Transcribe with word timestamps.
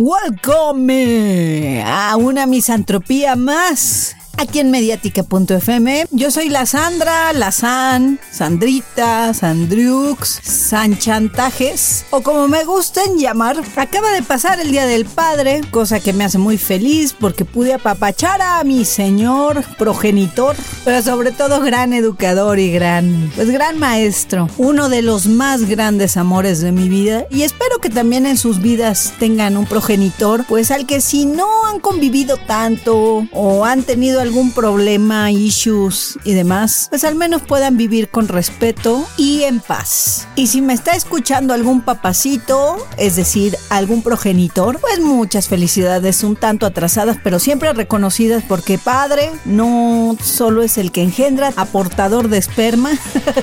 Welcome 0.00 1.82
a 1.84 2.16
una 2.16 2.46
misantropía 2.46 3.34
más 3.34 4.17
aquí 4.38 4.60
en 4.60 4.70
mediática.fm. 4.70 6.06
Yo 6.12 6.30
soy 6.30 6.48
la 6.48 6.64
Sandra, 6.64 7.32
la 7.32 7.50
San, 7.50 8.20
Sandrita, 8.30 9.34
Sandriux, 9.34 10.40
Sanchantajes, 10.42 12.06
o 12.10 12.22
como 12.22 12.46
me 12.48 12.64
gusten 12.64 13.18
llamar. 13.18 13.56
Acaba 13.76 14.12
de 14.12 14.22
pasar 14.22 14.60
el 14.60 14.70
Día 14.70 14.86
del 14.86 15.04
Padre, 15.04 15.60
cosa 15.70 16.00
que 16.00 16.12
me 16.12 16.24
hace 16.24 16.38
muy 16.38 16.56
feliz 16.56 17.14
porque 17.18 17.44
pude 17.44 17.74
apapachar 17.74 18.40
a 18.40 18.62
mi 18.64 18.84
señor 18.84 19.64
progenitor, 19.76 20.56
pero 20.84 21.02
sobre 21.02 21.32
todo 21.32 21.60
gran 21.60 21.92
educador 21.92 22.60
y 22.60 22.70
gran, 22.70 23.32
pues 23.34 23.50
gran 23.50 23.78
maestro. 23.78 24.48
Uno 24.56 24.88
de 24.88 25.02
los 25.02 25.26
más 25.26 25.64
grandes 25.64 26.16
amores 26.16 26.60
de 26.60 26.70
mi 26.70 26.88
vida 26.88 27.26
y 27.30 27.42
espero 27.42 27.78
que 27.78 27.90
también 27.90 28.24
en 28.24 28.36
sus 28.36 28.62
vidas 28.62 29.14
tengan 29.18 29.56
un 29.56 29.66
progenitor, 29.66 30.44
pues 30.48 30.70
al 30.70 30.86
que 30.86 31.00
si 31.00 31.26
no 31.26 31.66
han 31.66 31.80
convivido 31.80 32.36
tanto 32.36 33.26
o 33.32 33.64
han 33.64 33.82
tenido 33.82 34.20
algún 34.28 34.52
problema, 34.52 35.30
issues 35.32 36.18
y 36.22 36.34
demás, 36.34 36.88
pues 36.90 37.04
al 37.04 37.14
menos 37.14 37.40
puedan 37.40 37.78
vivir 37.78 38.10
con 38.10 38.28
respeto 38.28 39.08
y 39.16 39.44
en 39.44 39.60
paz. 39.60 40.28
Y 40.36 40.48
si 40.48 40.60
me 40.60 40.74
está 40.74 40.92
escuchando 40.92 41.54
algún 41.54 41.80
papacito, 41.80 42.76
es 42.98 43.16
decir, 43.16 43.56
algún 43.70 44.02
progenitor, 44.02 44.80
pues 44.80 45.00
muchas 45.00 45.48
felicidades, 45.48 46.22
un 46.24 46.36
tanto 46.36 46.66
atrasadas, 46.66 47.16
pero 47.24 47.38
siempre 47.38 47.72
reconocidas 47.72 48.44
porque 48.46 48.76
padre 48.76 49.30
no 49.46 50.14
solo 50.22 50.62
es 50.62 50.76
el 50.76 50.92
que 50.92 51.02
engendra, 51.02 51.54
aportador 51.56 52.28
de 52.28 52.36
esperma, 52.36 52.90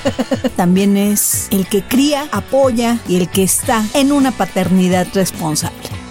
también 0.56 0.98
es 0.98 1.48
el 1.50 1.68
que 1.68 1.82
cría, 1.82 2.30
apoya 2.32 3.00
y 3.08 3.16
el 3.16 3.28
que 3.28 3.42
está 3.42 3.84
en 3.96 4.12
una 4.12 4.30
paternidad 4.30 5.08
responsable 5.16 6.05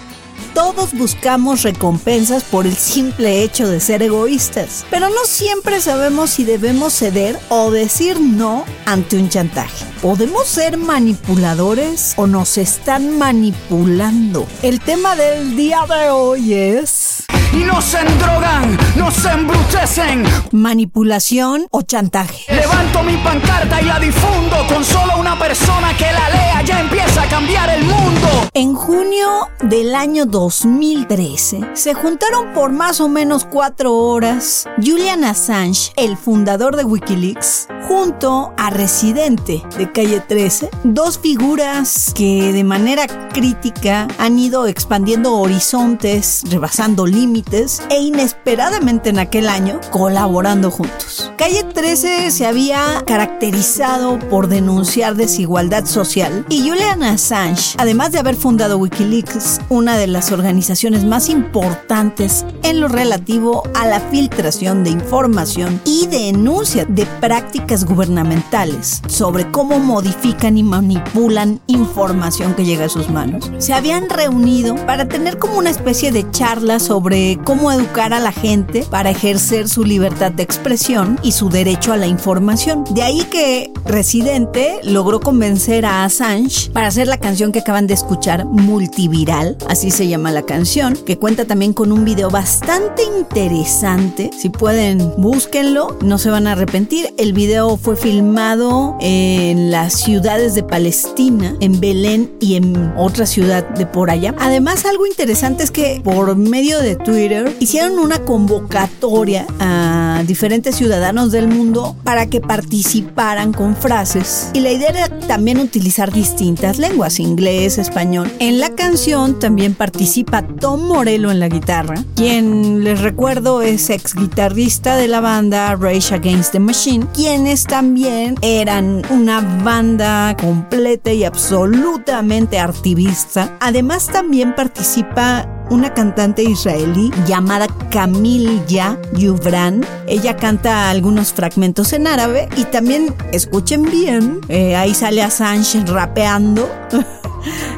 todos 0.55 0.93
buscamos 0.93 1.63
recompensas 1.63 2.43
por 2.45 2.65
el 2.65 2.75
simple 2.75 3.43
hecho 3.43 3.67
de 3.67 3.81
ser 3.81 4.01
egoístas, 4.01 4.85
pero 4.89 5.09
no 5.09 5.25
siempre 5.25 5.81
sabemos 5.81 6.29
si 6.31 6.45
debemos 6.45 6.93
ceder 6.93 7.37
o 7.49 7.69
decir 7.69 8.19
no 8.21 8.63
ante 8.85 9.17
un 9.17 9.27
chantaje. 9.29 9.85
¿Podemos 10.01 10.47
ser 10.47 10.77
manipuladores 10.77 12.13
o 12.15 12.25
nos 12.25 12.57
están 12.57 13.17
manipulando? 13.17 14.47
El 14.63 14.79
tema 14.79 15.15
del 15.17 15.57
día 15.57 15.85
de 15.87 16.09
hoy 16.09 16.53
es... 16.53 17.14
Y 17.55 17.63
nos 17.63 17.93
endrogan, 17.93 18.77
nos 18.97 19.23
embrutecen. 19.23 20.25
Manipulación 20.51 21.67
o 21.71 21.83
chantaje. 21.83 22.53
Levanto 22.53 23.01
mi 23.01 23.15
pancarta 23.15 23.81
y 23.81 23.85
la 23.85 23.97
difundo 23.97 24.57
con 24.67 24.83
solo 24.83 25.17
una 25.17 25.39
persona 25.39 25.95
que 25.95 26.11
la 26.11 26.29
lea. 26.29 26.61
Ya 26.63 26.81
empieza 26.81 27.21
a 27.21 27.29
cambiar 27.29 27.69
el 27.69 27.85
mundo. 27.85 28.49
En 28.53 28.73
junio 28.73 29.47
del 29.61 29.95
año 29.95 30.25
2013 30.25 31.61
se 31.73 31.93
juntaron 31.93 32.53
por 32.53 32.71
más 32.71 32.99
o 32.99 33.07
menos 33.07 33.45
cuatro 33.45 33.93
horas 33.95 34.67
Julian 34.83 35.23
Assange, 35.23 35.93
el 35.95 36.17
fundador 36.17 36.75
de 36.75 36.83
Wikileaks, 36.83 37.67
junto 37.87 38.53
a 38.57 38.69
Residente 38.69 39.63
de 39.77 39.91
Calle 39.91 40.19
13, 40.19 40.69
dos 40.83 41.19
figuras 41.19 42.11
que 42.13 42.51
de 42.51 42.63
manera 42.63 43.07
crítica 43.31 44.07
han 44.17 44.39
ido 44.39 44.67
expandiendo 44.67 45.35
horizontes, 45.35 46.43
rebasando 46.49 47.05
límites 47.05 47.44
e 47.51 48.01
inesperadamente 48.01 49.09
en 49.09 49.19
aquel 49.19 49.47
año 49.47 49.79
colaborando 49.91 50.71
juntos. 50.71 51.31
Calle 51.37 51.63
13 51.63 52.31
se 52.31 52.45
había 52.45 53.03
caracterizado 53.05 54.19
por 54.29 54.47
denunciar 54.47 55.15
desigualdad 55.15 55.85
social 55.85 56.45
y 56.49 56.67
Julian 56.67 57.03
Assange, 57.03 57.75
además 57.77 58.11
de 58.11 58.19
haber 58.19 58.35
fundado 58.35 58.77
Wikileaks, 58.77 59.61
una 59.69 59.95
de 59.97 60.07
las 60.07 60.31
organizaciones 60.31 61.05
más 61.05 61.29
importantes 61.29 62.45
en 62.63 62.81
lo 62.81 62.87
relativo 62.87 63.63
a 63.75 63.85
la 63.85 63.99
filtración 63.99 64.83
de 64.83 64.89
información 64.89 65.79
y 65.85 66.07
denuncia 66.07 66.85
de 66.85 67.05
prácticas 67.05 67.85
gubernamentales 67.85 69.01
sobre 69.07 69.49
cómo 69.51 69.79
modifican 69.79 70.57
y 70.57 70.63
manipulan 70.63 71.61
información 71.67 72.53
que 72.55 72.65
llega 72.65 72.85
a 72.85 72.89
sus 72.89 73.09
manos. 73.09 73.51
Se 73.59 73.73
habían 73.73 74.09
reunido 74.09 74.75
para 74.85 75.07
tener 75.07 75.37
como 75.37 75.57
una 75.57 75.69
especie 75.69 76.11
de 76.11 76.29
charla 76.31 76.79
sobre 76.79 77.34
cómo 77.37 77.71
educar 77.71 78.13
a 78.13 78.19
la 78.19 78.31
gente 78.31 78.85
para 78.89 79.09
ejercer 79.09 79.67
su 79.67 79.83
libertad 79.83 80.31
de 80.31 80.43
expresión 80.43 81.19
y 81.23 81.31
su 81.31 81.49
derecho 81.49 81.93
a 81.93 81.97
la 81.97 82.07
información. 82.07 82.83
De 82.91 83.03
ahí 83.03 83.23
que 83.25 83.71
Residente 83.85 84.79
logró 84.83 85.19
convencer 85.19 85.85
a 85.85 86.03
Assange 86.03 86.71
para 86.71 86.87
hacer 86.87 87.07
la 87.07 87.19
canción 87.19 87.51
que 87.51 87.59
acaban 87.59 87.87
de 87.87 87.93
escuchar, 87.93 88.45
Multiviral, 88.45 89.57
así 89.67 89.91
se 89.91 90.07
llama 90.07 90.31
la 90.31 90.43
canción, 90.43 90.95
que 90.95 91.17
cuenta 91.17 91.45
también 91.45 91.73
con 91.73 91.91
un 91.91 92.05
video 92.05 92.29
bastante 92.29 93.03
interesante. 93.03 94.31
Si 94.37 94.49
pueden, 94.49 95.13
búsquenlo, 95.17 95.97
no 96.01 96.17
se 96.17 96.29
van 96.29 96.47
a 96.47 96.53
arrepentir. 96.53 97.13
El 97.17 97.33
video 97.33 97.77
fue 97.77 97.95
filmado 97.95 98.97
en 99.01 99.71
las 99.71 99.93
ciudades 99.93 100.55
de 100.55 100.63
Palestina, 100.63 101.55
en 101.59 101.79
Belén 101.79 102.31
y 102.39 102.55
en 102.55 102.93
otra 102.97 103.25
ciudad 103.25 103.67
de 103.69 103.85
por 103.85 104.09
allá. 104.09 104.33
Además, 104.39 104.85
algo 104.85 105.05
interesante 105.05 105.63
es 105.63 105.71
que 105.71 106.01
por 106.03 106.35
medio 106.35 106.79
de 106.79 106.95
Twitter 106.95 107.24
hicieron 107.59 107.99
una 107.99 108.19
convocatoria 108.19 109.45
a 109.59 110.23
diferentes 110.25 110.75
ciudadanos 110.75 111.31
del 111.31 111.47
mundo 111.47 111.95
para 112.03 112.27
que 112.27 112.41
participaran 112.41 113.53
con 113.53 113.75
frases. 113.75 114.49
Y 114.53 114.59
la 114.59 114.71
idea 114.71 114.89
era 114.89 115.19
también 115.27 115.59
utilizar 115.59 116.11
distintas 116.11 116.77
lenguas, 116.77 117.19
inglés, 117.19 117.77
español. 117.77 118.31
En 118.39 118.59
la 118.59 118.69
canción 118.75 119.39
también 119.39 119.73
participa 119.73 120.41
Tom 120.41 120.87
Morello 120.87 121.31
en 121.31 121.39
la 121.39 121.49
guitarra, 121.49 122.03
quien 122.15 122.83
les 122.83 123.01
recuerdo 123.01 123.61
es 123.61 123.89
ex 123.89 124.15
guitarrista 124.15 124.95
de 124.95 125.07
la 125.07 125.21
banda 125.21 125.75
Rage 125.75 126.13
Against 126.13 126.51
the 126.51 126.59
Machine, 126.59 127.05
quienes 127.13 127.63
también 127.63 128.35
eran 128.41 129.01
una 129.09 129.41
banda 129.63 130.35
completa 130.39 131.11
y 131.11 131.23
absolutamente 131.23 132.59
artivista. 132.59 133.57
Además 133.59 134.07
también 134.07 134.55
participa 134.55 135.47
una 135.69 135.93
cantante 135.93 136.43
israelí 136.43 137.11
llamada 137.27 137.67
Camilla 137.89 138.99
Yubran. 139.13 139.85
Ella 140.07 140.35
canta 140.35 140.89
algunos 140.89 141.33
fragmentos 141.33 141.93
en 141.93 142.07
árabe 142.07 142.49
y 142.57 142.65
también, 142.65 143.13
escuchen 143.31 143.83
bien, 143.83 144.41
eh, 144.49 144.75
ahí 144.75 144.93
sale 144.93 145.23
Assange 145.23 145.83
rapeando. 145.85 146.69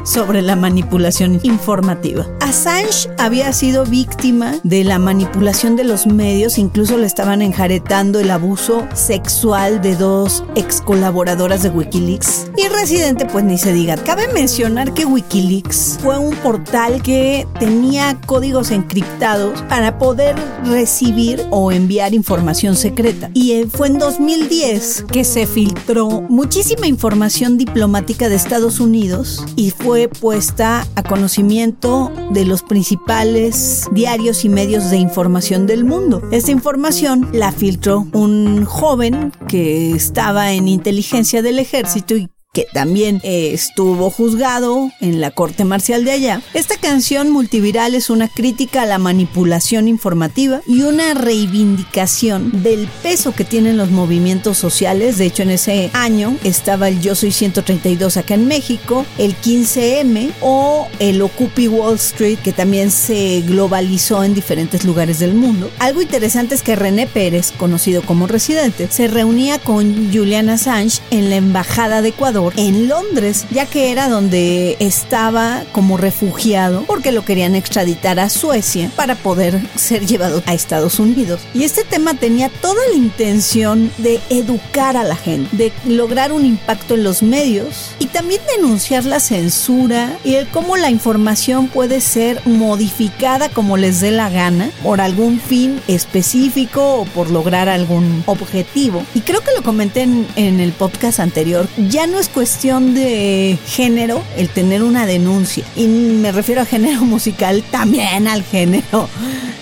sobre 0.04 0.42
la 0.42 0.56
manipulación 0.56 1.40
informativa. 1.42 2.26
Assange 2.40 3.10
había 3.18 3.52
sido 3.52 3.84
víctima 3.84 4.54
de 4.62 4.84
la 4.84 4.98
manipulación 4.98 5.76
de 5.76 5.84
los 5.84 6.06
medios, 6.06 6.58
incluso 6.58 6.96
le 6.96 7.06
estaban 7.06 7.42
enjaretando 7.42 8.20
el 8.20 8.30
abuso 8.30 8.86
sexual 8.94 9.80
de 9.82 9.96
dos 9.96 10.44
ex 10.54 10.80
colaboradoras 10.80 11.62
de 11.62 11.70
Wikileaks. 11.70 12.50
Y 12.56 12.68
Residente, 12.68 13.26
pues 13.26 13.44
ni 13.44 13.58
se 13.58 13.72
diga. 13.72 13.96
Cabe 13.96 14.28
mencionar 14.32 14.94
que 14.94 15.04
Wikileaks 15.04 15.98
fue 16.02 16.18
un 16.18 16.34
portal 16.36 17.02
que 17.02 17.46
tenía 17.58 17.77
códigos 18.26 18.70
encriptados 18.70 19.62
para 19.62 19.98
poder 19.98 20.36
recibir 20.64 21.42
o 21.50 21.70
enviar 21.72 22.14
información 22.14 22.76
secreta. 22.76 23.30
Y 23.34 23.52
eh, 23.52 23.68
fue 23.70 23.86
en 23.86 23.98
2010 23.98 25.04
que 25.10 25.24
se 25.24 25.46
filtró 25.46 26.22
muchísima 26.28 26.86
información 26.86 27.56
diplomática 27.56 28.28
de 28.28 28.34
Estados 28.34 28.80
Unidos 28.80 29.44
y 29.56 29.70
fue 29.70 30.08
puesta 30.08 30.86
a 30.96 31.02
conocimiento 31.02 32.12
de 32.32 32.44
los 32.44 32.62
principales 32.62 33.86
diarios 33.92 34.44
y 34.44 34.48
medios 34.48 34.90
de 34.90 34.96
información 34.98 35.66
del 35.66 35.84
mundo. 35.84 36.22
Esta 36.32 36.50
información 36.50 37.28
la 37.32 37.52
filtró 37.52 38.06
un 38.12 38.64
joven 38.64 39.32
que 39.46 39.92
estaba 39.92 40.52
en 40.52 40.68
inteligencia 40.68 41.42
del 41.42 41.58
ejército 41.58 42.16
y 42.16 42.28
que 42.58 42.66
también 42.72 43.20
eh, 43.22 43.52
estuvo 43.52 44.10
juzgado 44.10 44.90
en 45.00 45.20
la 45.20 45.30
corte 45.30 45.64
marcial 45.64 46.04
de 46.04 46.10
allá. 46.10 46.42
Esta 46.54 46.76
canción 46.76 47.30
multiviral 47.30 47.94
es 47.94 48.10
una 48.10 48.26
crítica 48.26 48.82
a 48.82 48.86
la 48.86 48.98
manipulación 48.98 49.86
informativa 49.86 50.60
y 50.66 50.82
una 50.82 51.14
reivindicación 51.14 52.64
del 52.64 52.88
peso 53.04 53.30
que 53.30 53.44
tienen 53.44 53.76
los 53.76 53.92
movimientos 53.92 54.58
sociales. 54.58 55.18
De 55.18 55.26
hecho, 55.26 55.44
en 55.44 55.50
ese 55.50 55.90
año 55.92 56.36
estaba 56.42 56.88
el 56.88 57.00
Yo 57.00 57.14
Soy 57.14 57.30
132 57.30 58.16
acá 58.16 58.34
en 58.34 58.48
México, 58.48 59.06
el 59.18 59.36
15M 59.36 60.32
o 60.40 60.88
el 60.98 61.22
Occupy 61.22 61.68
Wall 61.68 61.94
Street, 61.94 62.40
que 62.42 62.52
también 62.52 62.90
se 62.90 63.40
globalizó 63.42 64.24
en 64.24 64.34
diferentes 64.34 64.84
lugares 64.84 65.20
del 65.20 65.34
mundo. 65.34 65.70
Algo 65.78 66.02
interesante 66.02 66.56
es 66.56 66.64
que 66.64 66.74
René 66.74 67.06
Pérez, 67.06 67.52
conocido 67.52 68.02
como 68.02 68.26
residente, 68.26 68.88
se 68.90 69.06
reunía 69.06 69.60
con 69.60 70.12
Julian 70.12 70.48
Assange 70.48 71.00
en 71.12 71.30
la 71.30 71.36
Embajada 71.36 72.02
de 72.02 72.08
Ecuador 72.08 72.47
en 72.56 72.88
Londres, 72.88 73.46
ya 73.50 73.66
que 73.66 73.90
era 73.90 74.08
donde 74.08 74.76
estaba 74.80 75.64
como 75.72 75.96
refugiado 75.96 76.84
porque 76.86 77.12
lo 77.12 77.24
querían 77.24 77.54
extraditar 77.54 78.18
a 78.20 78.28
Suecia 78.28 78.90
para 78.96 79.14
poder 79.14 79.60
ser 79.76 80.06
llevado 80.06 80.42
a 80.46 80.54
Estados 80.54 80.98
Unidos. 80.98 81.40
Y 81.54 81.64
este 81.64 81.84
tema 81.84 82.14
tenía 82.14 82.48
toda 82.48 82.80
la 82.90 82.96
intención 82.96 83.90
de 83.98 84.20
educar 84.30 84.96
a 84.96 85.04
la 85.04 85.16
gente, 85.16 85.56
de 85.56 85.72
lograr 85.86 86.32
un 86.32 86.44
impacto 86.44 86.94
en 86.94 87.04
los 87.04 87.22
medios 87.22 87.92
y 87.98 88.06
también 88.06 88.40
denunciar 88.56 89.04
la 89.04 89.20
censura 89.20 90.18
y 90.24 90.34
el 90.34 90.48
cómo 90.48 90.76
la 90.76 90.90
información 90.90 91.68
puede 91.68 92.00
ser 92.00 92.40
modificada 92.46 93.48
como 93.48 93.76
les 93.76 94.00
dé 94.00 94.10
la 94.10 94.30
gana 94.30 94.70
por 94.82 95.00
algún 95.00 95.40
fin 95.40 95.80
específico 95.88 97.00
o 97.00 97.04
por 97.04 97.30
lograr 97.30 97.68
algún 97.68 98.22
objetivo. 98.26 99.04
Y 99.14 99.20
creo 99.20 99.40
que 99.40 99.52
lo 99.56 99.62
comenté 99.62 100.02
en, 100.02 100.26
en 100.36 100.60
el 100.60 100.72
podcast 100.72 101.20
anterior, 101.20 101.68
ya 101.88 102.06
no 102.06 102.18
es 102.18 102.27
cuestión 102.28 102.94
de 102.94 103.58
género 103.66 104.22
el 104.36 104.48
tener 104.48 104.82
una 104.82 105.06
denuncia. 105.06 105.64
Y 105.76 105.86
me 105.86 106.32
refiero 106.32 106.62
a 106.62 106.64
género 106.64 107.00
musical, 107.04 107.62
también 107.70 108.28
al 108.28 108.42
género. 108.44 109.08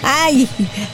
Ay, 0.02 0.46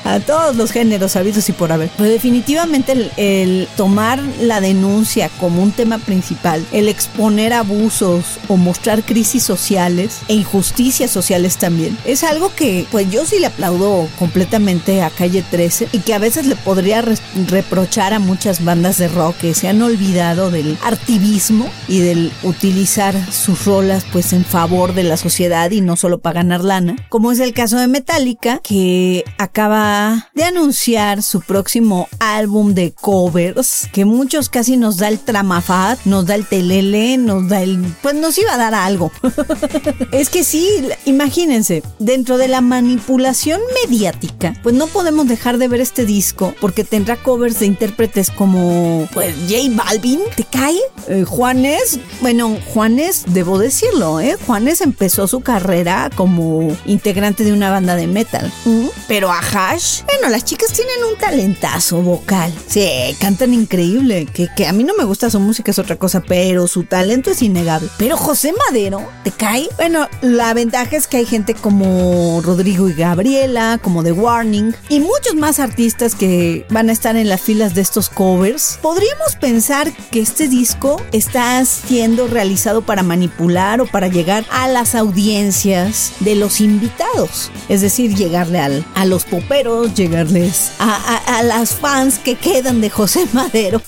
a 0.04 0.20
todos 0.20 0.56
los 0.56 0.70
géneros 0.72 1.16
habidos 1.16 1.46
y 1.48 1.52
por 1.52 1.70
haber. 1.70 1.90
Pero 1.98 2.08
definitivamente 2.08 3.10
el, 3.16 3.68
tomar 3.76 4.22
la 4.40 4.60
denuncia 4.60 5.28
como 5.38 5.62
un 5.62 5.72
tema 5.72 5.98
principal, 5.98 6.64
el 6.72 6.88
exponer 6.88 7.52
abusos 7.52 8.24
o 8.48 8.56
mostrar 8.56 9.02
crisis 9.02 9.42
sociales 9.42 10.18
e 10.28 10.34
injusticias 10.34 11.10
sociales 11.10 11.58
también, 11.58 11.98
es 12.06 12.24
algo 12.24 12.54
que 12.54 12.86
pues 12.90 13.10
yo 13.10 13.26
sí 13.26 13.38
le 13.38 13.46
aplaudo 13.46 14.08
completamente 14.18 15.02
a 15.02 15.10
Calle 15.10 15.44
13 15.50 15.88
y 15.92 15.98
que 15.98 16.14
a 16.14 16.18
veces 16.18 16.46
le 16.46 16.56
podría 16.56 17.02
re- 17.02 17.16
reprochar 17.48 18.14
a 18.14 18.18
muchas 18.18 18.64
bandas 18.64 18.96
de 18.96 19.08
rock 19.08 19.36
que 19.36 19.54
se 19.54 19.68
han 19.68 19.82
olvidado 19.82 20.50
del 20.50 20.78
artivismo 20.82 21.61
y 21.88 22.00
del 22.00 22.32
utilizar 22.42 23.14
sus 23.32 23.64
rolas 23.64 24.04
pues 24.12 24.32
en 24.32 24.44
favor 24.44 24.94
de 24.94 25.02
la 25.02 25.16
sociedad 25.16 25.70
y 25.70 25.80
no 25.80 25.96
solo 25.96 26.20
para 26.20 26.40
ganar 26.40 26.64
lana, 26.64 26.96
como 27.08 27.32
es 27.32 27.40
el 27.40 27.52
caso 27.52 27.78
de 27.78 27.88
Metallica 27.88 28.60
que 28.62 29.24
acaba 29.38 30.28
de 30.34 30.44
anunciar 30.44 31.22
su 31.22 31.40
próximo 31.40 32.08
álbum 32.18 32.74
de 32.74 32.92
covers 32.92 33.88
que 33.92 34.04
muchos 34.04 34.48
casi 34.48 34.76
nos 34.76 34.96
da 34.96 35.08
el 35.08 35.18
tramafat, 35.18 36.04
nos 36.04 36.26
da 36.26 36.34
el 36.34 36.46
telele, 36.46 37.18
nos 37.18 37.48
da 37.48 37.62
el 37.62 37.78
pues 38.02 38.14
nos 38.14 38.36
iba 38.38 38.54
a 38.54 38.58
dar 38.58 38.74
algo. 38.74 39.10
es 40.12 40.30
que 40.30 40.44
sí, 40.44 40.68
imagínense, 41.04 41.82
dentro 41.98 42.38
de 42.38 42.48
la 42.48 42.60
manipulación 42.60 43.60
mediática, 43.84 44.54
pues 44.62 44.74
no 44.74 44.86
podemos 44.86 45.26
dejar 45.26 45.58
de 45.58 45.68
ver 45.68 45.80
este 45.80 46.04
disco 46.04 46.54
porque 46.60 46.84
tendrá 46.84 47.16
covers 47.16 47.60
de 47.60 47.66
intérpretes 47.66 48.30
como 48.30 49.08
pues 49.12 49.34
J 49.48 49.56
Balvin, 49.72 50.20
¿te 50.36 50.44
cae? 50.44 50.78
Eh, 51.08 51.24
Juanes, 51.52 52.00
bueno, 52.22 52.56
Juanes, 52.72 53.24
debo 53.26 53.58
decirlo, 53.58 54.20
¿eh? 54.20 54.38
Juanes 54.46 54.80
empezó 54.80 55.28
su 55.28 55.42
carrera 55.42 56.08
como 56.14 56.74
integrante 56.86 57.44
de 57.44 57.52
una 57.52 57.70
banda 57.70 57.94
de 57.94 58.06
metal. 58.06 58.50
¿Mm? 58.64 58.86
Pero 59.06 59.30
a 59.30 59.38
Hash, 59.38 60.00
bueno, 60.06 60.30
las 60.30 60.46
chicas 60.46 60.72
tienen 60.72 61.04
un 61.04 61.18
talentazo 61.18 62.00
vocal. 62.00 62.50
Sí, 62.66 62.88
cantan 63.20 63.52
increíble. 63.52 64.24
Que, 64.32 64.48
que 64.56 64.66
a 64.66 64.72
mí 64.72 64.82
no 64.82 64.94
me 64.94 65.04
gusta 65.04 65.28
su 65.28 65.40
música, 65.40 65.72
es 65.72 65.78
otra 65.78 65.96
cosa, 65.96 66.22
pero 66.22 66.66
su 66.68 66.84
talento 66.84 67.30
es 67.30 67.42
innegable. 67.42 67.90
Pero 67.98 68.16
José 68.16 68.54
Madero, 68.66 69.06
¿te 69.22 69.30
cae? 69.30 69.68
Bueno, 69.76 70.08
la 70.22 70.54
ventaja 70.54 70.96
es 70.96 71.06
que 71.06 71.18
hay 71.18 71.26
gente 71.26 71.52
como 71.52 72.40
Rodrigo 72.42 72.88
y 72.88 72.94
Gabriela, 72.94 73.78
como 73.82 74.02
The 74.02 74.12
Warning, 74.12 74.74
y 74.88 75.00
muchos 75.00 75.34
más 75.34 75.58
artistas 75.58 76.14
que 76.14 76.64
van 76.70 76.88
a 76.88 76.92
estar 76.92 77.14
en 77.16 77.28
las 77.28 77.42
filas 77.42 77.74
de 77.74 77.82
estos 77.82 78.08
covers. 78.08 78.78
Podríamos 78.80 79.36
pensar 79.38 79.92
que 80.10 80.20
este 80.20 80.48
disco 80.48 80.96
está 81.12 81.41
siendo 81.66 82.26
realizado 82.28 82.82
para 82.82 83.02
manipular 83.02 83.80
o 83.80 83.86
para 83.86 84.08
llegar 84.08 84.44
a 84.50 84.68
las 84.68 84.94
audiencias 84.94 86.12
de 86.20 86.36
los 86.36 86.60
invitados. 86.60 87.50
Es 87.68 87.80
decir, 87.80 88.14
llegarle 88.14 88.60
al, 88.60 88.84
a 88.94 89.04
los 89.04 89.24
poperos, 89.24 89.94
llegarles 89.94 90.70
a, 90.78 90.94
a- 90.94 91.38
a 91.38 91.42
las 91.42 91.70
fans 91.74 92.18
que 92.18 92.36
quedan 92.36 92.80
de 92.80 92.90
José 92.90 93.26
Madero. 93.32 93.80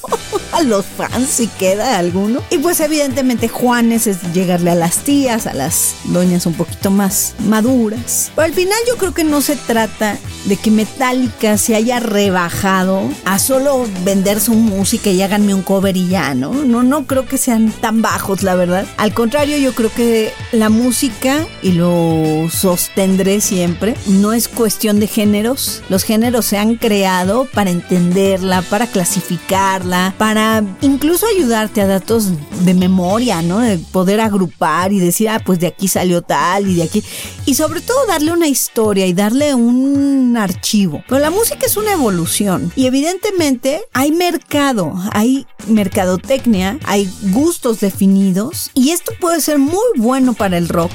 a 0.53 0.62
los 0.62 0.85
fans 0.85 1.29
si 1.29 1.47
queda 1.49 1.99
alguno. 1.99 2.41
Y 2.51 2.59
pues 2.59 2.81
evidentemente 2.81 3.49
Juanes 3.49 4.06
es 4.06 4.19
llegarle 4.33 4.71
a 4.71 4.75
las 4.75 4.97
tías, 4.99 5.47
a 5.47 5.55
las 5.55 5.95
doñas 6.05 6.47
un 6.47 6.55
poquito 6.55 6.91
más 6.91 7.35
maduras. 7.47 8.31
Pero 8.35 8.47
al 8.47 8.55
final 8.55 8.79
yo 8.89 8.97
creo 8.97 9.15
que 9.15 9.25
no 9.25 9.41
se 9.41 9.56
trata 9.56 10.17
de 10.47 10.56
que 10.56 10.71
Metallica 10.71 11.56
se 11.59 11.75
haya 11.77 12.01
rebajado 12.01 13.03
a 13.25 13.39
solo 13.39 13.87
vender 14.05 14.41
su 14.41 14.55
música 14.55 15.11
y 15.11 15.23
háganme 15.23 15.55
un 15.55 15.62
cover 15.62 15.97
y 15.97 16.09
ya, 16.09 16.35
¿no? 16.35 16.53
No, 16.53 16.83
no 16.83 17.06
creo 17.06 17.27
que 17.27 17.39
sean 17.44 17.70
tan 17.70 18.00
bajos, 18.00 18.43
la 18.43 18.55
verdad. 18.55 18.87
Al 18.96 19.12
contrario, 19.12 19.58
yo 19.58 19.75
creo 19.75 19.93
que 19.93 20.32
la 20.52 20.70
música, 20.70 21.46
y 21.62 21.73
lo 21.73 22.49
sostendré 22.50 23.41
siempre, 23.41 23.94
no 24.06 24.32
es 24.32 24.49
cuestión 24.49 24.99
de 24.99 25.06
géneros. 25.06 25.82
Los 25.91 26.05
géneros 26.05 26.46
se 26.46 26.56
han 26.56 26.76
creado 26.76 27.46
para 27.52 27.70
entenderla, 27.70 28.62
para 28.62 28.87
clasificarla, 28.87 30.14
para 30.17 30.64
incluso 30.81 31.26
ayudarte 31.26 31.82
a 31.82 31.87
datos 31.87 32.31
de 32.64 32.75
memoria, 32.75 33.43
¿no? 33.43 33.58
De 33.58 33.76
poder 33.79 34.20
agrupar 34.20 34.93
y 34.93 34.99
decir, 34.99 35.29
ah, 35.29 35.41
pues 35.44 35.58
de 35.58 35.67
aquí 35.67 35.87
salió 35.87 36.23
tal 36.23 36.69
y 36.69 36.76
de 36.76 36.85
aquí. 36.85 37.05
Y 37.44 37.55
sobre 37.55 37.82
todo 37.82 38.06
darle 38.06 38.32
una 38.32 38.49
historia 38.49 39.06
y 39.06 39.12
darle 39.12 39.55
un 39.55 40.37
archivo. 40.38 41.05
Pero 41.08 41.20
la 41.20 41.31
música 41.31 41.67
es 41.67 41.76
una 41.76 41.93
evolución 41.93 42.73
y 42.75 42.87
evidentemente 42.87 43.82
hay 43.93 44.12
mercado, 44.12 44.94
hay 45.12 45.46
mercadotecnia, 45.69 46.79
hay 46.85 47.11
gustos 47.35 47.81
definidos 47.81 48.71
y 48.75 48.91
esto 48.91 49.13
puede 49.21 49.41
ser 49.41 49.59
muy 49.59 49.83
bueno 49.97 50.35
para 50.35 50.57
el 50.57 50.69
rock 50.69 50.93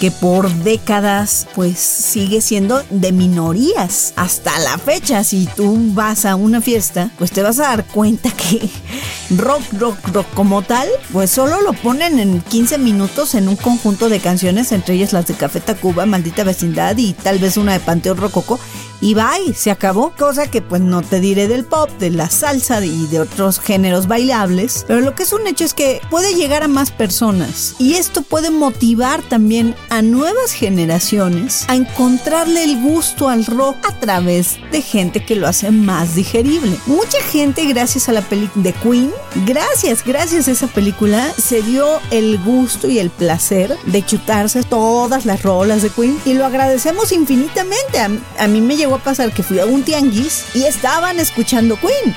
que 0.00 0.10
por 0.10 0.50
décadas 0.50 1.46
pues 1.54 1.78
sigue 1.78 2.40
siendo 2.40 2.82
de 2.90 3.12
minorías. 3.12 4.12
Hasta 4.16 4.58
la 4.58 4.78
fecha 4.78 5.22
si 5.24 5.46
tú 5.56 5.78
vas 5.92 6.24
a 6.24 6.36
una 6.36 6.60
fiesta 6.60 7.10
pues 7.18 7.30
te 7.30 7.42
vas 7.42 7.58
a 7.60 7.68
dar 7.68 7.86
cuenta 7.86 8.30
que 8.30 8.68
rock 9.36 9.62
rock 9.78 9.98
rock 10.08 10.26
como 10.34 10.62
tal 10.62 10.88
pues 11.12 11.30
solo 11.30 11.60
lo 11.60 11.74
ponen 11.74 12.18
en 12.18 12.40
15 12.40 12.78
minutos 12.78 13.34
en 13.34 13.48
un 13.48 13.56
conjunto 13.56 14.08
de 14.08 14.20
canciones 14.20 14.72
entre 14.72 14.94
ellas 14.94 15.12
las 15.12 15.26
de 15.26 15.34
Café 15.34 15.60
Tacuba 15.60 16.06
Maldita 16.06 16.44
Vecindad 16.44 16.96
y 16.96 17.12
tal 17.12 17.38
vez 17.38 17.56
una 17.56 17.74
de 17.74 17.80
Panteón 17.80 18.16
Rococo 18.16 18.58
y 19.00 19.14
bye, 19.14 19.54
se 19.54 19.70
acabó. 19.70 20.12
Cosa 20.16 20.50
que 20.50 20.62
pues 20.62 20.80
no 20.80 21.02
te 21.02 21.20
diré 21.20 21.48
del 21.48 21.64
pop, 21.64 21.90
de 21.98 22.10
la 22.10 22.30
salsa 22.30 22.84
y 22.84 23.06
de 23.06 23.20
otros 23.20 23.60
géneros 23.60 24.06
bailables. 24.06 24.84
Pero 24.86 25.00
lo 25.00 25.14
que 25.14 25.24
es 25.24 25.32
un 25.32 25.46
hecho 25.46 25.64
es 25.64 25.74
que 25.74 26.00
puede 26.10 26.34
llegar 26.34 26.62
a 26.62 26.68
más 26.68 26.90
personas. 26.90 27.74
Y 27.78 27.94
esto 27.94 28.22
puede 28.22 28.50
motivar 28.50 29.22
también 29.22 29.74
a 29.90 30.02
nuevas 30.02 30.52
generaciones 30.52 31.64
a 31.68 31.76
encontrarle 31.76 32.64
el 32.64 32.80
gusto 32.82 33.28
al 33.28 33.46
rock 33.46 33.76
a 33.88 33.98
través 33.98 34.58
de 34.72 34.82
gente 34.82 35.24
que 35.24 35.36
lo 35.36 35.46
hace 35.46 35.70
más 35.70 36.14
digerible. 36.14 36.76
Mucha 36.86 37.20
gente 37.30 37.64
gracias 37.66 38.08
a 38.08 38.12
la 38.12 38.22
película 38.22 38.64
de 38.64 38.72
Queen, 38.72 39.10
gracias, 39.46 40.04
gracias 40.04 40.48
a 40.48 40.52
esa 40.52 40.66
película, 40.66 41.32
se 41.36 41.62
dio 41.62 42.00
el 42.10 42.38
gusto 42.42 42.88
y 42.88 42.98
el 42.98 43.10
placer 43.10 43.76
de 43.86 44.04
chutarse 44.04 44.62
todas 44.62 45.26
las 45.26 45.42
rolas 45.42 45.82
de 45.82 45.90
Queen. 45.90 46.18
Y 46.24 46.34
lo 46.34 46.44
agradecemos 46.44 47.12
infinitamente. 47.12 47.98
A, 47.98 48.10
a 48.38 48.48
mí 48.48 48.60
me 48.60 48.76
llegó 48.84 48.96
a 48.96 48.98
pasar 48.98 49.32
que 49.32 49.42
fui 49.42 49.58
a 49.60 49.64
un 49.64 49.82
tianguis 49.82 50.44
y 50.54 50.64
estaban 50.64 51.18
escuchando 51.18 51.78
Queen. 51.80 52.14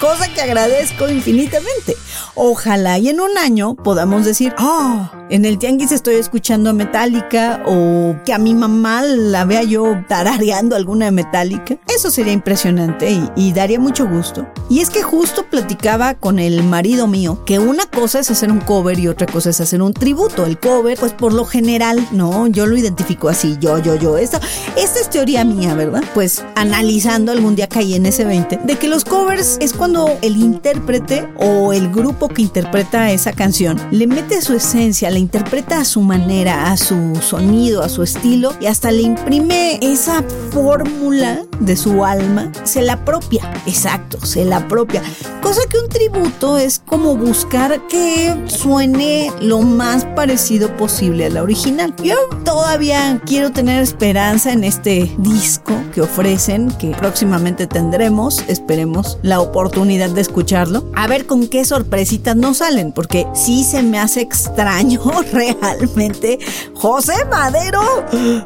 Cosa 0.00 0.28
que 0.28 0.42
agradezco 0.42 1.08
infinitamente. 1.08 1.96
Ojalá 2.34 2.98
y 2.98 3.08
en 3.08 3.20
un 3.20 3.38
año 3.38 3.74
podamos 3.76 4.26
decir, 4.26 4.54
oh, 4.58 5.08
en 5.30 5.46
el 5.46 5.58
tianguis 5.58 5.90
estoy 5.90 6.16
escuchando 6.16 6.68
a 6.68 6.74
Metallica 6.74 7.62
o 7.64 8.14
que 8.26 8.34
a 8.34 8.38
mi 8.38 8.54
mamá 8.54 9.02
la 9.02 9.46
vea 9.46 9.62
yo 9.62 10.04
tarareando 10.06 10.76
alguna 10.76 11.06
de 11.06 11.12
Metallica. 11.12 11.78
Eso 11.88 12.10
sería 12.10 12.34
impresionante 12.34 13.10
y, 13.10 13.30
y 13.36 13.52
daría 13.54 13.80
mucho 13.80 14.06
gusto. 14.06 14.46
Y 14.68 14.80
es 14.80 14.90
que 14.90 15.02
justo 15.02 15.46
platicaba 15.48 16.12
con 16.12 16.38
el 16.38 16.62
marido 16.62 17.06
mío 17.06 17.42
que 17.46 17.58
una 17.58 17.86
cosa 17.86 18.20
es 18.20 18.30
hacer 18.30 18.52
un 18.52 18.60
cover 18.60 18.98
y 18.98 19.08
otra 19.08 19.26
cosa 19.26 19.48
es 19.48 19.62
hacer 19.62 19.80
un 19.80 19.94
tributo. 19.94 20.44
El 20.44 20.60
cover, 20.60 20.98
pues 20.98 21.12
por 21.12 21.32
lo 21.32 21.46
general, 21.46 22.06
no, 22.12 22.48
yo 22.48 22.66
lo 22.66 22.76
identifico 22.76 23.30
así, 23.30 23.56
yo, 23.60 23.78
yo, 23.78 23.94
yo. 23.94 24.18
Esta, 24.18 24.42
esta 24.76 25.00
es 25.00 25.08
teoría 25.08 25.42
mía, 25.46 25.74
¿verdad? 25.74 26.04
Pues 26.12 26.44
analizando 26.54 27.32
algún 27.32 27.56
día 27.56 27.66
caí 27.66 27.94
en 27.94 28.04
ese 28.04 28.26
20, 28.26 28.60
de 28.62 28.76
que 28.76 28.88
los 28.88 29.06
covers 29.06 29.56
es 29.60 29.72
cuando 29.72 29.85
el 29.86 30.36
intérprete 30.36 31.28
o 31.36 31.72
el 31.72 31.92
grupo 31.92 32.28
que 32.28 32.42
interpreta 32.42 33.12
esa 33.12 33.32
canción 33.32 33.80
le 33.92 34.08
mete 34.08 34.42
su 34.42 34.54
esencia, 34.54 35.10
la 35.10 35.20
interpreta 35.20 35.80
a 35.80 35.84
su 35.84 36.00
manera, 36.00 36.72
a 36.72 36.76
su 36.76 37.14
sonido, 37.22 37.84
a 37.84 37.88
su 37.88 38.02
estilo 38.02 38.52
y 38.60 38.66
hasta 38.66 38.90
le 38.90 39.02
imprime 39.02 39.78
esa 39.80 40.24
fórmula 40.50 41.44
de 41.60 41.76
su 41.76 42.04
alma, 42.04 42.50
se 42.64 42.82
la 42.82 43.04
propia, 43.04 43.48
exacto, 43.66 44.18
se 44.26 44.44
la 44.44 44.66
propia. 44.66 45.02
Cosa 45.40 45.60
que 45.70 45.78
un 45.78 45.88
tributo 45.88 46.58
es 46.58 46.80
como 46.84 47.14
buscar 47.14 47.86
que 47.86 48.36
suene 48.46 49.30
lo 49.40 49.60
más 49.60 50.04
parecido 50.16 50.76
posible 50.76 51.26
a 51.26 51.30
la 51.30 51.44
original. 51.44 51.94
Yo 52.02 52.16
todavía 52.44 53.22
quiero 53.24 53.52
tener 53.52 53.80
esperanza 53.80 54.52
en 54.52 54.64
este 54.64 55.14
disco 55.18 55.74
que 55.94 56.00
ofrecen, 56.00 56.72
que 56.72 56.88
próximamente 56.90 57.68
tendremos, 57.68 58.42
esperemos 58.48 59.18
la 59.22 59.40
oportunidad 59.40 59.75
de 59.76 60.22
escucharlo, 60.22 60.90
a 60.94 61.06
ver 61.06 61.26
con 61.26 61.48
qué 61.48 61.62
sorpresitas 61.66 62.34
nos 62.34 62.58
salen, 62.58 62.92
porque 62.92 63.26
sí 63.34 63.62
se 63.62 63.82
me 63.82 63.98
hace 63.98 64.22
extraño 64.22 65.02
realmente 65.32 66.38
José 66.72 67.12
Madero. 67.30 67.82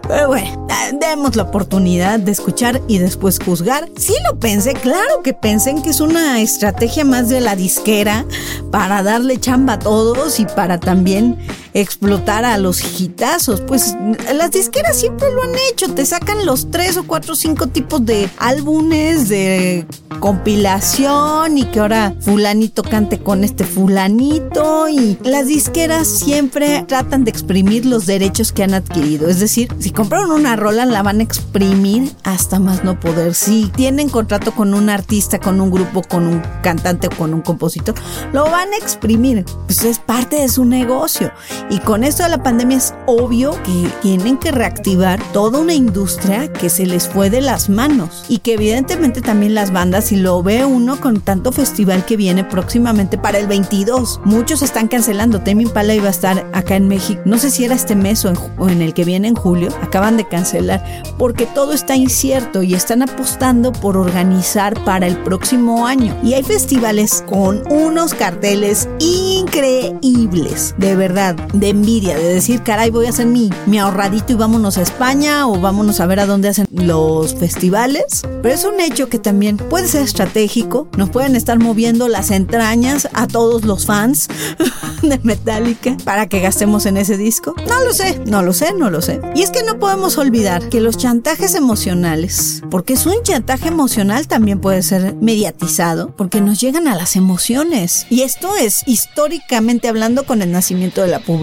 Pero 0.09 0.27
bueno, 0.27 0.67
demos 0.99 1.37
la 1.37 1.45
oportunidad 1.45 2.19
de 2.19 2.33
escuchar 2.33 2.83
y 2.89 2.99
después 2.99 3.39
juzgar. 3.39 3.89
Sí 3.97 4.13
lo 4.29 4.41
pensé, 4.41 4.75
claro 4.75 5.23
que 5.23 5.33
pensé 5.33 5.73
que 5.85 5.91
es 5.91 6.01
una 6.01 6.41
estrategia 6.41 7.05
más 7.05 7.29
de 7.29 7.41
la 7.41 7.55
disquera 7.55 8.25
para 8.73 9.05
darle 9.05 9.39
chamba 9.39 9.75
a 9.75 9.79
todos 9.79 10.41
y 10.41 10.47
para 10.47 10.81
también 10.81 11.39
explotar 11.75 12.45
a 12.45 12.59
los 12.59 13.01
hitazos. 13.01 13.61
Pues 13.61 13.95
las 14.35 14.51
disqueras 14.51 14.99
siempre 14.99 15.33
lo 15.33 15.43
han 15.43 15.55
hecho, 15.71 15.93
te 15.95 16.05
sacan 16.05 16.47
los 16.47 16.71
tres 16.71 16.97
o 16.97 17.07
cuatro 17.07 17.35
o 17.35 17.37
cinco 17.37 17.67
tipos 17.67 18.05
de 18.05 18.29
álbumes 18.39 19.29
de 19.29 19.87
compilación 20.19 21.57
y 21.57 21.65
que 21.65 21.81
ahora 21.81 22.15
fulanito 22.21 22.83
cante 22.83 23.21
con 23.21 23.43
este 23.43 23.65
fulanito 23.65 24.89
y 24.89 25.19
las 25.25 25.47
disqueras 25.47 26.07
siempre 26.07 26.85
tratan 26.87 27.25
de 27.25 27.31
exprimir 27.31 27.87
los 27.87 28.07
derechos 28.07 28.53
que 28.53 28.63
han 28.63 28.75
adquirido. 28.75 29.29
Es 29.29 29.41
decir, 29.41 29.75
si 29.79 29.91
compraron 29.91 30.31
una 30.33 30.57
rola 30.57 30.85
la 30.85 31.03
van 31.03 31.21
a 31.21 31.23
exprimir 31.23 32.13
hasta 32.25 32.59
más 32.59 32.85
no 32.85 32.99
poder. 33.01 33.35
Si 33.35 33.71
tienen 33.75 34.09
contrato 34.09 34.53
con 34.53 34.75
un 34.75 34.91
artista, 34.91 35.39
con 35.39 35.61
un 35.61 35.71
grupo, 35.71 36.03
con 36.03 36.27
un 36.27 36.43
cantante 36.63 37.07
o 37.07 37.11
con 37.11 37.33
un 37.33 37.41
compositor, 37.41 37.95
lo 38.33 38.45
van 38.45 38.73
a 38.73 38.77
exprimir. 38.77 39.45
Pues 39.67 39.85
es 39.85 39.99
parte 39.99 40.37
de 40.37 40.49
su 40.49 40.65
negocio. 40.65 41.33
Y 41.69 41.79
con 41.81 42.05
esto 42.05 42.23
de 42.23 42.31
la 42.31 42.43
pandemia 42.43 42.79
es 42.79 42.95
obvio 43.07 43.53
que 43.63 43.91
tienen 44.03 44.39
que 44.39 44.53
reactivar 44.53 45.21
toda 45.33 45.59
una 45.59 45.75
industria 45.75 46.53
que 46.53 46.71
se 46.71 46.87
les 46.87 47.09
fue 47.09 47.31
de 47.31 47.41
las 47.41 47.69
manos 47.69 48.25
y 48.29 48.39
que 48.39 48.55
evidentemente 48.55 49.21
también 49.21 49.55
las 49.55 49.73
bandas, 49.73 50.07
si 50.07 50.17
lo 50.17 50.43
ve 50.43 50.65
uno 50.65 51.01
con 51.01 51.21
tanto 51.21 51.53
festival 51.53 52.05
que 52.05 52.17
viene 52.17 52.45
próximamente 52.45 53.19
para 53.19 53.39
el 53.39 53.47
22, 53.47 54.21
muchos 54.25 54.63
están 54.63 54.89
cancelando. 54.89 55.41
Temi 55.41 55.65
Impala 55.65 55.95
iba 55.95 56.09
a 56.09 56.11
estar 56.11 56.47
acá 56.53 56.77
en 56.77 56.89
México, 56.89 57.21
no 57.25 57.39
sé 57.39 57.51
si 57.51 57.65
era 57.65 57.75
este 57.75 57.95
mes 57.95 58.25
o 58.25 58.31
en, 58.31 58.39
o 58.59 58.69
en 58.69 58.83
el 58.83 58.95
que 58.95 59.05
viene 59.05 59.29
en 59.29 59.35
julio, 59.35 59.71
acaban 59.83 60.17
de 60.17 60.27
cancelar 60.27 60.85
porque 61.19 61.47
todo 61.47 61.73
está 61.73 61.97
incierto 61.97 62.63
y 62.63 62.75
están 62.75 63.03
apostando 63.03 63.73
por 63.73 63.97
organizar 63.97 64.83
para 64.85 65.07
el 65.07 65.17
próximo 65.19 65.87
año. 65.87 66.17
Y 66.23 66.35
hay 66.35 66.43
festivales 66.43 67.25
con 67.29 67.63
unos 67.71 68.15
carteles 68.15 68.89
increíbles, 68.99 70.75
de 70.79 70.97
verdad 70.97 71.37
de 71.53 71.69
envidia, 71.71 72.17
de 72.17 72.35
decir, 72.35 72.63
caray, 72.63 72.91
voy 72.91 73.07
a 73.07 73.11
hacer 73.11 73.27
mi, 73.27 73.51
mi 73.67 73.79
ahorradito 73.79 74.33
y 74.33 74.37
vámonos 74.37 74.79
a 74.79 74.83
España 74.83 75.47
o 75.47 75.61
vámonos 75.61 76.01
a 76.01 76.07
ver 76.07 76.21
a 76.21 76.27
dónde 76.27 76.49
hacen 76.49 76.67
los 76.71 77.35
festivales. 77.35 78.23
Pero 78.43 78.55
es 78.55 78.65
un 78.65 78.81
hecho 78.81 79.09
que 79.09 79.19
también 79.19 79.57
puede 79.57 79.89
ser 79.89 80.03
estratégico, 80.03 80.89
nos 80.97 81.11
pueden 81.11 81.37
estar 81.37 81.59
moviendo 81.59 82.09
las 82.09 82.31
entrañas 82.31 83.09
a 83.13 83.27
todos 83.27 83.65
los 83.65 83.87
fans 83.87 84.29
de 85.03 85.21
Metallica 85.23 85.97
para 86.05 86.29
que 86.29 86.41
gastemos 86.41 86.87
en 86.87 86.97
ese 86.97 87.17
disco. 87.17 87.55
No 87.69 87.81
lo 87.81 87.93
sé, 87.93 88.21
no 88.27 88.43
lo 88.43 88.53
sé, 88.53 88.73
no 88.75 88.91
lo 88.91 89.03
sé. 89.03 89.21
Y 89.35 89.43
es 89.43 89.51
que 89.51 89.63
no 89.63 89.79
podemos 89.79 90.19
olvidar 90.19 90.69
que 90.69 90.81
los 90.81 90.97
chantajes 90.97 91.55
emocionales, 91.55 92.63
porque 92.71 92.95
es 92.95 93.07
un 93.07 93.23
chantaje 93.23 93.69
emocional 93.69 94.27
también 94.29 94.61
puede 94.61 94.83
ser 94.83 95.17
mediatizado, 95.17 96.15
porque 96.17 96.41
nos 96.41 96.61
llegan 96.61 96.89
a 96.89 96.95
las 96.95 97.17
emociones. 97.17 98.07
Y 98.11 98.23
esto 98.23 98.57
es 98.57 98.83
históricamente 98.87 99.89
hablando 99.89 100.25
con 100.25 100.43
el 100.43 100.53
nacimiento 100.53 101.03
de 101.03 101.09
la 101.09 101.21
publicidad. 101.21 101.40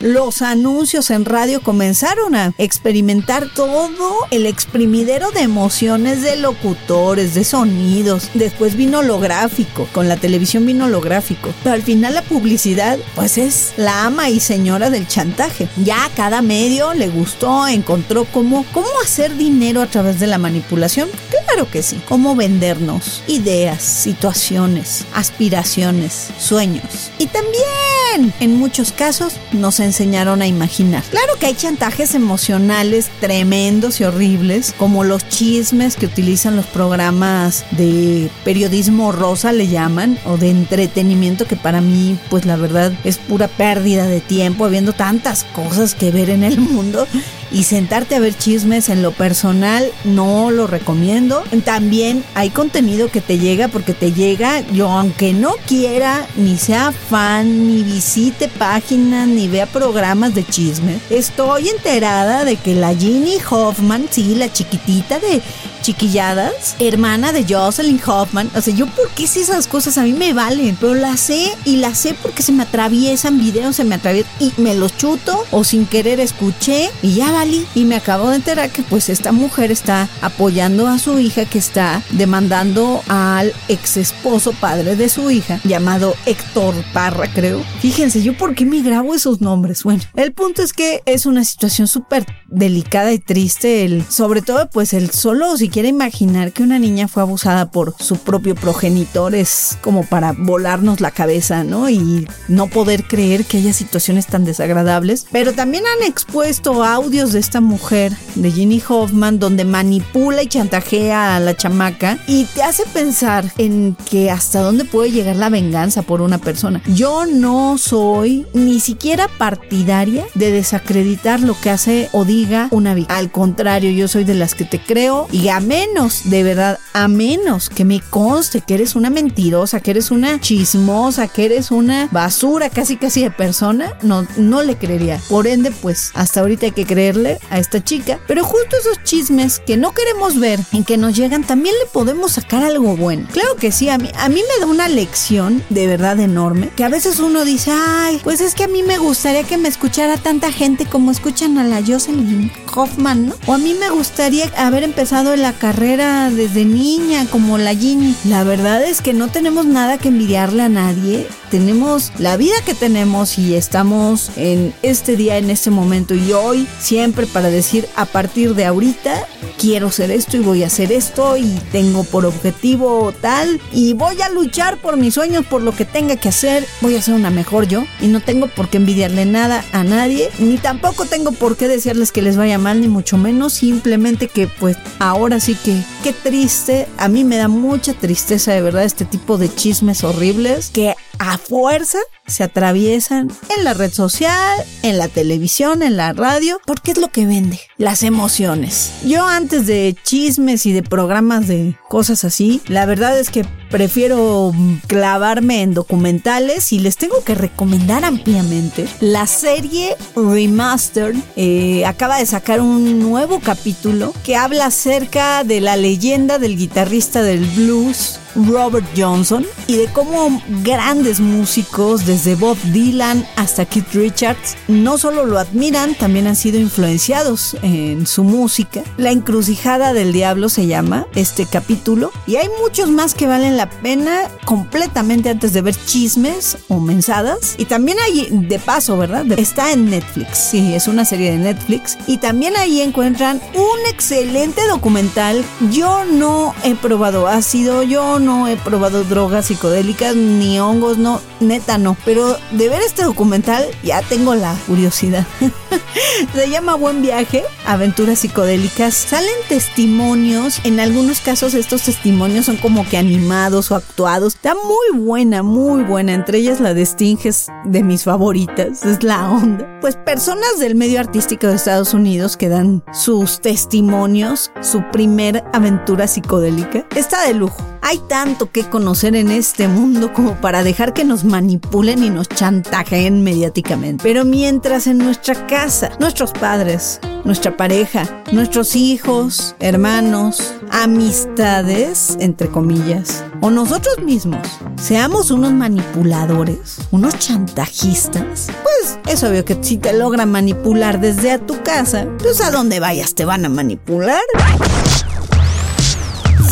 Los 0.00 0.40
anuncios 0.40 1.10
en 1.10 1.24
radio 1.24 1.60
comenzaron 1.60 2.34
a 2.34 2.54
experimentar 2.58 3.52
todo 3.54 4.14
el 4.30 4.46
exprimidero 4.46 5.30
de 5.30 5.40
emociones 5.40 6.22
de 6.22 6.36
locutores, 6.36 7.34
de 7.34 7.44
sonidos. 7.44 8.30
Después 8.34 8.76
vino 8.76 9.00
holográfico, 9.00 9.88
con 9.92 10.08
la 10.08 10.16
televisión 10.16 10.64
vino 10.64 10.86
holográfico. 10.86 11.52
Pero 11.62 11.74
al 11.74 11.82
final 11.82 12.14
la 12.14 12.22
publicidad, 12.22 12.98
pues 13.14 13.36
es 13.36 13.74
la 13.76 14.04
ama 14.04 14.30
y 14.30 14.40
señora 14.40 14.88
del 14.88 15.06
chantaje. 15.06 15.68
Ya 15.84 16.10
cada 16.16 16.40
medio 16.40 16.94
le 16.94 17.08
gustó, 17.08 17.68
encontró 17.68 18.24
cómo, 18.24 18.64
cómo 18.72 18.88
hacer 19.04 19.36
dinero 19.36 19.82
a 19.82 19.86
través 19.86 20.18
de 20.18 20.28
la 20.28 20.38
manipulación. 20.38 21.08
Claro 21.30 21.70
que 21.70 21.82
sí. 21.82 22.00
Cómo 22.08 22.34
vendernos 22.34 23.22
ideas, 23.26 23.82
situaciones, 23.82 25.04
aspiraciones, 25.14 26.28
sueños. 26.38 27.10
Y 27.18 27.26
también, 27.26 28.32
en 28.40 28.56
muchos 28.56 28.92
casos, 28.92 29.25
nos 29.52 29.80
enseñaron 29.80 30.42
a 30.42 30.46
imaginar. 30.46 31.02
Claro 31.10 31.34
que 31.38 31.46
hay 31.46 31.54
chantajes 31.54 32.14
emocionales 32.14 33.10
tremendos 33.20 34.00
y 34.00 34.04
horribles, 34.04 34.74
como 34.78 35.04
los 35.04 35.28
chismes 35.28 35.96
que 35.96 36.06
utilizan 36.06 36.56
los 36.56 36.66
programas 36.66 37.64
de 37.72 38.30
periodismo 38.44 39.12
rosa, 39.12 39.52
le 39.52 39.68
llaman, 39.68 40.18
o 40.24 40.36
de 40.36 40.50
entretenimiento, 40.50 41.46
que 41.46 41.56
para 41.56 41.80
mí, 41.80 42.18
pues 42.30 42.46
la 42.46 42.56
verdad, 42.56 42.92
es 43.04 43.18
pura 43.18 43.48
pérdida 43.48 44.06
de 44.06 44.20
tiempo, 44.20 44.64
habiendo 44.64 44.92
tantas 44.92 45.44
cosas 45.44 45.94
que 45.94 46.10
ver 46.10 46.30
en 46.30 46.44
el 46.44 46.60
mundo 46.60 47.06
y 47.50 47.64
sentarte 47.64 48.16
a 48.16 48.20
ver 48.20 48.36
chismes 48.36 48.88
en 48.88 49.02
lo 49.02 49.12
personal 49.12 49.90
no 50.04 50.50
lo 50.50 50.66
recomiendo. 50.66 51.42
También 51.64 52.24
hay 52.34 52.50
contenido 52.50 53.08
que 53.08 53.20
te 53.20 53.38
llega 53.38 53.68
porque 53.68 53.94
te 53.94 54.12
llega, 54.12 54.60
yo 54.72 54.90
aunque 54.90 55.32
no 55.32 55.54
quiera, 55.66 56.26
ni 56.36 56.56
sea 56.56 56.92
fan, 56.92 57.66
ni 57.66 57.82
visite 57.82 58.48
páginas, 58.48 59.28
ni 59.28 59.48
vea 59.48 59.66
programas 59.66 60.34
de 60.34 60.44
chismes, 60.44 61.00
estoy 61.10 61.68
enterada 61.68 62.44
de 62.44 62.56
que 62.56 62.74
la 62.74 62.94
Ginny 62.94 63.38
Hoffman, 63.50 64.06
sí, 64.10 64.34
la 64.34 64.52
chiquitita 64.52 65.18
de 65.18 65.42
Chiquilladas, 65.82 66.74
hermana 66.80 67.32
de 67.32 67.44
Jocelyn 67.44 68.00
Hoffman, 68.04 68.50
o 68.56 68.60
sea, 68.60 68.74
yo 68.74 68.86
por 68.86 69.08
qué 69.10 69.28
sé 69.28 69.42
esas 69.42 69.68
cosas 69.68 69.98
a 69.98 70.02
mí 70.02 70.12
me 70.12 70.32
valen, 70.32 70.76
pero 70.80 70.94
las 70.94 71.20
sé 71.20 71.52
y 71.64 71.76
las 71.76 71.98
sé 71.98 72.14
porque 72.20 72.42
se 72.42 72.50
me 72.50 72.64
atraviesan 72.64 73.38
videos, 73.38 73.76
se 73.76 73.84
me 73.84 73.94
atraviesan 73.94 74.32
y 74.40 74.52
me 74.56 74.74
los 74.74 74.96
chuto 74.96 75.44
o 75.52 75.62
sin 75.62 75.86
querer 75.86 76.18
escuché 76.18 76.90
y 77.02 77.14
ya 77.14 77.30
y 77.74 77.84
me 77.84 77.96
acabo 77.96 78.30
de 78.30 78.36
enterar 78.36 78.70
que 78.70 78.82
pues 78.82 79.10
esta 79.10 79.30
mujer 79.30 79.70
está 79.70 80.08
apoyando 80.22 80.86
a 80.86 80.98
su 80.98 81.18
hija 81.18 81.44
que 81.44 81.58
está 81.58 82.02
demandando 82.12 83.02
al 83.08 83.52
ex 83.68 83.98
esposo 83.98 84.52
padre 84.54 84.96
de 84.96 85.10
su 85.10 85.30
hija 85.30 85.60
llamado 85.62 86.14
Héctor 86.24 86.74
Parra 86.94 87.30
creo. 87.30 87.62
Fíjense, 87.80 88.22
yo 88.22 88.34
por 88.38 88.54
qué 88.54 88.64
me 88.64 88.80
grabo 88.80 89.14
esos 89.14 89.42
nombres. 89.42 89.82
Bueno, 89.82 90.02
el 90.14 90.32
punto 90.32 90.62
es 90.62 90.72
que 90.72 91.02
es 91.04 91.26
una 91.26 91.44
situación 91.44 91.88
súper 91.88 92.24
delicada 92.48 93.12
y 93.12 93.18
triste, 93.18 93.84
el, 93.84 94.06
sobre 94.08 94.40
todo 94.40 94.70
pues 94.70 94.94
el 94.94 95.10
solo 95.10 95.58
si 95.58 95.68
quiere 95.68 95.88
imaginar 95.88 96.52
que 96.52 96.62
una 96.62 96.78
niña 96.78 97.06
fue 97.06 97.22
abusada 97.22 97.70
por 97.70 97.94
su 97.98 98.16
propio 98.16 98.54
progenitor 98.54 99.34
es 99.34 99.76
como 99.82 100.04
para 100.04 100.32
volarnos 100.32 101.02
la 101.02 101.10
cabeza, 101.10 101.64
¿no? 101.64 101.90
Y 101.90 102.26
no 102.48 102.68
poder 102.68 103.04
creer 103.04 103.44
que 103.44 103.58
haya 103.58 103.74
situaciones 103.74 104.26
tan 104.26 104.46
desagradables. 104.46 105.26
Pero 105.30 105.52
también 105.52 105.84
han 105.86 106.08
expuesto 106.08 106.82
audios 106.82 107.25
de 107.32 107.40
esta 107.40 107.60
mujer, 107.60 108.12
de 108.34 108.50
Ginny 108.50 108.82
Hoffman, 108.88 109.38
donde 109.38 109.64
manipula 109.64 110.42
y 110.42 110.46
chantajea 110.46 111.36
a 111.36 111.40
la 111.40 111.56
chamaca 111.56 112.18
y 112.26 112.44
te 112.44 112.62
hace 112.62 112.84
pensar 112.86 113.50
en 113.58 113.96
que 114.08 114.30
hasta 114.30 114.60
dónde 114.60 114.84
puede 114.84 115.10
llegar 115.10 115.36
la 115.36 115.48
venganza 115.48 116.02
por 116.02 116.20
una 116.20 116.38
persona. 116.38 116.82
Yo 116.86 117.26
no 117.26 117.78
soy 117.78 118.46
ni 118.52 118.80
siquiera 118.80 119.28
partidaria 119.38 120.26
de 120.34 120.52
desacreditar 120.52 121.40
lo 121.40 121.58
que 121.60 121.70
hace 121.70 122.08
o 122.12 122.24
diga 122.24 122.68
una 122.70 122.94
víctima. 122.94 123.18
Al 123.18 123.30
contrario, 123.30 123.90
yo 123.90 124.08
soy 124.08 124.24
de 124.24 124.34
las 124.34 124.54
que 124.54 124.64
te 124.64 124.80
creo 124.80 125.26
y 125.32 125.48
a 125.48 125.60
menos, 125.60 126.30
de 126.30 126.42
verdad, 126.42 126.78
a 126.92 127.08
menos 127.08 127.68
que 127.68 127.84
me 127.84 128.00
conste 128.00 128.60
que 128.60 128.74
eres 128.74 128.96
una 128.96 129.10
mentirosa, 129.10 129.80
que 129.80 129.92
eres 129.92 130.10
una 130.10 130.40
chismosa, 130.40 131.28
que 131.28 131.46
eres 131.46 131.70
una 131.70 132.08
basura 132.10 132.70
casi 132.70 132.96
casi 132.96 133.22
de 133.22 133.30
persona, 133.30 133.94
no, 134.02 134.26
no 134.36 134.62
le 134.62 134.76
creería. 134.76 135.20
Por 135.28 135.46
ende, 135.46 135.70
pues 135.70 136.10
hasta 136.14 136.40
ahorita 136.40 136.66
hay 136.66 136.72
que 136.72 136.86
creerle 137.16 137.38
a 137.50 137.58
esta 137.58 137.82
chica. 137.82 138.18
Pero 138.26 138.44
justo 138.44 138.76
esos 138.78 139.02
chismes 139.02 139.60
que 139.60 139.76
no 139.76 139.92
queremos 139.92 140.38
ver, 140.38 140.60
en 140.72 140.84
que 140.84 140.96
nos 140.96 141.16
llegan, 141.16 141.44
también 141.44 141.74
le 141.82 141.86
podemos 141.90 142.32
sacar 142.32 142.64
algo 142.64 142.96
bueno. 142.96 143.28
Claro 143.32 143.56
que 143.56 143.72
sí, 143.72 143.88
a 143.88 143.98
mí, 143.98 144.10
a 144.16 144.28
mí 144.28 144.36
me 144.40 144.60
da 144.60 144.70
una 144.70 144.88
lección 144.88 145.62
de 145.70 145.86
verdad 145.86 146.18
enorme, 146.20 146.70
que 146.76 146.84
a 146.84 146.88
veces 146.88 147.20
uno 147.20 147.44
dice, 147.44 147.72
ay, 147.72 148.20
pues 148.22 148.40
es 148.40 148.54
que 148.54 148.64
a 148.64 148.68
mí 148.68 148.82
me 148.82 148.98
gustaría 148.98 149.44
que 149.44 149.58
me 149.58 149.68
escuchara 149.68 150.16
tanta 150.16 150.52
gente 150.52 150.86
como 150.86 151.10
escuchan 151.10 151.58
a 151.58 151.64
la 151.64 151.82
Jocelyn 151.84 152.50
Hoffman, 152.74 153.28
¿no? 153.28 153.34
O 153.46 153.54
a 153.54 153.58
mí 153.58 153.74
me 153.78 153.90
gustaría 153.90 154.50
haber 154.56 154.82
empezado 154.82 155.36
la 155.36 155.52
carrera 155.52 156.30
desde 156.30 156.64
niña, 156.64 157.26
como 157.30 157.58
la 157.58 157.74
Ginny. 157.74 158.14
La 158.24 158.44
verdad 158.44 158.82
es 158.84 159.00
que 159.00 159.12
no 159.12 159.28
tenemos 159.28 159.66
nada 159.66 159.98
que 159.98 160.08
envidiarle 160.08 160.62
a 160.62 160.68
nadie. 160.68 161.26
Tenemos 161.50 162.12
la 162.18 162.36
vida 162.36 162.54
que 162.64 162.74
tenemos 162.74 163.38
y 163.38 163.54
estamos 163.54 164.30
en 164.36 164.74
este 164.82 165.16
día, 165.16 165.38
en 165.38 165.48
este 165.48 165.70
momento 165.70 166.14
y 166.14 166.32
hoy, 166.32 166.66
siempre 166.80 167.05
para 167.12 167.50
decir 167.50 167.88
a 167.96 168.04
partir 168.04 168.54
de 168.54 168.64
ahorita 168.64 169.26
quiero 169.58 169.90
ser 169.90 170.10
esto 170.10 170.36
y 170.36 170.40
voy 170.40 170.62
a 170.62 170.66
hacer 170.66 170.92
esto 170.92 171.36
y 171.36 171.46
tengo 171.72 172.04
por 172.04 172.26
objetivo 172.26 173.12
tal 173.20 173.60
y 173.72 173.92
voy 173.94 174.20
a 174.20 174.28
luchar 174.28 174.80
por 174.80 174.96
mis 174.96 175.14
sueños, 175.14 175.46
por 175.46 175.62
lo 175.62 175.72
que 175.72 175.84
tenga 175.84 176.16
que 176.16 176.28
hacer, 176.28 176.66
voy 176.80 176.96
a 176.96 177.02
ser 177.02 177.14
una 177.14 177.30
mejor 177.30 177.66
yo 177.66 177.84
y 178.00 178.08
no 178.08 178.20
tengo 178.20 178.48
por 178.48 178.68
qué 178.68 178.78
envidiarle 178.78 179.24
nada 179.24 179.64
a 179.72 179.84
nadie, 179.84 180.30
ni 180.38 180.58
tampoco 180.58 181.06
tengo 181.06 181.32
por 181.32 181.56
qué 181.56 181.68
desearles 181.68 182.12
que 182.12 182.22
les 182.22 182.36
vaya 182.36 182.58
mal, 182.58 182.80
ni 182.80 182.88
mucho 182.88 183.16
menos, 183.18 183.54
simplemente 183.54 184.28
que 184.28 184.46
pues 184.46 184.76
ahora 184.98 185.40
sí 185.40 185.54
que 185.54 185.76
qué 186.02 186.12
triste, 186.12 186.86
a 186.98 187.08
mí 187.08 187.24
me 187.24 187.36
da 187.36 187.48
mucha 187.48 187.94
tristeza 187.94 188.52
de 188.52 188.62
verdad 188.62 188.84
este 188.84 189.04
tipo 189.04 189.38
de 189.38 189.54
chismes 189.54 190.04
horribles 190.04 190.70
que 190.70 190.94
a 191.18 191.38
fuerza 191.38 191.98
se 192.26 192.42
atraviesan 192.42 193.30
en 193.56 193.64
la 193.64 193.74
red 193.74 193.92
social, 193.92 194.64
en 194.82 194.98
la 194.98 195.08
televisión, 195.08 195.82
en 195.82 195.96
la 195.96 196.12
radio, 196.12 196.58
porque 196.66 196.90
es 196.90 196.98
lo 196.98 197.08
que 197.08 197.24
vende, 197.24 197.60
las 197.78 198.02
emociones. 198.02 198.90
Yo 199.04 199.26
antes 199.26 199.66
de 199.66 199.96
chismes 200.02 200.66
y 200.66 200.72
de 200.72 200.82
programas 200.82 201.46
de 201.46 201.76
cosas 201.88 202.24
así, 202.24 202.60
la 202.66 202.84
verdad 202.86 203.18
es 203.18 203.30
que 203.30 203.46
prefiero 203.70 204.52
clavarme 204.86 205.62
en 205.62 205.74
documentales 205.74 206.72
y 206.72 206.80
les 206.80 206.96
tengo 206.96 207.22
que 207.24 207.34
recomendar 207.34 208.04
ampliamente 208.04 208.86
la 209.00 209.26
serie 209.26 209.96
Remastered. 210.16 211.16
Eh, 211.36 211.84
acaba 211.86 212.18
de 212.18 212.26
sacar 212.26 212.60
un 212.60 212.98
nuevo 212.98 213.40
capítulo 213.40 214.12
que 214.24 214.36
habla 214.36 214.66
acerca 214.66 215.44
de 215.44 215.60
la 215.60 215.76
leyenda 215.76 216.38
del 216.38 216.56
guitarrista 216.56 217.22
del 217.22 217.44
blues 217.44 218.18
Robert 218.48 218.86
Johnson 218.96 219.46
y 219.66 219.76
de 219.76 219.86
cómo 219.86 220.42
grandes 220.62 221.20
músicos 221.20 222.04
desde 222.06 222.34
Bob 222.34 222.56
Dylan 222.72 223.26
hasta 223.36 223.64
Keith 223.64 223.92
Richards 223.92 224.56
no 224.68 224.98
solo 224.98 225.26
lo 225.26 225.38
admiran, 225.38 225.94
también 225.94 226.26
han 226.26 226.36
sido 226.36 226.58
influenciados 226.58 227.56
en 227.62 228.06
su 228.06 228.24
música. 228.24 228.82
La 228.96 229.10
encrucijada 229.10 229.92
del 229.92 230.12
diablo 230.12 230.48
se 230.48 230.66
llama 230.66 231.06
este 231.14 231.46
capítulo 231.46 232.12
y 232.26 232.36
hay 232.36 232.48
muchos 232.62 232.90
más 232.90 233.14
que 233.14 233.26
valen 233.26 233.56
la 233.56 233.70
pena 233.70 234.28
completamente 234.44 235.30
antes 235.30 235.52
de 235.52 235.62
ver 235.62 235.76
chismes 235.86 236.58
o 236.68 236.80
mensadas 236.80 237.54
y 237.58 237.64
también 237.64 237.98
hay 238.00 238.28
de 238.30 238.58
paso, 238.58 238.96
¿verdad? 238.98 239.24
Está 239.38 239.72
en 239.72 239.90
Netflix, 239.90 240.38
sí, 240.50 240.74
es 240.74 240.88
una 240.88 241.04
serie 241.04 241.30
de 241.32 241.38
Netflix 241.38 241.96
y 242.06 242.18
también 242.18 242.56
ahí 242.56 242.80
encuentran 242.80 243.40
un 243.54 243.90
excelente 243.90 244.66
documental. 244.68 245.44
Yo 245.70 246.04
no 246.04 246.54
he 246.64 246.74
probado 246.74 247.28
ácido, 247.28 247.82
yo 247.82 248.18
no 248.18 248.25
he 248.48 248.56
probado 248.56 249.04
drogas 249.04 249.46
psicodélicas 249.46 250.16
ni 250.16 250.58
hongos, 250.58 250.98
no, 250.98 251.20
neta 251.40 251.78
no. 251.78 251.96
Pero 252.04 252.36
de 252.50 252.68
ver 252.68 252.82
este 252.82 253.04
documental 253.04 253.64
ya 253.82 254.02
tengo 254.02 254.34
la 254.34 254.54
curiosidad. 254.66 255.26
Se 256.34 256.50
llama 256.50 256.74
Buen 256.74 257.02
Viaje, 257.02 257.44
Aventuras 257.66 258.20
Psicodélicas. 258.20 258.94
Salen 258.94 259.34
testimonios, 259.48 260.60
en 260.64 260.80
algunos 260.80 261.20
casos 261.20 261.54
estos 261.54 261.82
testimonios 261.82 262.46
son 262.46 262.56
como 262.56 262.88
que 262.88 262.96
animados 262.96 263.70
o 263.70 263.76
actuados. 263.76 264.34
Está 264.34 264.54
muy 264.54 265.00
buena, 265.00 265.42
muy 265.42 265.82
buena. 265.84 266.14
Entre 266.14 266.38
ellas 266.38 266.60
la 266.60 266.74
de 266.74 266.84
Stinges 266.84 267.46
de 267.64 267.82
mis 267.82 268.04
favoritas, 268.04 268.84
es 268.84 269.02
la 269.02 269.30
onda. 269.30 269.78
Pues 269.80 269.96
personas 269.96 270.58
del 270.58 270.74
medio 270.74 271.00
artístico 271.00 271.46
de 271.46 271.54
Estados 271.54 271.94
Unidos 271.94 272.36
que 272.36 272.48
dan 272.48 272.82
sus 272.92 273.40
testimonios, 273.40 274.50
su 274.60 274.82
primer 274.90 275.44
aventura 275.52 276.06
psicodélica. 276.06 276.86
Está 276.94 277.26
de 277.26 277.34
lujo. 277.34 277.56
Hay 277.82 277.98
tanto 278.16 278.50
que 278.50 278.64
conocer 278.64 279.14
en 279.14 279.30
este 279.30 279.68
mundo 279.68 280.14
como 280.14 280.40
para 280.40 280.62
dejar 280.62 280.94
que 280.94 281.04
nos 281.04 281.22
manipulen 281.22 282.02
y 282.02 282.08
nos 282.08 282.30
chantajeen 282.30 283.22
mediáticamente. 283.22 284.02
Pero 284.02 284.24
mientras 284.24 284.86
en 284.86 284.96
nuestra 284.96 285.46
casa, 285.46 285.90
nuestros 286.00 286.32
padres, 286.32 286.98
nuestra 287.26 287.58
pareja, 287.58 288.22
nuestros 288.32 288.74
hijos, 288.74 289.54
hermanos, 289.60 290.54
amistades, 290.70 292.16
entre 292.18 292.48
comillas, 292.48 293.22
o 293.42 293.50
nosotros 293.50 293.98
mismos, 294.02 294.48
seamos 294.80 295.30
unos 295.30 295.52
manipuladores, 295.52 296.78
unos 296.92 297.18
chantajistas, 297.18 298.46
pues 298.62 298.98
es 299.06 299.22
obvio 299.24 299.44
que 299.44 299.58
si 299.60 299.76
te 299.76 299.92
logran 299.92 300.30
manipular 300.30 301.02
desde 301.02 301.32
a 301.32 301.38
tu 301.38 301.62
casa, 301.62 302.08
pues 302.18 302.40
a 302.40 302.50
donde 302.50 302.80
vayas 302.80 303.14
te 303.14 303.26
van 303.26 303.44
a 303.44 303.50
manipular. 303.50 304.22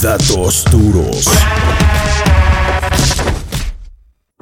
Datos 0.05 0.65
duros. 0.71 1.25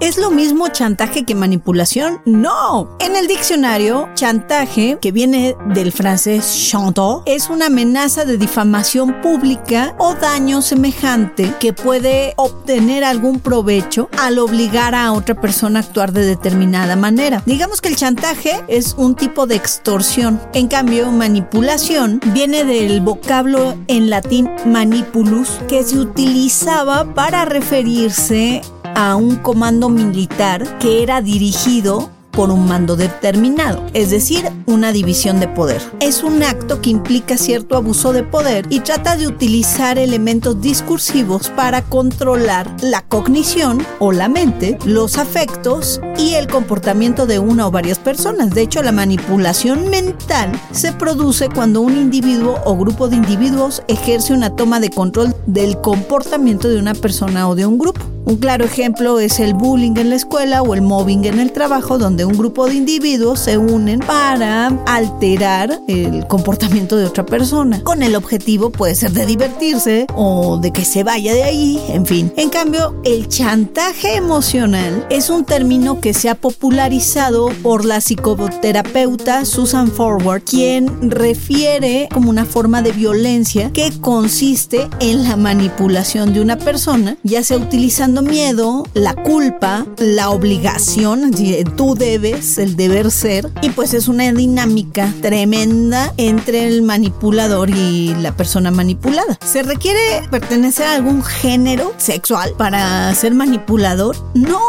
¿Es 0.03 0.19
lo 0.19 0.33
mismo 0.33 0.67
chantaje 0.67 1.25
que 1.25 1.37
manipulación? 1.37 2.23
No. 2.25 2.97
En 2.99 3.15
el 3.15 3.29
diccionario, 3.29 4.09
chantaje, 4.15 4.99
que 5.01 5.12
viene 5.12 5.55
del 5.77 5.93
francés 5.93 6.69
chanteur, 6.69 7.23
es 7.25 7.49
una 7.49 7.67
amenaza 7.67 8.25
de 8.25 8.37
difamación 8.37 9.21
pública 9.21 9.95
o 10.01 10.15
daño 10.15 10.61
semejante 10.61 11.55
que 11.61 11.73
puede 11.73 12.35
obtener 12.37 13.05
algún 13.05 13.38
provecho 13.38 14.09
al 14.19 14.41
obligar 14.41 14.97
a 14.97 15.12
otra 15.12 15.41
persona 15.41 15.79
a 15.79 15.83
actuar 15.83 16.11
de 16.11 16.27
determinada 16.27 16.97
manera. 16.97 17.41
Digamos 17.47 17.81
que 17.81 17.91
el 17.91 17.95
chantaje 17.95 18.65
es 18.67 18.97
un 18.99 19.15
tipo 19.15 19.47
de 19.47 19.55
extorsión. 19.55 20.41
En 20.53 20.67
cambio, 20.67 21.12
manipulación 21.12 22.21
viene 22.35 22.65
del 22.65 23.03
vocablo 23.03 23.77
en 23.87 24.11
latín 24.11 24.51
manipulus, 24.67 25.61
que 25.69 25.85
se 25.85 26.01
utilizaba 26.01 27.15
para 27.15 27.45
referirse 27.45 28.62
a 28.94 29.16
un 29.16 29.37
comando 29.37 29.88
militar 29.88 30.78
que 30.78 31.02
era 31.02 31.20
dirigido 31.20 32.11
por 32.33 32.50
un 32.50 32.66
mando 32.66 32.96
determinado, 32.96 33.85
es 33.92 34.11
decir, 34.11 34.50
una 34.66 34.90
división 34.90 35.38
de 35.38 35.48
poder. 35.48 35.83
Es 36.00 36.22
un 36.22 36.42
acto 36.42 36.81
que 36.81 36.90
implica 36.90 37.37
cierto 37.37 37.76
abuso 37.76 38.12
de 38.12 38.22
poder 38.22 38.66
y 38.70 38.81
trata 38.81 39.16
de 39.16 39.26
utilizar 39.26 39.98
elementos 39.98 40.61
discursivos 40.61 41.50
para 41.50 41.83
controlar 41.83 42.74
la 42.81 43.02
cognición 43.02 43.85
o 43.98 44.12
la 44.12 44.28
mente, 44.28 44.78
los 44.87 45.18
afectos 45.18 46.00
y 46.18 46.35
el 46.35 46.48
comportamiento 46.48 47.26
de 47.26 47.38
una 47.38 47.66
o 47.66 47.70
varias 47.70 47.98
personas. 47.98 48.50
De 48.50 48.62
hecho, 48.62 48.83
la 48.83 48.92
manipulación 48.92 49.90
mental 49.90 50.52
se 50.72 50.92
produce 50.92 51.50
cuando 51.50 51.83
un 51.83 51.96
individuo 51.96 52.61
o 52.64 52.76
grupo 52.76 53.09
de 53.09 53.16
individuos 53.16 53.83
ejerce 53.88 54.33
una 54.33 54.57
toma 54.57 54.81
de 54.81 54.90
control 54.90 55.35
del 55.46 55.78
comportamiento 55.83 56.68
de 56.68 56.78
una 56.78 56.94
persona 56.94 57.48
o 57.48 57.55
de 57.55 57.66
un 57.66 57.76
grupo. 57.76 58.00
Un 58.25 58.37
claro 58.37 58.65
ejemplo 58.65 59.19
es 59.19 59.41
el 59.41 59.53
bullying 59.53 59.97
en 59.97 60.11
la 60.11 60.17
escuela 60.17 60.63
o 60.63 60.75
el 60.75 60.83
mobbing 60.83 61.25
en 61.25 61.41
el 61.41 61.53
trabajo, 61.53 61.99
donde 61.99 62.25
un 62.25 62.39
grupo 62.39 62.67
de 62.67 62.75
individuos 62.75 63.41
se 63.41 63.59
unen 63.59 63.99
para 63.99 64.69
alterar 64.87 65.81
el 65.89 66.27
comportamiento 66.29 66.97
de 66.97 67.07
otra 67.07 67.27
persona. 67.27 67.83
Con 67.83 68.03
el 68.03 68.15
objetivo 68.15 68.71
puede 68.71 68.95
ser 68.95 69.11
de 69.11 69.27
divertirse 69.27 70.07
o 70.15 70.59
de 70.59 70.73
que 70.73 70.85
se 70.85 71.03
vaya 71.03 71.35
de 71.35 71.43
ahí, 71.43 71.83
en 71.89 72.07
fin. 72.07 72.33
En 72.37 72.49
cambio, 72.49 72.95
el 73.05 73.29
chantaje 73.29 74.17
emocional 74.17 75.05
es 75.11 75.29
un 75.29 75.45
término 75.45 76.01
que 76.01 76.15
se 76.15 76.29
ha 76.29 76.37
popularizado 76.37 77.49
por 77.63 77.85
la 77.85 78.01
psicoterapeuta 78.01 79.45
Susan 79.45 79.91
Forward, 79.91 80.43
quien 80.43 81.11
refiere 81.11 82.09
como 82.13 82.31
una 82.31 82.45
forma 82.45 82.83
de 82.83 82.93
violencia 82.93 83.73
que 83.73 83.91
consiste 84.01 84.89
en 85.01 85.25
la 85.25 85.37
manipulación 85.37 86.33
de 86.33 86.41
una 86.41 86.57
persona, 86.57 87.17
ya 87.25 87.43
sea 87.43 87.57
utilizando 87.57 88.12
miedo, 88.20 88.85
la 88.92 89.14
culpa, 89.14 89.87
la 89.96 90.29
obligación, 90.29 91.33
tú 91.77 91.94
debes, 91.94 92.59
el 92.59 92.77
deber 92.77 93.11
ser, 93.11 93.48
y 93.62 93.70
pues 93.70 93.94
es 93.94 94.09
una 94.09 94.31
dinámica 94.33 95.14
tremenda 95.22 96.12
entre 96.18 96.66
el 96.66 96.83
manipulador 96.83 97.70
y 97.70 98.14
la 98.20 98.37
persona 98.37 98.70
manipulada. 98.70 99.38
¿Se 99.44 99.62
requiere 99.62 100.01
pertenecer 100.31 100.87
a 100.87 100.94
algún 100.94 101.22
género 101.22 101.94
sexual 101.96 102.53
para 102.59 103.14
ser 103.14 103.35
manipulador? 103.35 104.16
No, 104.35 104.61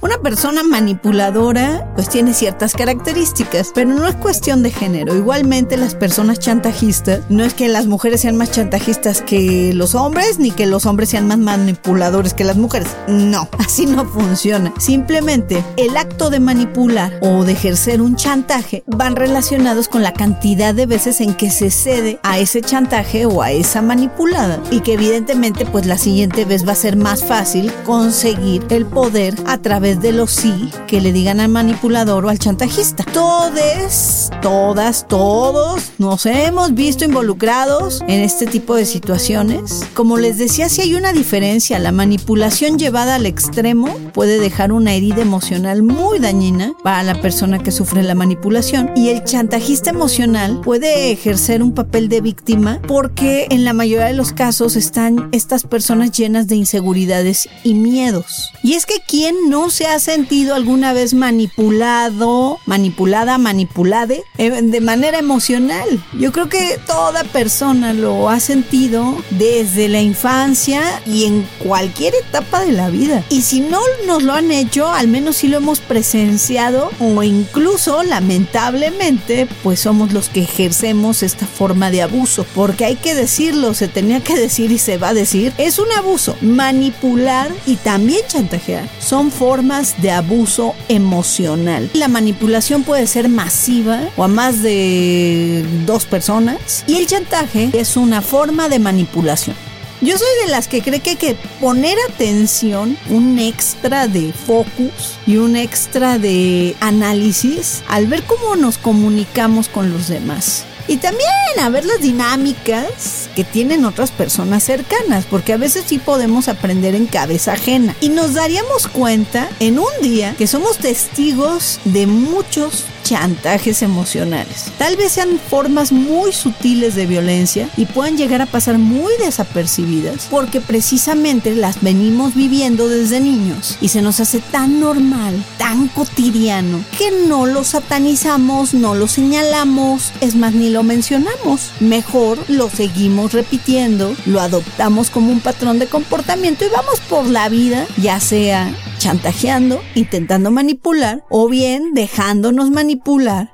una 0.00 0.18
persona 0.18 0.62
manipuladora 0.62 1.90
pues 1.94 2.08
tiene 2.08 2.34
ciertas 2.34 2.74
características, 2.74 3.72
pero 3.74 3.90
no 3.90 4.06
es 4.06 4.14
cuestión 4.16 4.62
de 4.62 4.70
género. 4.70 5.16
Igualmente 5.16 5.76
las 5.76 5.94
personas 5.94 6.38
chantajistas, 6.38 7.22
no 7.30 7.44
es 7.44 7.54
que 7.54 7.68
las 7.68 7.86
mujeres 7.86 8.20
sean 8.20 8.36
más 8.36 8.50
chantajistas 8.50 9.22
que 9.22 9.72
los 9.74 9.94
hombres, 9.94 10.38
ni 10.38 10.50
que 10.50 10.66
los 10.66 10.86
hombres 10.86 11.08
sean 11.08 11.26
más 11.26 11.38
manipuladores 11.38 12.34
que 12.34 12.44
las 12.44 12.56
mujeres 12.56 12.88
No, 13.08 13.48
así 13.58 13.86
no 13.86 14.04
funciona. 14.04 14.72
Simplemente 14.78 15.64
el 15.76 15.96
acto 15.96 16.30
de 16.30 16.40
manipular 16.40 17.18
o 17.20 17.44
de 17.44 17.52
ejercer 17.52 18.00
un 18.00 18.16
chantaje 18.16 18.82
van 18.86 19.16
relacionados 19.16 19.88
con 19.88 20.02
la 20.02 20.12
cantidad 20.12 20.74
de 20.74 20.86
veces 20.86 21.20
en 21.20 21.34
que 21.34 21.50
se 21.50 21.70
cede 21.70 22.18
a 22.22 22.38
ese 22.38 22.60
chantaje 22.60 23.26
o 23.26 23.42
a 23.42 23.50
esa 23.50 23.82
manipulada 23.82 24.60
y 24.70 24.80
que 24.80 24.94
evidentemente 24.94 25.66
pues 25.66 25.86
la 25.86 25.98
siguiente 25.98 26.44
vez 26.44 26.66
va 26.66 26.72
a 26.72 26.76
ser 26.76 26.96
más 26.96 27.24
fácil 27.24 27.72
conseguir 27.84 28.64
el 28.70 28.86
poder 28.86 29.34
a 29.46 29.58
través 29.58 30.00
de 30.00 30.12
los 30.12 30.30
sí 30.30 30.70
que 30.86 31.00
le 31.00 31.12
digan 31.12 31.40
al 31.40 31.48
manipulador 31.48 32.24
o 32.24 32.28
al 32.28 32.38
chantajista. 32.38 33.04
Todes, 33.04 34.30
todas, 34.40 35.06
todos 35.08 35.92
nos 35.98 36.26
hemos 36.26 36.74
visto 36.74 37.04
involucrados 37.04 38.02
en 38.08 38.20
este 38.20 38.46
tipo 38.46 38.74
de 38.74 38.86
situaciones. 38.86 39.84
Como 39.94 40.18
les 40.18 40.38
decía, 40.38 40.68
si 40.68 40.82
hay 40.82 40.94
una 40.94 41.12
diferencia, 41.12 41.78
la 41.78 41.92
manipulación 41.92 42.78
llevada 42.82 43.14
al 43.14 43.26
extremo 43.26 43.96
puede 44.12 44.40
dejar 44.40 44.72
una 44.72 44.92
herida 44.92 45.22
emocional 45.22 45.84
muy 45.84 46.18
dañina 46.18 46.72
para 46.82 47.04
la 47.04 47.20
persona 47.20 47.60
que 47.60 47.70
sufre 47.70 48.02
la 48.02 48.16
manipulación 48.16 48.90
y 48.96 49.10
el 49.10 49.22
chantajista 49.22 49.90
emocional 49.90 50.60
puede 50.62 51.12
ejercer 51.12 51.62
un 51.62 51.74
papel 51.74 52.08
de 52.08 52.20
víctima 52.20 52.80
porque 52.88 53.46
en 53.50 53.64
la 53.64 53.72
mayoría 53.72 54.06
de 54.06 54.14
los 54.14 54.32
casos 54.32 54.74
están 54.74 55.28
estas 55.30 55.62
personas 55.62 56.10
llenas 56.10 56.48
de 56.48 56.56
inseguridades 56.56 57.48
y 57.62 57.74
miedos. 57.74 58.50
Y 58.64 58.72
es 58.72 58.84
que 58.84 58.96
quien 59.06 59.36
no 59.48 59.70
se 59.70 59.86
ha 59.86 60.00
sentido 60.00 60.56
alguna 60.56 60.92
vez 60.92 61.14
manipulado, 61.14 62.58
manipulada, 62.66 63.38
manipulade 63.38 64.24
eh, 64.38 64.50
de 64.50 64.80
manera 64.80 65.20
emocional. 65.20 66.02
Yo 66.18 66.32
creo 66.32 66.48
que 66.48 66.80
toda 66.84 67.22
persona 67.22 67.92
lo 67.92 68.28
ha 68.28 68.40
sentido 68.40 69.16
desde 69.30 69.88
la 69.88 70.00
infancia 70.00 70.82
y 71.06 71.26
en 71.26 71.46
cualquier 71.62 72.14
etapa 72.16 72.64
de 72.64 72.71
la 72.72 72.90
vida. 72.90 73.24
Y 73.28 73.42
si 73.42 73.60
no 73.60 73.80
nos 74.06 74.22
lo 74.22 74.34
han 74.34 74.50
hecho, 74.50 74.88
al 74.88 75.08
menos 75.08 75.36
si 75.36 75.48
lo 75.48 75.58
hemos 75.58 75.80
presenciado 75.80 76.90
o 76.98 77.22
incluso 77.22 78.02
lamentablemente, 78.02 79.46
pues 79.62 79.80
somos 79.80 80.12
los 80.12 80.28
que 80.28 80.42
ejercemos 80.42 81.22
esta 81.22 81.46
forma 81.46 81.90
de 81.90 82.02
abuso. 82.02 82.46
Porque 82.54 82.84
hay 82.84 82.96
que 82.96 83.14
decirlo, 83.14 83.74
se 83.74 83.88
tenía 83.88 84.20
que 84.20 84.36
decir 84.36 84.72
y 84.72 84.78
se 84.78 84.98
va 84.98 85.10
a 85.10 85.14
decir, 85.14 85.52
es 85.58 85.78
un 85.78 85.90
abuso. 85.92 86.36
Manipular 86.40 87.50
y 87.66 87.76
también 87.76 88.22
chantajear 88.26 88.88
son 88.98 89.30
formas 89.30 90.00
de 90.00 90.10
abuso 90.10 90.74
emocional. 90.88 91.90
La 91.94 92.08
manipulación 92.08 92.82
puede 92.82 93.06
ser 93.06 93.28
masiva 93.28 94.00
o 94.16 94.24
a 94.24 94.28
más 94.28 94.62
de 94.62 95.64
dos 95.86 96.06
personas 96.06 96.84
y 96.86 96.96
el 96.96 97.06
chantaje 97.06 97.70
es 97.72 97.96
una 97.96 98.22
forma 98.22 98.68
de 98.68 98.78
manipulación. 98.78 99.71
Yo 100.02 100.18
soy 100.18 100.26
de 100.44 100.50
las 100.50 100.66
que 100.66 100.82
cree 100.82 100.98
que 100.98 101.10
hay 101.10 101.16
que 101.16 101.36
poner 101.60 101.96
atención, 102.10 102.98
un 103.08 103.38
extra 103.38 104.08
de 104.08 104.32
focus 104.32 105.16
y 105.28 105.36
un 105.36 105.54
extra 105.54 106.18
de 106.18 106.74
análisis 106.80 107.84
al 107.88 108.08
ver 108.08 108.24
cómo 108.24 108.56
nos 108.56 108.78
comunicamos 108.78 109.68
con 109.68 109.92
los 109.92 110.08
demás. 110.08 110.64
Y 110.88 110.96
también 110.96 111.30
a 111.60 111.68
ver 111.68 111.84
las 111.84 112.00
dinámicas 112.00 113.28
que 113.36 113.44
tienen 113.44 113.84
otras 113.84 114.10
personas 114.10 114.64
cercanas, 114.64 115.24
porque 115.30 115.52
a 115.52 115.56
veces 115.56 115.84
sí 115.86 115.98
podemos 115.98 116.48
aprender 116.48 116.96
en 116.96 117.06
cabeza 117.06 117.52
ajena. 117.52 117.94
Y 118.00 118.08
nos 118.08 118.34
daríamos 118.34 118.88
cuenta 118.88 119.48
en 119.60 119.78
un 119.78 119.92
día 120.00 120.34
que 120.36 120.48
somos 120.48 120.78
testigos 120.78 121.78
de 121.84 122.08
muchos 122.08 122.86
chantajes 123.02 123.82
emocionales. 123.82 124.66
Tal 124.78 124.96
vez 124.96 125.12
sean 125.12 125.38
formas 125.50 125.92
muy 125.92 126.32
sutiles 126.32 126.94
de 126.94 127.06
violencia 127.06 127.68
y 127.76 127.86
puedan 127.86 128.16
llegar 128.16 128.42
a 128.42 128.46
pasar 128.46 128.78
muy 128.78 129.12
desapercibidas 129.18 130.28
porque 130.30 130.60
precisamente 130.60 131.54
las 131.54 131.82
venimos 131.82 132.34
viviendo 132.34 132.88
desde 132.88 133.20
niños 133.20 133.78
y 133.80 133.88
se 133.88 134.02
nos 134.02 134.20
hace 134.20 134.40
tan 134.40 134.80
normal, 134.80 135.42
tan 135.58 135.88
cotidiano, 135.88 136.84
que 136.98 137.10
no 137.28 137.46
lo 137.46 137.64
satanizamos, 137.64 138.74
no 138.74 138.94
lo 138.94 139.08
señalamos, 139.08 140.12
es 140.20 140.34
más, 140.34 140.54
ni 140.54 140.70
lo 140.70 140.82
mencionamos. 140.82 141.70
Mejor 141.80 142.38
lo 142.48 142.70
seguimos 142.70 143.32
repitiendo, 143.32 144.14
lo 144.26 144.40
adoptamos 144.40 145.10
como 145.10 145.32
un 145.32 145.40
patrón 145.40 145.78
de 145.78 145.86
comportamiento 145.86 146.64
y 146.64 146.68
vamos 146.68 147.00
por 147.00 147.26
la 147.26 147.48
vida, 147.48 147.86
ya 147.96 148.20
sea 148.20 148.72
chantajeando, 148.98 149.82
intentando 149.96 150.52
manipular 150.52 151.24
o 151.28 151.48
bien 151.48 151.92
dejándonos 151.92 152.70
manipular 152.70 152.91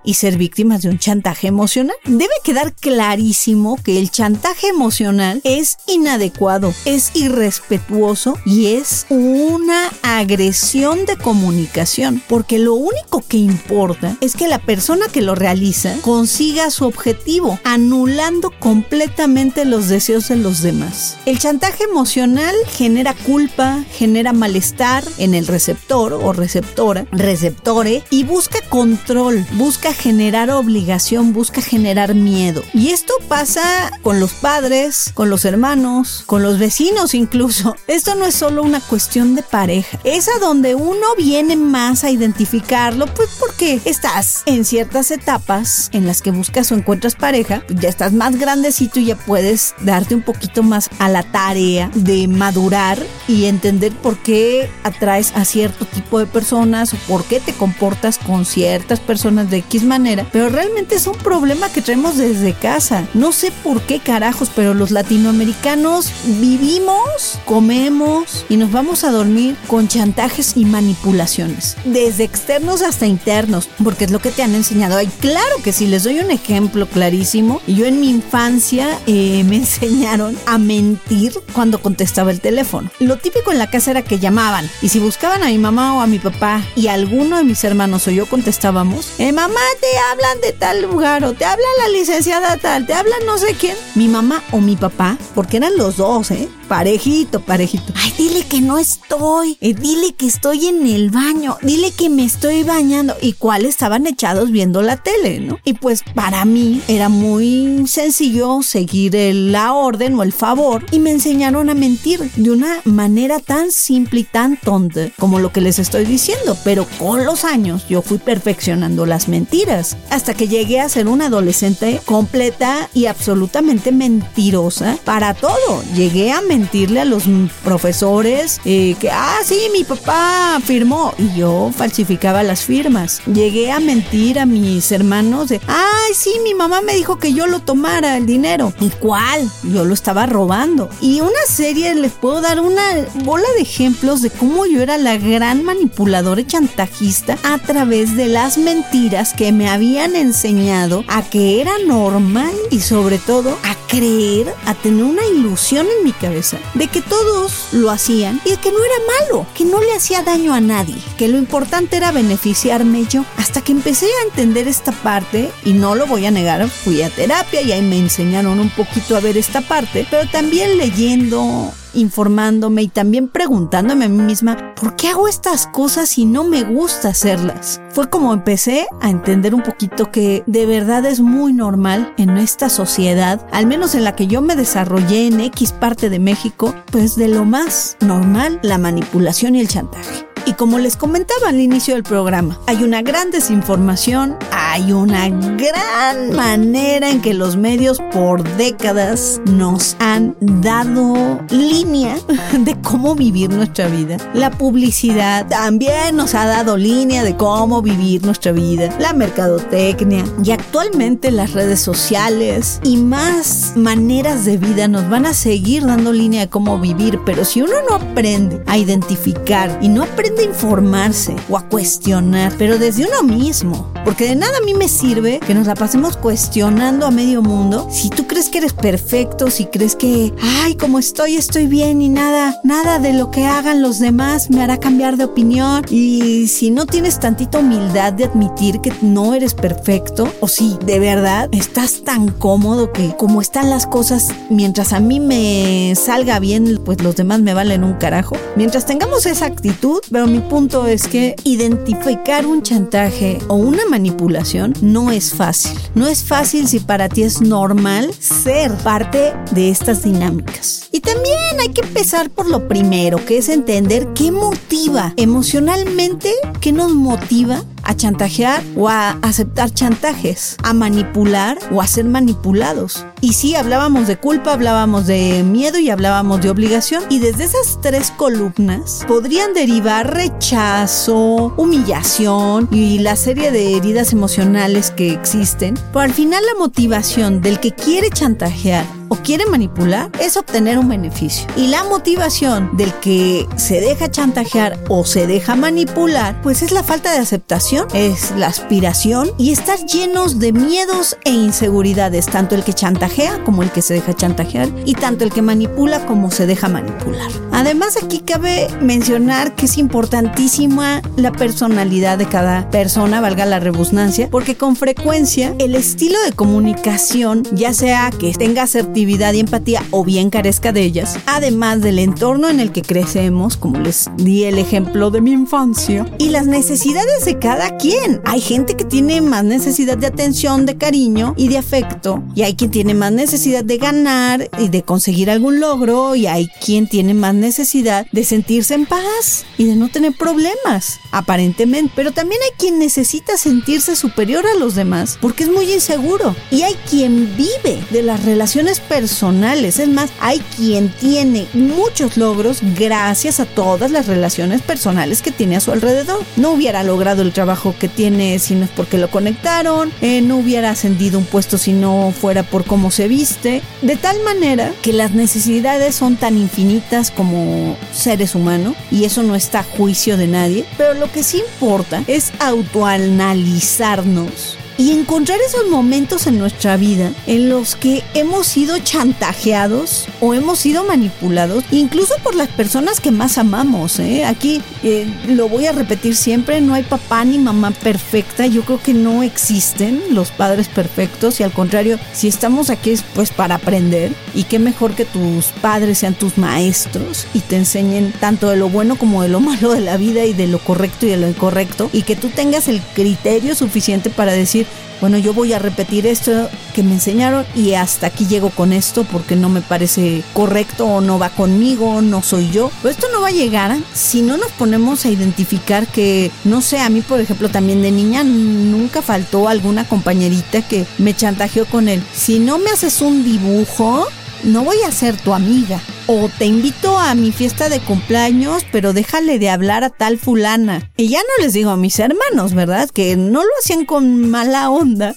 y 0.04 0.14
ser 0.14 0.36
víctimas 0.36 0.82
de 0.82 0.90
un 0.90 0.98
chantaje 0.98 1.48
emocional. 1.48 1.96
Debe 2.04 2.32
quedar 2.44 2.74
clarísimo 2.74 3.76
que 3.82 3.98
el 3.98 4.10
chantaje 4.10 4.68
emocional 4.68 5.40
es 5.44 5.76
inadecuado, 5.86 6.74
es 6.84 7.10
irrespetuoso 7.14 8.38
y 8.44 8.74
es 8.74 9.06
una 9.08 9.90
agresión 10.02 11.06
de 11.06 11.16
comunicación, 11.16 12.22
porque 12.28 12.58
lo 12.58 12.74
único 12.74 13.22
que 13.26 13.36
importa 13.36 14.16
es 14.20 14.34
que 14.34 14.48
la 14.48 14.58
persona 14.58 15.06
que 15.10 15.22
lo 15.22 15.34
realiza 15.34 15.96
consiga 16.02 16.70
su 16.70 16.84
objetivo, 16.84 17.58
anulando 17.64 18.50
completamente 18.58 19.64
los 19.64 19.88
deseos 19.88 20.28
de 20.28 20.36
los 20.36 20.62
demás. 20.62 21.16
El 21.26 21.38
chantaje 21.38 21.84
emocional 21.84 22.54
genera 22.66 23.14
culpa, 23.14 23.84
genera 23.92 24.32
malestar 24.32 25.04
en 25.18 25.34
el 25.34 25.46
receptor 25.46 26.12
o 26.12 26.32
receptora, 26.32 27.06
receptore, 27.12 28.02
y 28.10 28.24
busca 28.24 28.60
control, 28.68 29.27
busca 29.52 29.92
generar 29.92 30.50
obligación, 30.50 31.32
busca 31.32 31.60
generar 31.60 32.14
miedo. 32.14 32.62
Y 32.72 32.88
esto 32.88 33.12
pasa 33.28 33.90
con 34.02 34.20
los 34.20 34.32
padres, 34.32 35.10
con 35.14 35.30
los 35.30 35.44
hermanos, 35.44 36.22
con 36.26 36.42
los 36.42 36.58
vecinos 36.58 37.14
incluso. 37.14 37.76
Esto 37.86 38.14
no 38.14 38.24
es 38.24 38.34
solo 38.34 38.62
una 38.62 38.80
cuestión 38.80 39.34
de 39.34 39.42
pareja, 39.42 39.98
es 40.04 40.28
a 40.28 40.38
donde 40.38 40.74
uno 40.74 41.06
viene 41.16 41.56
más 41.56 42.04
a 42.04 42.10
identificarlo, 42.10 43.06
pues 43.06 43.30
porque 43.38 43.80
estás 43.84 44.42
en 44.46 44.64
ciertas 44.64 45.10
etapas 45.10 45.90
en 45.92 46.06
las 46.06 46.22
que 46.22 46.30
buscas 46.30 46.70
o 46.70 46.74
encuentras 46.74 47.14
pareja, 47.14 47.62
ya 47.68 47.88
estás 47.88 48.12
más 48.12 48.36
grandecito 48.38 49.00
y 49.00 49.06
ya 49.06 49.16
puedes 49.16 49.74
darte 49.80 50.14
un 50.14 50.22
poquito 50.22 50.62
más 50.62 50.90
a 50.98 51.08
la 51.08 51.22
tarea 51.22 51.90
de 51.94 52.28
madurar 52.28 52.98
y 53.26 53.46
entender 53.46 53.92
por 53.92 54.18
qué 54.18 54.70
atraes 54.84 55.32
a 55.34 55.44
cierto 55.44 55.84
tipo 55.84 56.18
de 56.18 56.26
personas 56.26 56.94
o 56.94 56.96
por 57.08 57.24
qué 57.24 57.40
te 57.40 57.52
comportas 57.52 58.18
con 58.18 58.44
ciertas 58.44 59.00
personas 59.00 59.17
de 59.18 59.58
X 59.58 59.82
manera, 59.82 60.24
pero 60.32 60.48
realmente 60.48 60.94
es 60.94 61.08
un 61.08 61.16
problema 61.16 61.68
que 61.70 61.82
traemos 61.82 62.16
desde 62.16 62.54
casa. 62.54 63.04
No 63.14 63.32
sé 63.32 63.50
por 63.64 63.82
qué 63.82 63.98
carajos, 63.98 64.48
pero 64.54 64.74
los 64.74 64.92
latinoamericanos 64.92 66.12
vivimos, 66.40 67.40
comemos 67.44 68.46
y 68.48 68.56
nos 68.56 68.70
vamos 68.70 69.02
a 69.02 69.10
dormir 69.10 69.56
con 69.66 69.88
chantajes 69.88 70.56
y 70.56 70.64
manipulaciones, 70.64 71.76
desde 71.84 72.22
externos 72.22 72.82
hasta 72.82 73.06
internos, 73.06 73.68
porque 73.82 74.04
es 74.04 74.12
lo 74.12 74.20
que 74.20 74.30
te 74.30 74.44
han 74.44 74.54
enseñado. 74.54 75.02
Y 75.02 75.06
claro 75.06 75.56
que 75.64 75.72
si 75.72 75.86
les 75.86 76.04
doy 76.04 76.20
un 76.20 76.30
ejemplo 76.30 76.86
clarísimo, 76.86 77.60
yo 77.66 77.86
en 77.86 78.00
mi 78.00 78.10
infancia 78.10 79.00
eh, 79.06 79.42
me 79.44 79.56
enseñaron 79.68 80.38
a 80.46 80.58
mentir 80.58 81.32
cuando 81.52 81.82
contestaba 81.82 82.30
el 82.30 82.40
teléfono. 82.40 82.88
Lo 83.00 83.16
típico 83.16 83.50
en 83.50 83.58
la 83.58 83.68
casa 83.68 83.90
era 83.90 84.02
que 84.02 84.20
llamaban 84.20 84.70
y 84.80 84.90
si 84.90 85.00
buscaban 85.00 85.42
a 85.42 85.46
mi 85.46 85.58
mamá 85.58 85.96
o 85.96 86.00
a 86.00 86.06
mi 86.06 86.20
papá 86.20 86.62
y 86.76 86.86
alguno 86.86 87.36
de 87.36 87.44
mis 87.44 87.64
hermanos 87.64 88.06
o 88.06 88.12
yo 88.12 88.26
contestábamos, 88.26 89.07
eh, 89.18 89.32
mamá, 89.32 89.60
te 89.80 89.98
hablan 90.10 90.40
de 90.40 90.52
tal 90.52 90.82
lugar 90.82 91.24
o 91.24 91.32
te 91.32 91.44
habla 91.44 91.66
la 91.78 91.88
licenciada 91.88 92.56
tal, 92.56 92.86
te 92.86 92.94
hablan 92.94 93.18
no 93.26 93.38
sé 93.38 93.54
quién, 93.54 93.76
mi 93.94 94.08
mamá 94.08 94.42
o 94.52 94.58
mi 94.58 94.76
papá, 94.76 95.16
porque 95.34 95.56
eran 95.56 95.76
los 95.76 95.96
dos, 95.96 96.30
¿eh? 96.30 96.48
Parejito, 96.68 97.40
parejito. 97.40 97.94
Ay, 97.96 98.12
dile 98.18 98.42
que 98.42 98.60
no 98.60 98.78
estoy. 98.78 99.56
Eh, 99.62 99.72
dile 99.72 100.12
que 100.12 100.26
estoy 100.26 100.66
en 100.66 100.86
el 100.86 101.08
baño. 101.08 101.56
Dile 101.62 101.92
que 101.92 102.10
me 102.10 102.24
estoy 102.24 102.62
bañando. 102.62 103.16
Y 103.22 103.32
cuál 103.32 103.64
estaban 103.64 104.06
echados 104.06 104.50
viendo 104.50 104.82
la 104.82 104.98
tele, 104.98 105.40
¿no? 105.40 105.58
Y 105.64 105.72
pues 105.72 106.02
para 106.14 106.44
mí 106.44 106.82
era 106.86 107.08
muy 107.08 107.84
sencillo 107.86 108.60
seguir 108.62 109.14
la 109.14 109.72
orden 109.72 110.14
o 110.18 110.22
el 110.22 110.34
favor. 110.34 110.84
Y 110.90 110.98
me 110.98 111.10
enseñaron 111.10 111.70
a 111.70 111.74
mentir 111.74 112.30
de 112.36 112.50
una 112.50 112.82
manera 112.84 113.38
tan 113.38 113.72
simple 113.72 114.20
y 114.20 114.24
tan 114.24 114.58
tonta 114.58 115.08
como 115.18 115.40
lo 115.40 115.50
que 115.50 115.62
les 115.62 115.78
estoy 115.78 116.04
diciendo. 116.04 116.54
Pero 116.64 116.86
con 116.98 117.24
los 117.24 117.46
años 117.46 117.88
yo 117.88 118.02
fui 118.02 118.18
perfeccionando 118.18 118.97
las 119.06 119.28
mentiras. 119.28 119.96
Hasta 120.10 120.34
que 120.34 120.48
llegué 120.48 120.80
a 120.80 120.88
ser 120.88 121.08
una 121.08 121.26
adolescente 121.26 122.00
completa 122.04 122.88
y 122.94 123.06
absolutamente 123.06 123.92
mentirosa 123.92 124.98
para 125.04 125.34
todo. 125.34 125.82
Llegué 125.94 126.32
a 126.32 126.40
mentir 126.40 126.58
mentirle 126.58 127.00
a 127.00 127.04
los 127.04 127.22
profesores 127.64 128.60
eh, 128.66 128.94
que, 129.00 129.10
ah, 129.10 129.38
sí, 129.42 129.58
mi 129.72 129.84
papá 129.84 130.60
firmó. 130.62 131.14
Y 131.16 131.38
yo 131.38 131.70
falsificaba 131.74 132.42
las 132.42 132.62
firmas. 132.62 133.22
Llegué 133.26 133.72
a 133.72 133.80
mentir 133.80 134.38
a 134.38 134.44
mis 134.44 134.92
hermanos 134.92 135.48
de, 135.48 135.60
ay, 135.66 136.14
sí, 136.14 136.32
mi 136.42 136.54
mamá 136.54 136.82
me 136.82 136.94
dijo 136.94 137.18
que 137.18 137.32
yo 137.32 137.46
lo 137.46 137.60
tomara 137.60 138.16
el 138.16 138.26
dinero. 138.26 138.74
¿Y 138.80 138.90
cuál? 138.90 139.48
Yo 139.62 139.84
lo 139.84 139.94
estaba 139.94 140.26
robando. 140.26 140.90
Y 141.00 141.20
una 141.20 141.30
serie, 141.48 141.94
les 141.94 142.12
puedo 142.12 142.40
dar 142.40 142.60
una 142.60 142.82
bola 143.24 143.48
de 143.56 143.62
ejemplos 143.62 144.20
de 144.20 144.30
cómo 144.30 144.66
yo 144.66 144.82
era 144.82 144.98
la 144.98 145.16
gran 145.16 145.62
manipuladora 145.64 146.40
y 146.40 146.44
chantajista 146.44 147.38
a 147.44 147.58
través 147.58 148.16
de 148.16 148.26
las 148.26 148.58
mentiras 148.58 148.87
que 149.36 149.52
me 149.52 149.68
habían 149.68 150.16
enseñado 150.16 151.04
a 151.08 151.22
que 151.22 151.60
era 151.60 151.72
normal 151.86 152.52
y 152.70 152.80
sobre 152.80 153.18
todo 153.18 153.58
a 153.62 153.76
creer, 153.86 154.52
a 154.64 154.74
tener 154.74 155.04
una 155.04 155.24
ilusión 155.26 155.86
en 155.86 156.04
mi 156.04 156.12
cabeza 156.12 156.58
de 156.74 156.86
que 156.88 157.02
todos 157.02 157.68
lo 157.72 157.90
hacían 157.90 158.40
y 158.44 158.56
que 158.56 158.72
no 158.72 158.78
era 158.78 159.26
malo, 159.26 159.46
que 159.54 159.64
no 159.64 159.80
le 159.80 159.94
hacía 159.94 160.22
daño 160.22 160.54
a 160.54 160.60
nadie, 160.60 160.96
que 161.18 161.28
lo 161.28 161.36
importante 161.36 161.96
era 161.96 162.12
beneficiarme 162.12 163.04
yo. 163.06 163.24
Hasta 163.36 163.60
que 163.60 163.72
empecé 163.72 164.06
a 164.06 164.28
entender 164.28 164.68
esta 164.68 164.92
parte, 164.92 165.50
y 165.64 165.72
no 165.74 165.94
lo 165.94 166.06
voy 166.06 166.24
a 166.26 166.30
negar, 166.30 166.68
fui 166.68 167.02
a 167.02 167.10
terapia 167.10 167.60
y 167.60 167.72
ahí 167.72 167.82
me 167.82 167.98
enseñaron 167.98 168.58
un 168.58 168.70
poquito 168.70 169.16
a 169.16 169.20
ver 169.20 169.36
esta 169.36 169.60
parte, 169.60 170.06
pero 170.10 170.28
también 170.30 170.78
leyendo 170.78 171.72
informándome 171.94 172.82
y 172.82 172.88
también 172.88 173.28
preguntándome 173.28 174.06
a 174.06 174.08
mí 174.08 174.22
misma, 174.22 174.74
¿por 174.74 174.96
qué 174.96 175.08
hago 175.08 175.28
estas 175.28 175.66
cosas 175.66 176.08
si 176.08 176.24
no 176.24 176.44
me 176.44 176.62
gusta 176.62 177.08
hacerlas? 177.08 177.80
Fue 177.90 178.10
como 178.10 178.32
empecé 178.32 178.86
a 179.00 179.10
entender 179.10 179.54
un 179.54 179.62
poquito 179.62 180.10
que 180.10 180.44
de 180.46 180.66
verdad 180.66 181.04
es 181.06 181.20
muy 181.20 181.52
normal 181.52 182.12
en 182.16 182.36
esta 182.38 182.68
sociedad, 182.68 183.46
al 183.52 183.66
menos 183.66 183.94
en 183.94 184.04
la 184.04 184.14
que 184.14 184.26
yo 184.26 184.42
me 184.42 184.56
desarrollé 184.56 185.26
en 185.26 185.40
X 185.40 185.72
parte 185.72 186.10
de 186.10 186.18
México, 186.18 186.74
pues 186.90 187.16
de 187.16 187.28
lo 187.28 187.44
más 187.44 187.96
normal, 188.00 188.60
la 188.62 188.78
manipulación 188.78 189.54
y 189.54 189.60
el 189.60 189.68
chantaje. 189.68 190.27
Y 190.48 190.54
como 190.54 190.78
les 190.78 190.96
comentaba 190.96 191.50
al 191.50 191.60
inicio 191.60 191.92
del 191.92 192.04
programa, 192.04 192.58
hay 192.66 192.82
una 192.82 193.02
gran 193.02 193.30
desinformación, 193.30 194.34
hay 194.50 194.94
una 194.94 195.28
gran 195.28 196.34
manera 196.34 197.10
en 197.10 197.20
que 197.20 197.34
los 197.34 197.58
medios 197.58 197.98
por 198.10 198.42
décadas 198.56 199.42
nos 199.44 199.94
han 199.98 200.34
dado 200.40 201.38
línea 201.50 202.16
de 202.60 202.80
cómo 202.80 203.14
vivir 203.14 203.50
nuestra 203.50 203.88
vida. 203.88 204.16
La 204.32 204.50
publicidad 204.50 205.46
también 205.48 206.16
nos 206.16 206.34
ha 206.34 206.46
dado 206.46 206.78
línea 206.78 207.24
de 207.24 207.36
cómo 207.36 207.82
vivir 207.82 208.24
nuestra 208.24 208.52
vida. 208.52 208.88
La 208.98 209.12
mercadotecnia 209.12 210.24
y 210.42 210.50
actualmente 210.52 211.30
las 211.30 211.52
redes 211.52 211.80
sociales 211.80 212.80
y 212.84 212.96
más 212.96 213.74
maneras 213.76 214.46
de 214.46 214.56
vida 214.56 214.88
nos 214.88 215.10
van 215.10 215.26
a 215.26 215.34
seguir 215.34 215.84
dando 215.84 216.10
línea 216.10 216.40
de 216.40 216.48
cómo 216.48 216.78
vivir. 216.78 217.20
Pero 217.26 217.44
si 217.44 217.60
uno 217.60 217.74
no 217.86 217.96
aprende 217.96 218.62
a 218.66 218.78
identificar 218.78 219.78
y 219.82 219.90
no 219.90 220.04
aprende 220.04 220.37
a 220.38 220.44
informarse 220.44 221.36
o 221.48 221.56
a 221.56 221.68
cuestionar, 221.68 222.52
pero 222.58 222.78
desde 222.78 223.06
uno 223.06 223.22
mismo. 223.22 223.92
Porque 224.04 224.28
de 224.28 224.36
nada 224.36 224.58
a 224.58 224.64
mí 224.64 224.74
me 224.74 224.88
sirve 224.88 225.40
que 225.40 225.54
nos 225.54 225.66
la 225.66 225.74
pasemos 225.74 226.16
cuestionando 226.16 227.06
a 227.06 227.10
medio 227.10 227.42
mundo 227.42 227.88
si 227.90 228.08
tú 228.08 228.26
crees 228.26 228.48
que 228.48 228.58
eres 228.58 228.72
perfecto, 228.72 229.50
si 229.50 229.66
crees 229.66 229.96
que, 229.96 230.32
ay, 230.62 230.76
como 230.76 230.98
estoy, 230.98 231.36
estoy 231.36 231.66
bien 231.66 232.00
y 232.00 232.08
nada, 232.08 232.58
nada 232.64 232.98
de 232.98 233.12
lo 233.12 233.30
que 233.30 233.46
hagan 233.46 233.82
los 233.82 233.98
demás 233.98 234.50
me 234.50 234.62
hará 234.62 234.78
cambiar 234.78 235.16
de 235.16 235.24
opinión. 235.24 235.84
Y 235.90 236.48
si 236.48 236.70
no 236.70 236.86
tienes 236.86 237.18
tantita 237.18 237.58
humildad 237.58 238.12
de 238.12 238.24
admitir 238.24 238.80
que 238.80 238.92
no 239.02 239.34
eres 239.34 239.54
perfecto, 239.54 240.32
o 240.40 240.48
si 240.48 240.76
de 240.84 240.98
verdad 240.98 241.48
estás 241.52 242.04
tan 242.04 242.28
cómodo 242.28 242.92
que 242.92 243.14
como 243.16 243.40
están 243.40 243.70
las 243.70 243.86
cosas, 243.86 244.28
mientras 244.50 244.92
a 244.92 245.00
mí 245.00 245.20
me 245.20 245.94
salga 245.96 246.38
bien, 246.38 246.80
pues 246.84 247.02
los 247.02 247.16
demás 247.16 247.40
me 247.40 247.54
valen 247.54 247.84
un 247.84 247.94
carajo. 247.94 248.36
Mientras 248.56 248.86
tengamos 248.86 249.26
esa 249.26 249.46
actitud, 249.46 250.00
pero 250.10 250.26
mi 250.28 250.40
punto 250.40 250.86
es 250.86 251.08
que 251.08 251.34
identificar 251.44 252.44
un 252.44 252.62
chantaje 252.62 253.38
o 253.48 253.54
una 253.54 253.86
manipulación 253.86 254.74
no 254.82 255.10
es 255.10 255.32
fácil. 255.32 255.78
No 255.94 256.06
es 256.06 256.22
fácil 256.22 256.68
si 256.68 256.80
para 256.80 257.08
ti 257.08 257.22
es 257.22 257.40
normal 257.40 258.12
ser 258.14 258.72
parte 258.78 259.32
de 259.52 259.70
estas 259.70 260.02
dinámicas. 260.02 260.88
Y 260.92 261.00
también 261.00 261.38
hay 261.60 261.70
que 261.70 261.80
empezar 261.80 262.30
por 262.30 262.48
lo 262.48 262.68
primero, 262.68 263.24
que 263.24 263.38
es 263.38 263.48
entender 263.48 264.08
qué 264.14 264.30
motiva 264.30 265.14
emocionalmente, 265.16 266.32
qué 266.60 266.72
nos 266.72 266.92
motiva 266.92 267.64
a 267.88 267.96
chantajear 267.96 268.62
o 268.76 268.88
a 268.88 269.18
aceptar 269.22 269.70
chantajes, 269.70 270.56
a 270.62 270.74
manipular 270.74 271.58
o 271.72 271.80
a 271.80 271.86
ser 271.86 272.04
manipulados. 272.04 273.04
Y 273.20 273.32
sí, 273.32 273.56
hablábamos 273.56 274.06
de 274.06 274.18
culpa, 274.18 274.52
hablábamos 274.52 275.06
de 275.06 275.42
miedo 275.42 275.78
y 275.78 275.90
hablábamos 275.90 276.42
de 276.42 276.50
obligación. 276.50 277.02
Y 277.08 277.18
desde 277.18 277.44
esas 277.44 277.80
tres 277.80 278.12
columnas 278.12 279.04
podrían 279.08 279.54
derivar 279.54 280.14
rechazo, 280.14 281.54
humillación 281.56 282.68
y 282.70 282.98
la 282.98 283.16
serie 283.16 283.50
de 283.50 283.76
heridas 283.76 284.12
emocionales 284.12 284.90
que 284.90 285.12
existen. 285.12 285.74
Pero 285.92 286.00
al 286.00 286.12
final 286.12 286.44
la 286.44 286.58
motivación 286.58 287.40
del 287.40 287.58
que 287.58 287.72
quiere 287.72 288.10
chantajear 288.10 288.97
o 289.08 289.16
quiere 289.16 289.46
manipular 289.46 290.10
es 290.20 290.36
obtener 290.36 290.78
un 290.78 290.88
beneficio. 290.88 291.46
Y 291.56 291.68
la 291.68 291.84
motivación 291.84 292.76
del 292.76 292.92
que 292.94 293.46
se 293.56 293.80
deja 293.80 294.10
chantajear 294.10 294.78
o 294.88 295.04
se 295.04 295.26
deja 295.26 295.56
manipular, 295.56 296.40
pues 296.42 296.62
es 296.62 296.72
la 296.72 296.82
falta 296.82 297.12
de 297.12 297.18
aceptación, 297.18 297.86
es 297.94 298.32
la 298.32 298.46
aspiración 298.46 299.30
y 299.38 299.52
estar 299.52 299.78
llenos 299.86 300.38
de 300.38 300.52
miedos 300.52 301.16
e 301.24 301.30
inseguridades, 301.30 302.26
tanto 302.26 302.54
el 302.54 302.64
que 302.64 302.72
chantajea 302.72 303.44
como 303.44 303.62
el 303.62 303.70
que 303.70 303.82
se 303.82 303.94
deja 303.94 304.14
chantajear 304.14 304.68
y 304.84 304.94
tanto 304.94 305.24
el 305.24 305.32
que 305.32 305.42
manipula 305.42 306.04
como 306.06 306.30
se 306.30 306.46
deja 306.46 306.68
manipular. 306.68 307.30
Además 307.52 307.96
aquí 308.02 308.20
cabe 308.20 308.68
mencionar 308.80 309.54
que 309.54 309.66
es 309.66 309.78
importantísima 309.78 311.02
la 311.16 311.32
personalidad 311.32 312.18
de 312.18 312.28
cada 312.28 312.70
persona, 312.70 313.20
valga 313.20 313.46
la 313.46 313.60
rebusnancia, 313.60 314.28
porque 314.30 314.56
con 314.56 314.76
frecuencia 314.76 315.54
el 315.58 315.74
estilo 315.74 316.20
de 316.22 316.32
comunicación, 316.32 317.42
ya 317.52 317.72
sea 317.72 318.10
que 318.10 318.32
tenga 318.32 318.66
asertividad 318.98 319.32
y 319.32 319.40
empatía 319.40 319.84
o 319.92 320.04
bien 320.04 320.28
carezca 320.28 320.72
de 320.72 320.82
ellas, 320.82 321.18
además 321.26 321.80
del 321.80 322.00
entorno 322.00 322.48
en 322.48 322.58
el 322.58 322.72
que 322.72 322.82
crecemos, 322.82 323.56
como 323.56 323.78
les 323.78 324.10
di 324.16 324.42
el 324.42 324.58
ejemplo 324.58 325.12
de 325.12 325.20
mi 325.20 325.30
infancia, 325.30 326.04
y 326.18 326.30
las 326.30 326.48
necesidades 326.48 327.24
de 327.24 327.38
cada 327.38 327.76
quien. 327.76 328.20
Hay 328.24 328.40
gente 328.40 328.74
que 328.74 328.84
tiene 328.84 329.20
más 329.20 329.44
necesidad 329.44 329.96
de 329.96 330.08
atención, 330.08 330.66
de 330.66 330.76
cariño 330.76 331.34
y 331.36 331.46
de 331.46 331.58
afecto, 331.58 332.24
y 332.34 332.42
hay 332.42 332.56
quien 332.56 332.72
tiene 332.72 332.94
más 332.94 333.12
necesidad 333.12 333.62
de 333.62 333.78
ganar 333.78 334.50
y 334.58 334.68
de 334.68 334.82
conseguir 334.82 335.30
algún 335.30 335.60
logro, 335.60 336.16
y 336.16 336.26
hay 336.26 336.48
quien 336.64 336.88
tiene 336.88 337.14
más 337.14 337.34
necesidad 337.34 338.04
de 338.10 338.24
sentirse 338.24 338.74
en 338.74 338.86
paz 338.86 339.44
y 339.58 339.64
de 339.66 339.76
no 339.76 339.88
tener 339.90 340.12
problemas, 340.16 340.98
aparentemente. 341.12 341.92
Pero 341.94 342.10
también 342.10 342.40
hay 342.42 342.56
quien 342.58 342.80
necesita 342.80 343.36
sentirse 343.36 343.94
superior 343.94 344.44
a 344.44 344.58
los 344.58 344.74
demás 344.74 345.18
porque 345.20 345.44
es 345.44 345.50
muy 345.50 345.72
inseguro. 345.72 346.34
Y 346.50 346.62
hay 346.62 346.74
quien 346.90 347.36
vive 347.36 347.80
de 347.90 348.02
las 348.02 348.24
relaciones 348.24 348.80
personales. 348.88 349.78
Es 349.78 349.88
más, 349.88 350.10
hay 350.20 350.40
quien 350.56 350.88
tiene 350.88 351.46
muchos 351.52 352.16
logros 352.16 352.60
gracias 352.76 353.40
a 353.40 353.46
todas 353.46 353.90
las 353.90 354.06
relaciones 354.06 354.62
personales 354.62 355.22
que 355.22 355.30
tiene 355.30 355.56
a 355.56 355.60
su 355.60 355.72
alrededor. 355.72 356.24
No 356.36 356.52
hubiera 356.52 356.82
logrado 356.82 357.22
el 357.22 357.32
trabajo 357.32 357.74
que 357.78 357.88
tiene 357.88 358.38
si 358.38 358.54
no 358.54 358.64
es 358.64 358.70
porque 358.70 358.98
lo 358.98 359.10
conectaron, 359.10 359.92
eh, 360.00 360.22
no 360.22 360.38
hubiera 360.38 360.70
ascendido 360.70 361.18
un 361.18 361.24
puesto 361.24 361.58
si 361.58 361.72
no 361.72 362.12
fuera 362.18 362.42
por 362.42 362.64
cómo 362.64 362.90
se 362.90 363.08
viste. 363.08 363.62
De 363.82 363.96
tal 363.96 364.22
manera 364.22 364.72
que 364.82 364.92
las 364.92 365.12
necesidades 365.12 365.94
son 365.94 366.16
tan 366.16 366.38
infinitas 366.38 367.10
como 367.10 367.76
seres 367.92 368.34
humanos 368.34 368.74
y 368.90 369.04
eso 369.04 369.22
no 369.22 369.34
está 369.34 369.60
a 369.60 369.64
juicio 369.64 370.16
de 370.16 370.26
nadie. 370.26 370.64
Pero 370.76 370.94
lo 370.94 371.12
que 371.12 371.22
sí 371.22 371.38
importa 371.38 372.02
es 372.06 372.32
autoanalizarnos 372.40 374.58
y 374.78 374.92
encontrar 374.92 375.40
esos 375.46 375.68
momentos 375.68 376.28
en 376.28 376.38
nuestra 376.38 376.76
vida 376.76 377.12
en 377.26 377.48
los 377.48 377.74
que 377.74 378.04
hemos 378.14 378.46
sido 378.46 378.78
chantajeados 378.78 380.06
o 380.20 380.34
hemos 380.34 380.60
sido 380.60 380.84
manipulados, 380.84 381.64
incluso 381.72 382.14
por 382.22 382.36
las 382.36 382.48
personas 382.48 383.00
que 383.00 383.10
más 383.10 383.38
amamos. 383.38 383.98
¿eh? 383.98 384.24
Aquí 384.24 384.62
eh, 384.84 385.06
lo 385.26 385.48
voy 385.48 385.66
a 385.66 385.72
repetir 385.72 386.14
siempre, 386.14 386.60
no 386.60 386.74
hay 386.74 386.84
papá 386.84 387.24
ni 387.24 387.38
mamá 387.38 387.72
perfecta, 387.72 388.46
yo 388.46 388.62
creo 388.62 388.80
que 388.80 388.94
no 388.94 389.24
existen 389.24 390.00
los 390.12 390.30
padres 390.30 390.68
perfectos 390.68 391.40
y 391.40 391.42
al 391.42 391.52
contrario, 391.52 391.98
si 392.12 392.28
estamos 392.28 392.70
aquí 392.70 392.90
es 392.90 393.02
pues 393.14 393.30
para 393.30 393.56
aprender 393.56 394.12
y 394.32 394.44
qué 394.44 394.60
mejor 394.60 394.94
que 394.94 395.04
tus 395.04 395.46
padres 395.60 395.98
sean 395.98 396.14
tus 396.14 396.38
maestros 396.38 397.26
y 397.34 397.40
te 397.40 397.56
enseñen 397.56 398.12
tanto 398.20 398.48
de 398.48 398.56
lo 398.56 398.68
bueno 398.68 398.96
como 398.96 399.22
de 399.22 399.28
lo 399.28 399.40
malo 399.48 399.72
de 399.72 399.80
la 399.80 399.96
vida 399.96 400.24
y 400.24 400.34
de 400.34 400.46
lo 400.46 400.60
correcto 400.60 401.06
y 401.06 401.10
de 401.10 401.16
lo 401.16 401.28
incorrecto 401.28 401.90
y 401.92 402.02
que 402.02 402.14
tú 402.14 402.28
tengas 402.28 402.68
el 402.68 402.80
criterio 402.94 403.56
suficiente 403.56 404.08
para 404.08 404.32
decir 404.32 404.67
bueno, 405.00 405.16
yo 405.16 405.32
voy 405.32 405.52
a 405.52 405.58
repetir 405.58 406.06
esto 406.06 406.48
que 406.74 406.82
me 406.82 406.92
enseñaron 406.92 407.46
y 407.54 407.74
hasta 407.74 408.08
aquí 408.08 408.26
llego 408.26 408.50
con 408.50 408.72
esto 408.72 409.04
porque 409.04 409.36
no 409.36 409.48
me 409.48 409.60
parece 409.60 410.22
correcto 410.32 410.86
o 410.86 411.00
no 411.00 411.18
va 411.18 411.30
conmigo, 411.30 412.02
no 412.02 412.22
soy 412.22 412.50
yo. 412.50 412.72
Pero 412.82 412.90
esto 412.90 413.06
no 413.12 413.20
va 413.20 413.28
a 413.28 413.32
llegar 413.32 413.76
si 413.94 414.22
no 414.22 414.36
nos 414.36 414.50
ponemos 414.52 415.04
a 415.04 415.10
identificar 415.10 415.86
que, 415.86 416.32
no 416.44 416.60
sé, 416.60 416.80
a 416.80 416.88
mí 416.88 417.00
por 417.00 417.20
ejemplo 417.20 417.48
también 417.48 417.80
de 417.80 417.92
niña 417.92 418.24
nunca 418.24 419.00
faltó 419.02 419.48
alguna 419.48 419.86
compañerita 419.86 420.62
que 420.62 420.84
me 420.98 421.14
chantajeó 421.14 421.64
con 421.66 421.88
él. 421.88 422.02
Si 422.12 422.40
no 422.40 422.58
me 422.58 422.70
haces 422.70 423.00
un 423.00 423.22
dibujo, 423.22 424.08
no 424.44 424.64
voy 424.64 424.78
a 424.86 424.92
ser 424.92 425.16
tu 425.16 425.34
amiga. 425.34 425.80
O 426.06 426.28
te 426.38 426.46
invito 426.46 426.98
a 426.98 427.14
mi 427.14 427.32
fiesta 427.32 427.68
de 427.68 427.80
cumpleaños, 427.80 428.64
pero 428.72 428.92
déjale 428.92 429.38
de 429.38 429.50
hablar 429.50 429.84
a 429.84 429.90
tal 429.90 430.18
fulana. 430.18 430.90
Y 430.96 431.08
ya 431.08 431.18
no 431.18 431.44
les 431.44 431.52
digo 431.52 431.70
a 431.70 431.76
mis 431.76 431.98
hermanos, 431.98 432.54
¿verdad? 432.54 432.88
Que 432.88 433.16
no 433.16 433.42
lo 433.42 433.50
hacían 433.60 433.84
con 433.84 434.30
mala 434.30 434.70
onda. 434.70 435.14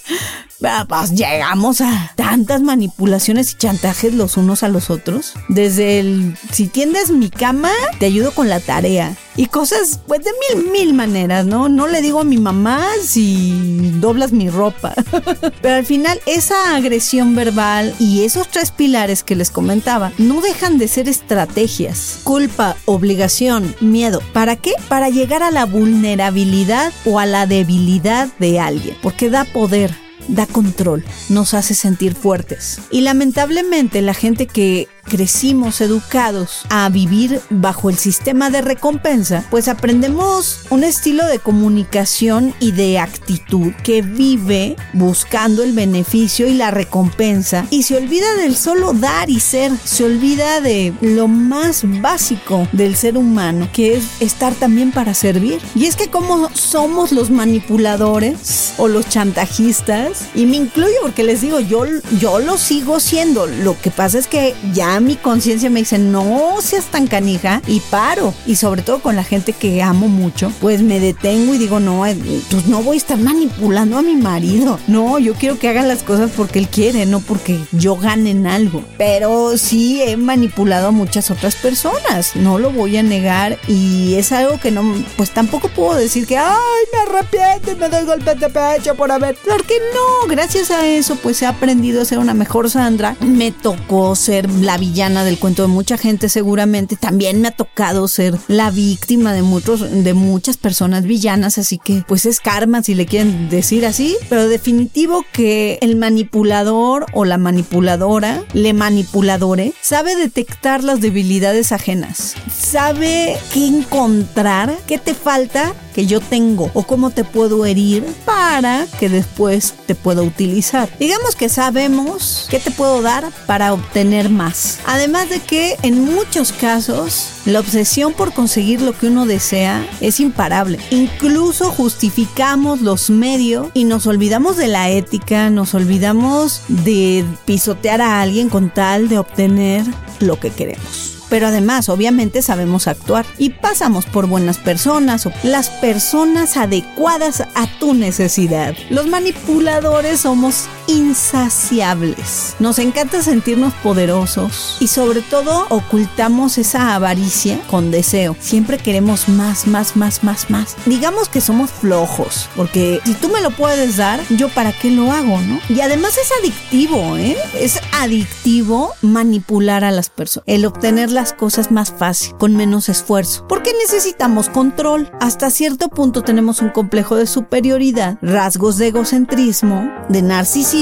Pues 0.87 1.11
llegamos 1.11 1.79
a 1.81 2.11
tantas 2.15 2.61
manipulaciones 2.61 3.53
y 3.53 3.57
chantajes 3.57 4.13
los 4.13 4.37
unos 4.37 4.63
a 4.63 4.67
los 4.67 4.89
otros. 4.89 5.33
Desde 5.47 5.99
el, 5.99 6.37
si 6.51 6.67
tiendes 6.67 7.11
mi 7.11 7.29
cama, 7.29 7.71
te 7.99 8.07
ayudo 8.07 8.31
con 8.31 8.49
la 8.49 8.59
tarea. 8.59 9.15
Y 9.37 9.45
cosas, 9.45 10.01
pues 10.07 10.19
de 10.25 10.31
mil, 10.55 10.71
mil 10.71 10.93
maneras, 10.93 11.45
¿no? 11.45 11.69
No 11.69 11.87
le 11.87 12.01
digo 12.01 12.19
a 12.19 12.25
mi 12.25 12.37
mamá 12.37 12.85
si 13.01 13.91
doblas 14.01 14.33
mi 14.33 14.49
ropa. 14.49 14.93
Pero 15.61 15.75
al 15.75 15.85
final, 15.85 16.19
esa 16.25 16.75
agresión 16.75 17.33
verbal 17.33 17.95
y 17.97 18.25
esos 18.25 18.49
tres 18.49 18.71
pilares 18.71 19.23
que 19.23 19.37
les 19.37 19.49
comentaba 19.49 20.11
no 20.17 20.41
dejan 20.41 20.77
de 20.77 20.81
de 20.81 20.87
ser 20.87 21.07
estrategias. 21.07 22.21
Culpa, 22.23 22.75
obligación, 22.85 23.75
miedo. 23.81 24.19
¿Para 24.33 24.55
qué? 24.55 24.73
Para 24.89 25.09
llegar 25.09 25.43
a 25.43 25.51
la 25.51 25.65
vulnerabilidad 25.65 26.91
o 27.05 27.19
a 27.19 27.27
la 27.27 27.45
debilidad 27.45 28.29
de 28.39 28.59
alguien. 28.59 28.97
Porque 29.03 29.29
da 29.29 29.43
poder 29.43 29.95
da 30.27 30.45
control, 30.45 31.03
nos 31.29 31.53
hace 31.53 31.73
sentir 31.73 32.15
fuertes. 32.15 32.79
Y 32.91 33.01
lamentablemente 33.01 34.01
la 34.01 34.13
gente 34.13 34.47
que 34.47 34.87
crecimos 35.03 35.81
educados 35.81 36.61
a 36.69 36.89
vivir 36.89 37.41
bajo 37.49 37.89
el 37.89 37.97
sistema 37.97 38.49
de 38.49 38.61
recompensa, 38.61 39.45
pues 39.49 39.67
aprendemos 39.67 40.61
un 40.69 40.83
estilo 40.83 41.25
de 41.27 41.39
comunicación 41.39 42.53
y 42.59 42.71
de 42.71 42.99
actitud 42.99 43.73
que 43.83 44.01
vive 44.01 44.75
buscando 44.93 45.63
el 45.63 45.73
beneficio 45.73 46.47
y 46.47 46.53
la 46.53 46.71
recompensa 46.71 47.65
y 47.69 47.83
se 47.83 47.97
olvida 47.97 48.35
del 48.35 48.55
solo 48.55 48.93
dar 48.93 49.29
y 49.29 49.39
ser, 49.39 49.71
se 49.83 50.03
olvida 50.03 50.61
de 50.61 50.93
lo 51.01 51.27
más 51.27 51.81
básico 52.01 52.67
del 52.71 52.95
ser 52.95 53.17
humano, 53.17 53.67
que 53.73 53.95
es 53.95 54.21
estar 54.21 54.53
también 54.53 54.91
para 54.91 55.13
servir. 55.13 55.59
Y 55.75 55.85
es 55.85 55.95
que 55.95 56.09
como 56.09 56.49
somos 56.53 57.11
los 57.11 57.29
manipuladores 57.29 58.73
o 58.77 58.87
los 58.87 59.07
chantajistas, 59.09 60.29
y 60.35 60.45
me 60.45 60.57
incluyo 60.57 60.95
porque 61.01 61.23
les 61.23 61.41
digo, 61.41 61.59
yo, 61.59 61.85
yo 62.19 62.39
lo 62.39 62.57
sigo 62.57 62.99
siendo, 62.99 63.47
lo 63.47 63.79
que 63.79 63.91
pasa 63.91 64.17
es 64.17 64.27
que 64.27 64.55
ya 64.73 64.99
mi 65.01 65.15
conciencia 65.15 65.69
me 65.69 65.81
dice, 65.81 65.97
no 65.97 66.61
seas 66.61 66.85
tan 66.85 67.07
canija 67.07 67.61
y 67.67 67.79
paro. 67.79 68.33
Y 68.45 68.55
sobre 68.55 68.81
todo 68.81 69.01
con 69.01 69.15
la 69.15 69.23
gente 69.23 69.53
que 69.53 69.81
amo 69.81 70.07
mucho, 70.07 70.51
pues 70.61 70.81
me 70.81 70.99
detengo 70.99 71.53
y 71.53 71.57
digo, 71.57 71.79
no, 71.79 72.05
eh, 72.05 72.17
pues 72.49 72.67
no 72.67 72.81
voy 72.83 72.95
a 72.95 72.97
estar 72.97 73.17
manipulando 73.17 73.97
a 73.97 74.01
mi 74.01 74.15
marido. 74.15 74.79
No, 74.87 75.19
yo 75.19 75.33
quiero 75.33 75.59
que 75.59 75.69
haga 75.69 75.83
las 75.83 76.03
cosas 76.03 76.31
porque 76.35 76.59
él 76.59 76.67
quiere, 76.67 77.05
no 77.05 77.19
porque 77.19 77.59
yo 77.71 77.95
gane 77.95 78.31
en 78.31 78.47
algo. 78.47 78.83
Pero 78.97 79.57
sí 79.57 80.01
he 80.01 80.17
manipulado 80.17 80.87
a 80.87 80.91
muchas 80.91 81.31
otras 81.31 81.55
personas, 81.55 82.35
no 82.35 82.59
lo 82.59 82.71
voy 82.71 82.97
a 82.97 83.03
negar 83.03 83.57
y 83.67 84.15
es 84.15 84.31
algo 84.31 84.59
que 84.59 84.71
no, 84.71 84.93
pues 85.17 85.31
tampoco 85.31 85.69
puedo 85.69 85.95
decir 85.95 86.27
que, 86.27 86.37
ay, 86.37 86.55
me 86.93 86.99
arrepiento 86.99 87.71
y 87.71 87.75
me 87.75 87.89
doy 87.89 88.05
golpe 88.05 88.35
de 88.35 88.49
pecho 88.49 88.95
por 88.95 89.11
haber. 89.11 89.35
Porque 89.47 89.75
no, 89.93 90.27
gracias 90.27 90.71
a 90.71 90.85
eso 90.87 91.15
pues 91.15 91.41
he 91.41 91.45
aprendido 91.45 92.01
a 92.01 92.05
ser 92.05 92.19
una 92.19 92.33
mejor 92.33 92.69
Sandra. 92.69 93.15
Me 93.21 93.51
tocó 93.51 94.15
ser 94.15 94.49
la 94.49 94.77
villana 94.81 95.23
del 95.23 95.37
cuento 95.37 95.61
de 95.61 95.67
mucha 95.67 95.95
gente 95.95 96.27
seguramente. 96.27 96.95
También 96.95 97.39
me 97.39 97.49
ha 97.49 97.51
tocado 97.51 98.07
ser 98.07 98.35
la 98.47 98.71
víctima 98.71 99.31
de 99.31 99.43
muchos, 99.43 99.79
de 100.03 100.13
muchas 100.15 100.57
personas 100.57 101.03
villanas, 101.03 101.59
así 101.59 101.77
que 101.77 102.03
pues 102.07 102.25
es 102.25 102.39
karma 102.39 102.81
si 102.81 102.95
le 102.95 103.05
quieren 103.05 103.47
decir 103.49 103.85
así. 103.85 104.17
Pero 104.27 104.49
definitivo 104.49 105.23
que 105.31 105.77
el 105.81 105.95
manipulador 105.95 107.05
o 107.13 107.25
la 107.25 107.37
manipuladora, 107.37 108.43
le 108.53 108.73
manipuladore, 108.73 109.73
sabe 109.81 110.15
detectar 110.15 110.83
las 110.83 110.99
debilidades 110.99 111.71
ajenas. 111.71 112.33
Sabe 112.51 113.37
qué 113.53 113.67
encontrar, 113.67 114.75
qué 114.87 114.97
te 114.97 115.13
falta 115.13 115.75
que 115.93 116.05
yo 116.05 116.19
tengo 116.19 116.71
o 116.73 116.83
cómo 116.83 117.09
te 117.09 117.23
puedo 117.23 117.65
herir 117.65 118.05
para 118.25 118.87
que 118.99 119.09
después 119.09 119.73
te 119.85 119.95
pueda 119.95 120.21
utilizar. 120.21 120.89
Digamos 120.99 121.35
que 121.35 121.49
sabemos 121.49 122.47
qué 122.49 122.59
te 122.59 122.71
puedo 122.71 123.01
dar 123.01 123.31
para 123.45 123.73
obtener 123.73 124.29
más. 124.29 124.79
Además 124.85 125.29
de 125.29 125.39
que 125.39 125.77
en 125.83 126.03
muchos 126.05 126.51
casos 126.51 127.29
la 127.45 127.59
obsesión 127.59 128.13
por 128.13 128.33
conseguir 128.33 128.81
lo 128.81 128.97
que 128.97 129.07
uno 129.07 129.25
desea 129.25 129.85
es 129.99 130.19
imparable. 130.19 130.79
Incluso 130.89 131.71
justificamos 131.71 132.81
los 132.81 133.09
medios 133.09 133.67
y 133.73 133.83
nos 133.85 134.07
olvidamos 134.07 134.57
de 134.57 134.67
la 134.67 134.89
ética, 134.89 135.49
nos 135.49 135.73
olvidamos 135.73 136.61
de 136.67 137.25
pisotear 137.45 138.01
a 138.01 138.21
alguien 138.21 138.49
con 138.49 138.69
tal 138.69 139.09
de 139.09 139.17
obtener 139.17 139.85
lo 140.19 140.39
que 140.39 140.51
queremos 140.51 141.20
pero 141.31 141.47
además 141.47 141.87
obviamente 141.87 142.41
sabemos 142.41 142.89
actuar 142.89 143.25
y 143.37 143.51
pasamos 143.51 144.05
por 144.05 144.27
buenas 144.27 144.57
personas 144.57 145.25
o 145.25 145.31
las 145.43 145.69
personas 145.69 146.57
adecuadas 146.57 147.39
a 147.55 147.67
tu 147.79 147.93
necesidad. 147.93 148.75
Los 148.89 149.07
manipuladores 149.07 150.19
somos 150.19 150.67
insaciables. 150.91 152.55
Nos 152.59 152.79
encanta 152.79 153.21
sentirnos 153.21 153.73
poderosos 153.75 154.77
y 154.79 154.87
sobre 154.87 155.21
todo 155.21 155.65
ocultamos 155.69 156.57
esa 156.57 156.95
avaricia 156.95 157.59
con 157.67 157.91
deseo. 157.91 158.35
Siempre 158.39 158.77
queremos 158.77 159.29
más, 159.29 159.67
más, 159.67 159.95
más, 159.95 160.23
más, 160.23 160.49
más. 160.49 160.75
Digamos 160.85 161.29
que 161.29 161.41
somos 161.41 161.71
flojos, 161.71 162.49
porque 162.55 162.99
si 163.05 163.13
tú 163.13 163.29
me 163.29 163.41
lo 163.41 163.51
puedes 163.51 163.97
dar, 163.97 164.19
yo 164.29 164.49
para 164.49 164.73
qué 164.73 164.91
lo 164.91 165.11
hago, 165.11 165.39
¿no? 165.41 165.59
Y 165.69 165.79
además 165.81 166.17
es 166.17 166.29
adictivo, 166.39 167.15
¿eh? 167.17 167.37
Es 167.53 167.79
adictivo 167.93 168.93
manipular 169.01 169.83
a 169.83 169.91
las 169.91 170.09
personas. 170.09 170.43
El 170.47 170.65
obtener 170.65 171.09
la 171.09 171.21
cosas 171.31 171.71
más 171.71 171.91
fácil, 171.91 172.35
con 172.37 172.55
menos 172.55 172.89
esfuerzo. 172.89 173.45
Porque 173.47 173.73
necesitamos 173.73 174.49
control. 174.49 175.11
Hasta 175.19 175.51
cierto 175.51 175.89
punto 175.89 176.23
tenemos 176.23 176.61
un 176.61 176.69
complejo 176.69 177.15
de 177.15 177.27
superioridad, 177.27 178.17
rasgos 178.21 178.77
de 178.77 178.87
egocentrismo, 178.87 179.89
de 180.09 180.21
narcisismo 180.23 180.80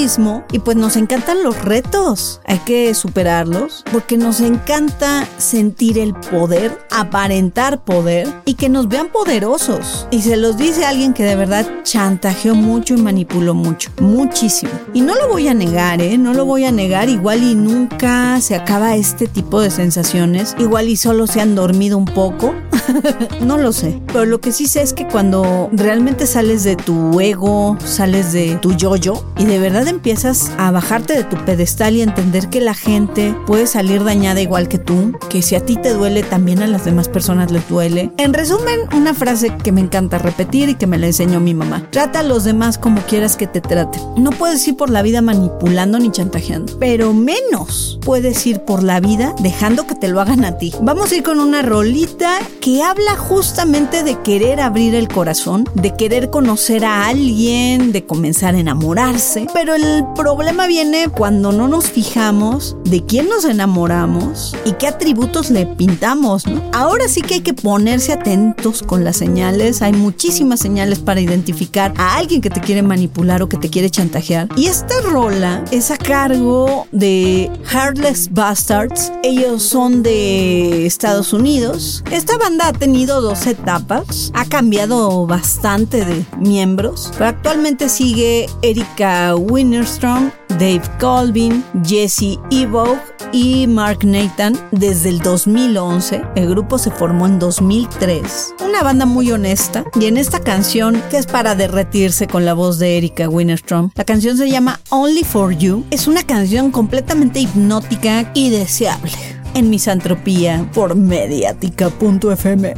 y 0.52 0.58
pues 0.60 0.76
nos 0.76 0.96
encantan 0.96 1.42
los 1.42 1.62
retos. 1.62 2.40
Hay 2.46 2.58
que 2.60 2.94
superarlos 2.94 3.84
porque 3.92 4.16
nos 4.16 4.40
encanta 4.40 5.26
sentir 5.38 5.98
el 5.98 6.14
poder, 6.14 6.78
aparentar 6.90 7.84
poder 7.84 8.28
y 8.44 8.54
que 8.54 8.68
nos 8.68 8.88
vean 8.88 9.08
poderosos. 9.08 10.06
Y 10.10 10.22
se 10.22 10.36
los 10.36 10.56
dice 10.56 10.84
alguien 10.84 11.12
que 11.12 11.24
de 11.24 11.36
verdad 11.36 11.66
chantajeó 11.82 12.54
mucho 12.54 12.94
y 12.94 13.02
manipuló 13.02 13.54
mucho, 13.54 13.90
muchísimo. 14.00 14.72
Y 14.94 15.00
no 15.00 15.14
lo 15.14 15.28
voy 15.28 15.48
a 15.48 15.54
negar, 15.54 16.00
¿eh? 16.00 16.18
No 16.18 16.34
lo 16.34 16.44
voy 16.44 16.64
a 16.64 16.72
negar, 16.72 17.08
igual 17.08 17.42
y 17.42 17.54
nunca 17.54 18.40
se 18.40 18.54
acaba 18.54 18.96
este 18.96 19.26
tipo 19.26 19.60
de 19.60 19.70
sensaciones 19.70 20.10
Igual 20.58 20.88
y 20.88 20.96
solo 20.96 21.26
se 21.26 21.40
han 21.40 21.54
dormido 21.54 21.96
un 21.96 22.04
poco. 22.04 22.54
no 23.40 23.58
lo 23.58 23.72
sé. 23.72 24.00
Pero 24.06 24.24
lo 24.24 24.40
que 24.40 24.52
sí 24.52 24.66
sé 24.66 24.82
es 24.82 24.92
que 24.92 25.06
cuando 25.06 25.68
realmente 25.72 26.26
sales 26.26 26.64
de 26.64 26.76
tu 26.76 27.20
ego, 27.20 27.76
sales 27.84 28.32
de 28.32 28.56
tu 28.56 28.72
yo-yo 28.72 29.24
y 29.38 29.44
de 29.44 29.58
verdad 29.58 29.79
empiezas 29.88 30.52
a 30.58 30.70
bajarte 30.70 31.14
de 31.14 31.24
tu 31.24 31.36
pedestal 31.44 31.96
y 31.96 32.02
entender 32.02 32.48
que 32.48 32.60
la 32.60 32.74
gente 32.74 33.34
puede 33.46 33.66
salir 33.66 34.04
dañada 34.04 34.40
igual 34.40 34.68
que 34.68 34.78
tú, 34.78 35.12
que 35.28 35.42
si 35.42 35.54
a 35.54 35.64
ti 35.64 35.76
te 35.76 35.92
duele, 35.92 36.22
también 36.22 36.62
a 36.62 36.66
las 36.66 36.84
demás 36.84 37.08
personas 37.08 37.50
les 37.50 37.68
duele. 37.68 38.10
En 38.16 38.34
resumen, 38.34 38.80
una 38.94 39.14
frase 39.14 39.52
que 39.62 39.72
me 39.72 39.80
encanta 39.80 40.18
repetir 40.18 40.68
y 40.68 40.74
que 40.74 40.86
me 40.86 40.98
la 40.98 41.06
enseñó 41.06 41.40
mi 41.40 41.54
mamá. 41.54 41.86
Trata 41.90 42.20
a 42.20 42.24
los 42.24 42.44
demás 42.44 42.78
como 42.78 43.00
quieras 43.02 43.36
que 43.36 43.46
te 43.46 43.60
traten. 43.60 44.02
No 44.16 44.30
puedes 44.30 44.66
ir 44.68 44.76
por 44.76 44.90
la 44.90 45.02
vida 45.02 45.22
manipulando 45.22 45.98
ni 45.98 46.10
chantajeando, 46.10 46.78
pero 46.78 47.12
menos 47.12 47.98
puedes 48.04 48.46
ir 48.46 48.60
por 48.60 48.82
la 48.82 49.00
vida 49.00 49.34
dejando 49.40 49.86
que 49.86 49.94
te 49.94 50.08
lo 50.08 50.20
hagan 50.20 50.44
a 50.44 50.58
ti. 50.58 50.72
Vamos 50.82 51.12
a 51.12 51.16
ir 51.16 51.22
con 51.22 51.40
una 51.40 51.62
rolita 51.62 52.38
que 52.60 52.82
habla 52.82 53.16
justamente 53.16 54.02
de 54.02 54.20
querer 54.20 54.60
abrir 54.60 54.94
el 54.94 55.08
corazón, 55.08 55.64
de 55.74 55.94
querer 55.94 56.30
conocer 56.30 56.84
a 56.84 57.06
alguien, 57.06 57.92
de 57.92 58.04
comenzar 58.04 58.54
a 58.54 58.58
enamorarse. 58.58 59.46
Pero 59.54 59.69
el 59.74 60.04
problema 60.14 60.66
viene 60.66 61.08
cuando 61.08 61.52
no 61.52 61.68
nos 61.68 61.90
fijamos 61.90 62.76
de 62.84 63.04
quién 63.04 63.28
nos 63.28 63.44
enamoramos 63.44 64.56
y 64.64 64.72
qué 64.72 64.88
atributos 64.88 65.50
le 65.50 65.66
pintamos. 65.66 66.44
Ahora 66.72 67.08
sí 67.08 67.22
que 67.22 67.34
hay 67.34 67.40
que 67.40 67.54
ponerse 67.54 68.12
atentos 68.12 68.82
con 68.82 69.04
las 69.04 69.16
señales. 69.16 69.82
Hay 69.82 69.92
muchísimas 69.92 70.60
señales 70.60 70.98
para 70.98 71.20
identificar 71.20 71.92
a 71.96 72.16
alguien 72.16 72.40
que 72.40 72.50
te 72.50 72.60
quiere 72.60 72.82
manipular 72.82 73.42
o 73.42 73.48
que 73.48 73.56
te 73.56 73.70
quiere 73.70 73.90
chantajear. 73.90 74.48
Y 74.56 74.66
esta 74.66 74.94
rola 75.02 75.64
es 75.70 75.90
a 75.90 75.96
cargo 75.96 76.86
de 76.92 77.50
Heartless 77.70 78.32
Bastards. 78.32 79.12
Ellos 79.22 79.62
son 79.62 80.02
de 80.02 80.86
Estados 80.86 81.32
Unidos. 81.32 82.02
Esta 82.10 82.36
banda 82.38 82.68
ha 82.68 82.72
tenido 82.72 83.20
dos 83.20 83.46
etapas, 83.46 84.30
ha 84.34 84.44
cambiado 84.44 85.26
bastante 85.26 86.04
de 86.04 86.24
miembros, 86.38 87.10
pero 87.12 87.26
actualmente 87.26 87.88
sigue 87.88 88.48
Erika 88.62 89.34
Winnerstrom, 89.60 90.30
Dave 90.58 90.80
Colvin, 90.98 91.62
Jesse 91.84 92.38
Evo 92.50 92.98
y 93.30 93.66
Mark 93.66 94.06
Nathan 94.06 94.58
desde 94.70 95.10
el 95.10 95.18
2011. 95.18 96.22
El 96.34 96.48
grupo 96.48 96.78
se 96.78 96.90
formó 96.90 97.26
en 97.26 97.38
2003. 97.38 98.54
Una 98.66 98.82
banda 98.82 99.04
muy 99.04 99.30
honesta 99.30 99.84
y 100.00 100.06
en 100.06 100.16
esta 100.16 100.40
canción 100.40 101.02
que 101.10 101.18
es 101.18 101.26
para 101.26 101.54
derretirse 101.54 102.26
con 102.26 102.46
la 102.46 102.54
voz 102.54 102.78
de 102.78 102.96
Erika 102.96 103.28
Winnerstrom. 103.28 103.90
La 103.96 104.04
canción 104.04 104.38
se 104.38 104.48
llama 104.48 104.80
Only 104.88 105.24
for 105.24 105.52
You. 105.54 105.84
Es 105.90 106.06
una 106.06 106.22
canción 106.22 106.70
completamente 106.70 107.40
hipnótica 107.40 108.30
y 108.32 108.48
deseable 108.48 109.12
en 109.52 109.68
Misantropía 109.68 110.70
por 110.72 110.94
mediática.fm. 110.94 112.74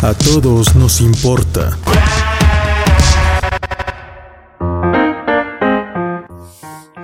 A 0.00 0.14
todos 0.14 0.76
nos 0.76 1.00
importa. 1.00 1.76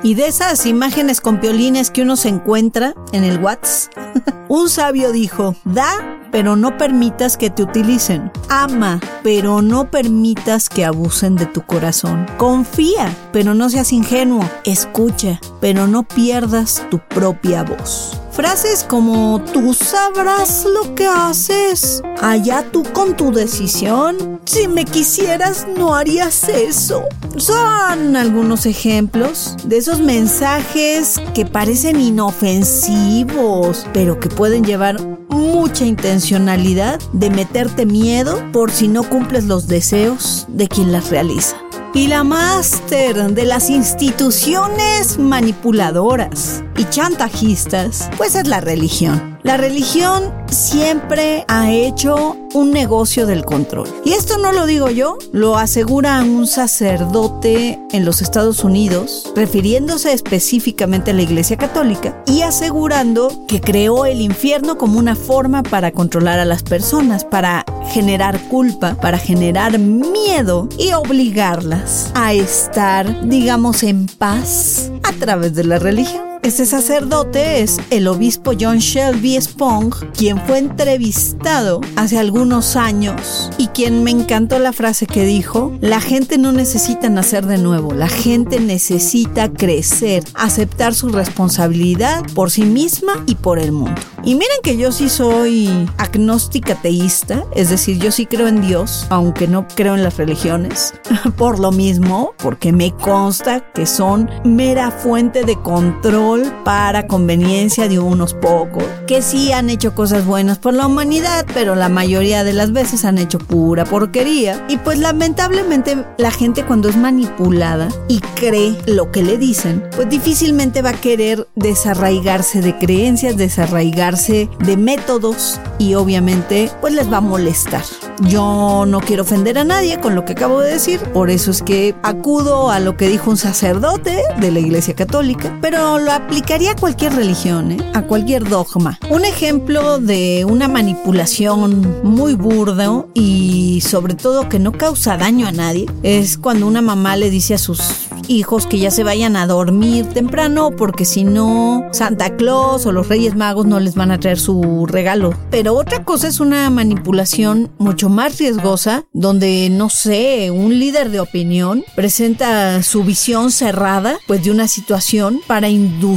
Y 0.08 0.14
de 0.14 0.26
esas 0.26 0.64
imágenes 0.64 1.20
con 1.20 1.38
piolines 1.38 1.90
que 1.90 2.00
uno 2.00 2.16
se 2.16 2.30
encuentra 2.30 2.94
en 3.12 3.24
el 3.24 3.40
WhatsApp, 3.40 3.92
un 4.48 4.70
sabio 4.70 5.12
dijo, 5.12 5.54
da 5.66 6.18
pero 6.30 6.56
no 6.56 6.76
permitas 6.76 7.36
que 7.36 7.50
te 7.50 7.62
utilicen. 7.62 8.30
Ama, 8.48 9.00
pero 9.22 9.62
no 9.62 9.90
permitas 9.90 10.68
que 10.68 10.84
abusen 10.84 11.36
de 11.36 11.46
tu 11.46 11.62
corazón. 11.62 12.26
Confía, 12.36 13.14
pero 13.38 13.54
no 13.54 13.70
seas 13.70 13.92
ingenuo. 13.92 14.42
Escucha, 14.64 15.40
pero 15.60 15.86
no 15.86 16.02
pierdas 16.02 16.84
tu 16.90 16.98
propia 16.98 17.62
voz. 17.62 18.20
Frases 18.32 18.82
como 18.82 19.40
tú 19.52 19.74
sabrás 19.74 20.64
lo 20.64 20.96
que 20.96 21.06
haces. 21.06 22.02
Allá 22.20 22.64
tú 22.72 22.82
con 22.92 23.16
tu 23.16 23.30
decisión. 23.30 24.40
Si 24.44 24.66
me 24.66 24.84
quisieras 24.84 25.68
no 25.76 25.94
harías 25.94 26.48
eso. 26.48 27.04
Son 27.36 28.16
algunos 28.16 28.66
ejemplos 28.66 29.54
de 29.62 29.76
esos 29.76 30.00
mensajes 30.00 31.20
que 31.32 31.46
parecen 31.46 32.00
inofensivos, 32.00 33.86
pero 33.92 34.18
que 34.18 34.30
pueden 34.30 34.64
llevar 34.64 35.00
mucha 35.28 35.84
intencionalidad 35.84 36.98
de 37.12 37.30
meterte 37.30 37.86
miedo 37.86 38.42
por 38.52 38.72
si 38.72 38.88
no 38.88 39.04
cumples 39.08 39.44
los 39.44 39.68
deseos 39.68 40.46
de 40.48 40.66
quien 40.66 40.90
las 40.90 41.10
realiza 41.10 41.67
y 41.94 42.06
la 42.06 42.24
máster 42.24 43.32
de 43.32 43.44
las 43.44 43.70
instituciones 43.70 45.18
manipuladoras 45.18 46.62
y 46.76 46.84
chantajistas, 46.84 48.10
pues 48.16 48.34
es 48.34 48.46
la 48.46 48.60
religión. 48.60 49.37
La 49.48 49.56
religión 49.56 50.34
siempre 50.50 51.46
ha 51.48 51.72
hecho 51.72 52.36
un 52.52 52.70
negocio 52.70 53.24
del 53.24 53.46
control. 53.46 53.88
Y 54.04 54.12
esto 54.12 54.36
no 54.36 54.52
lo 54.52 54.66
digo 54.66 54.90
yo, 54.90 55.16
lo 55.32 55.56
asegura 55.56 56.20
un 56.20 56.46
sacerdote 56.46 57.78
en 57.92 58.04
los 58.04 58.20
Estados 58.20 58.62
Unidos, 58.62 59.32
refiriéndose 59.34 60.12
específicamente 60.12 61.12
a 61.12 61.14
la 61.14 61.22
Iglesia 61.22 61.56
Católica 61.56 62.22
y 62.26 62.42
asegurando 62.42 63.46
que 63.48 63.62
creó 63.62 64.04
el 64.04 64.20
infierno 64.20 64.76
como 64.76 64.98
una 64.98 65.16
forma 65.16 65.62
para 65.62 65.92
controlar 65.92 66.38
a 66.40 66.44
las 66.44 66.62
personas, 66.62 67.24
para 67.24 67.64
generar 67.90 68.38
culpa, 68.50 68.96
para 69.00 69.16
generar 69.16 69.78
miedo 69.78 70.68
y 70.76 70.92
obligarlas 70.92 72.12
a 72.14 72.34
estar, 72.34 73.26
digamos, 73.26 73.82
en 73.82 74.08
paz 74.08 74.90
a 75.04 75.12
través 75.14 75.54
de 75.54 75.64
la 75.64 75.78
religión. 75.78 76.37
Ese 76.48 76.64
sacerdote 76.64 77.60
es 77.60 77.76
el 77.90 78.08
obispo 78.08 78.52
John 78.58 78.78
Shelby 78.78 79.38
Spong, 79.38 79.94
quien 80.16 80.40
fue 80.46 80.56
entrevistado 80.56 81.82
hace 81.94 82.18
algunos 82.18 82.74
años 82.74 83.50
y 83.58 83.66
quien 83.66 84.02
me 84.02 84.12
encantó 84.12 84.58
la 84.58 84.72
frase 84.72 85.06
que 85.06 85.26
dijo, 85.26 85.76
la 85.82 86.00
gente 86.00 86.38
no 86.38 86.52
necesita 86.52 87.10
nacer 87.10 87.44
de 87.44 87.58
nuevo, 87.58 87.92
la 87.92 88.08
gente 88.08 88.60
necesita 88.60 89.52
crecer, 89.52 90.24
aceptar 90.32 90.94
su 90.94 91.10
responsabilidad 91.10 92.24
por 92.34 92.50
sí 92.50 92.62
misma 92.62 93.22
y 93.26 93.34
por 93.34 93.58
el 93.58 93.72
mundo. 93.72 94.00
Y 94.24 94.34
miren 94.34 94.58
que 94.62 94.78
yo 94.78 94.90
sí 94.90 95.10
soy 95.10 95.68
agnóstica 95.98 96.74
teísta, 96.80 97.44
es 97.54 97.68
decir, 97.68 97.98
yo 97.98 98.10
sí 98.10 98.24
creo 98.24 98.48
en 98.48 98.62
Dios, 98.62 99.06
aunque 99.10 99.48
no 99.48 99.68
creo 99.68 99.94
en 99.94 100.02
las 100.02 100.16
religiones, 100.16 100.94
por 101.36 101.58
lo 101.58 101.72
mismo, 101.72 102.32
porque 102.38 102.72
me 102.72 102.92
consta 102.92 103.60
que 103.72 103.84
son 103.84 104.30
mera 104.44 104.90
fuente 104.90 105.44
de 105.44 105.60
control 105.60 106.37
para 106.64 107.06
conveniencia 107.06 107.88
de 107.88 107.98
unos 107.98 108.34
pocos, 108.34 108.84
que 109.06 109.22
sí 109.22 109.52
han 109.52 109.70
hecho 109.70 109.94
cosas 109.94 110.24
buenas 110.24 110.58
por 110.58 110.74
la 110.74 110.86
humanidad, 110.86 111.46
pero 111.54 111.74
la 111.74 111.88
mayoría 111.88 112.44
de 112.44 112.52
las 112.52 112.72
veces 112.72 113.04
han 113.04 113.18
hecho 113.18 113.38
pura 113.38 113.84
porquería. 113.84 114.64
Y 114.68 114.78
pues 114.78 114.98
lamentablemente 114.98 116.04
la 116.18 116.30
gente 116.30 116.64
cuando 116.64 116.88
es 116.88 116.96
manipulada 116.96 117.88
y 118.08 118.20
cree 118.34 118.76
lo 118.86 119.10
que 119.10 119.22
le 119.22 119.38
dicen, 119.38 119.82
pues 119.94 120.08
difícilmente 120.08 120.82
va 120.82 120.90
a 120.90 121.00
querer 121.00 121.48
desarraigarse 121.54 122.60
de 122.60 122.76
creencias, 122.78 123.36
desarraigarse 123.36 124.48
de 124.60 124.76
métodos 124.76 125.60
y 125.78 125.94
obviamente 125.94 126.70
pues 126.80 126.94
les 126.94 127.10
va 127.10 127.18
a 127.18 127.22
molestar. 127.22 127.82
Yo 128.22 128.84
no 128.86 129.00
quiero 129.00 129.22
ofender 129.22 129.58
a 129.58 129.64
nadie 129.64 130.00
con 130.00 130.14
lo 130.14 130.24
que 130.24 130.32
acabo 130.32 130.60
de 130.60 130.72
decir, 130.72 131.00
por 131.12 131.30
eso 131.30 131.50
es 131.50 131.62
que 131.62 131.94
acudo 132.02 132.70
a 132.70 132.80
lo 132.80 132.96
que 132.96 133.08
dijo 133.08 133.30
un 133.30 133.36
sacerdote 133.36 134.22
de 134.40 134.50
la 134.50 134.58
Iglesia 134.58 134.94
Católica, 134.94 135.56
pero 135.60 135.98
lo 135.98 136.12
aplicaría 136.18 136.72
a 136.72 136.76
cualquier 136.76 137.14
religión, 137.14 137.72
¿eh? 137.72 137.78
a 137.94 138.02
cualquier 138.02 138.48
dogma. 138.48 138.98
Un 139.08 139.24
ejemplo 139.24 139.98
de 139.98 140.44
una 140.44 140.68
manipulación 140.68 142.02
muy 142.02 142.34
burdo 142.34 143.08
y 143.14 143.80
sobre 143.82 144.14
todo 144.14 144.48
que 144.48 144.58
no 144.58 144.72
causa 144.72 145.16
daño 145.16 145.46
a 145.46 145.52
nadie 145.52 145.86
es 146.02 146.36
cuando 146.36 146.66
una 146.66 146.82
mamá 146.82 147.16
le 147.16 147.30
dice 147.30 147.54
a 147.54 147.58
sus 147.58 147.80
hijos 148.26 148.66
que 148.66 148.78
ya 148.78 148.90
se 148.90 149.04
vayan 149.04 149.36
a 149.36 149.46
dormir 149.46 150.06
temprano 150.06 150.72
porque 150.76 151.04
si 151.04 151.24
no 151.24 151.88
Santa 151.92 152.36
Claus 152.36 152.84
o 152.84 152.92
los 152.92 153.08
Reyes 153.08 153.34
Magos 153.34 153.66
no 153.66 153.80
les 153.80 153.94
van 153.94 154.10
a 154.10 154.18
traer 154.18 154.38
su 154.38 154.86
regalo. 154.86 155.32
Pero 155.50 155.74
otra 155.74 156.04
cosa 156.04 156.28
es 156.28 156.40
una 156.40 156.68
manipulación 156.68 157.70
mucho 157.78 158.08
más 158.08 158.38
riesgosa 158.38 159.04
donde 159.12 159.70
no 159.70 159.88
sé, 159.88 160.50
un 160.50 160.78
líder 160.78 161.10
de 161.10 161.20
opinión 161.20 161.84
presenta 161.94 162.82
su 162.82 163.04
visión 163.04 163.50
cerrada 163.50 164.18
pues 164.26 164.44
de 164.44 164.50
una 164.50 164.68
situación 164.68 165.40
para 165.46 165.68
inducir 165.68 166.07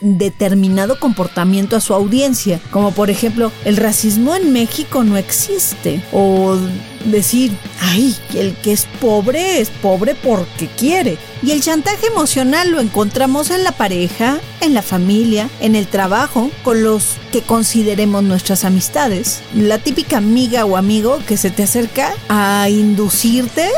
determinado 0.00 0.98
comportamiento 0.98 1.76
a 1.76 1.80
su 1.80 1.94
audiencia, 1.94 2.60
como 2.70 2.92
por 2.92 3.10
ejemplo, 3.10 3.52
el 3.64 3.76
racismo 3.76 4.34
en 4.34 4.52
México 4.52 5.04
no 5.04 5.16
existe 5.16 6.02
o 6.12 6.56
decir, 7.04 7.56
ay, 7.80 8.16
el 8.34 8.54
que 8.56 8.72
es 8.72 8.86
pobre 9.00 9.60
es 9.60 9.70
pobre 9.70 10.14
porque 10.14 10.66
quiere. 10.66 11.18
Y 11.42 11.52
el 11.52 11.62
chantaje 11.62 12.06
emocional 12.06 12.70
lo 12.70 12.80
encontramos 12.80 13.50
en 13.50 13.62
la 13.62 13.72
pareja, 13.72 14.40
en 14.60 14.74
la 14.74 14.82
familia, 14.82 15.48
en 15.60 15.76
el 15.76 15.86
trabajo, 15.86 16.50
con 16.64 16.82
los 16.82 17.16
que 17.30 17.42
consideremos 17.42 18.24
nuestras 18.24 18.64
amistades. 18.64 19.40
La 19.54 19.78
típica 19.78 20.18
amiga 20.18 20.64
o 20.64 20.76
amigo 20.76 21.20
que 21.26 21.36
se 21.36 21.50
te 21.50 21.62
acerca 21.62 22.14
a 22.28 22.68
inducirte 22.68 23.68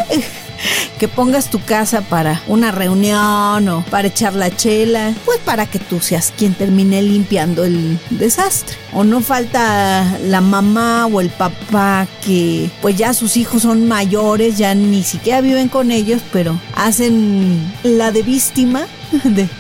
que 0.98 1.08
pongas 1.08 1.50
tu 1.50 1.60
casa 1.60 2.02
para 2.02 2.42
una 2.46 2.70
reunión 2.70 3.68
o 3.68 3.84
para 3.90 4.08
echar 4.08 4.34
la 4.34 4.54
chela, 4.54 5.14
pues 5.24 5.38
para 5.38 5.66
que 5.66 5.78
tú 5.78 6.00
seas 6.00 6.32
quien 6.36 6.54
termine 6.54 7.02
limpiando 7.02 7.64
el 7.64 7.98
desastre. 8.10 8.76
O 8.92 9.04
no 9.04 9.20
falta 9.20 10.18
la 10.24 10.40
mamá 10.40 11.06
o 11.06 11.20
el 11.20 11.30
papá 11.30 12.06
que 12.24 12.70
pues 12.82 12.96
ya 12.96 13.14
sus 13.14 13.36
hijos 13.36 13.62
son 13.62 13.88
mayores, 13.88 14.58
ya 14.58 14.74
ni 14.74 15.02
siquiera 15.02 15.40
viven 15.40 15.68
con 15.68 15.90
ellos, 15.90 16.22
pero 16.32 16.58
hacen 16.74 17.72
la 17.82 18.12
de 18.12 18.22
víctima 18.22 18.86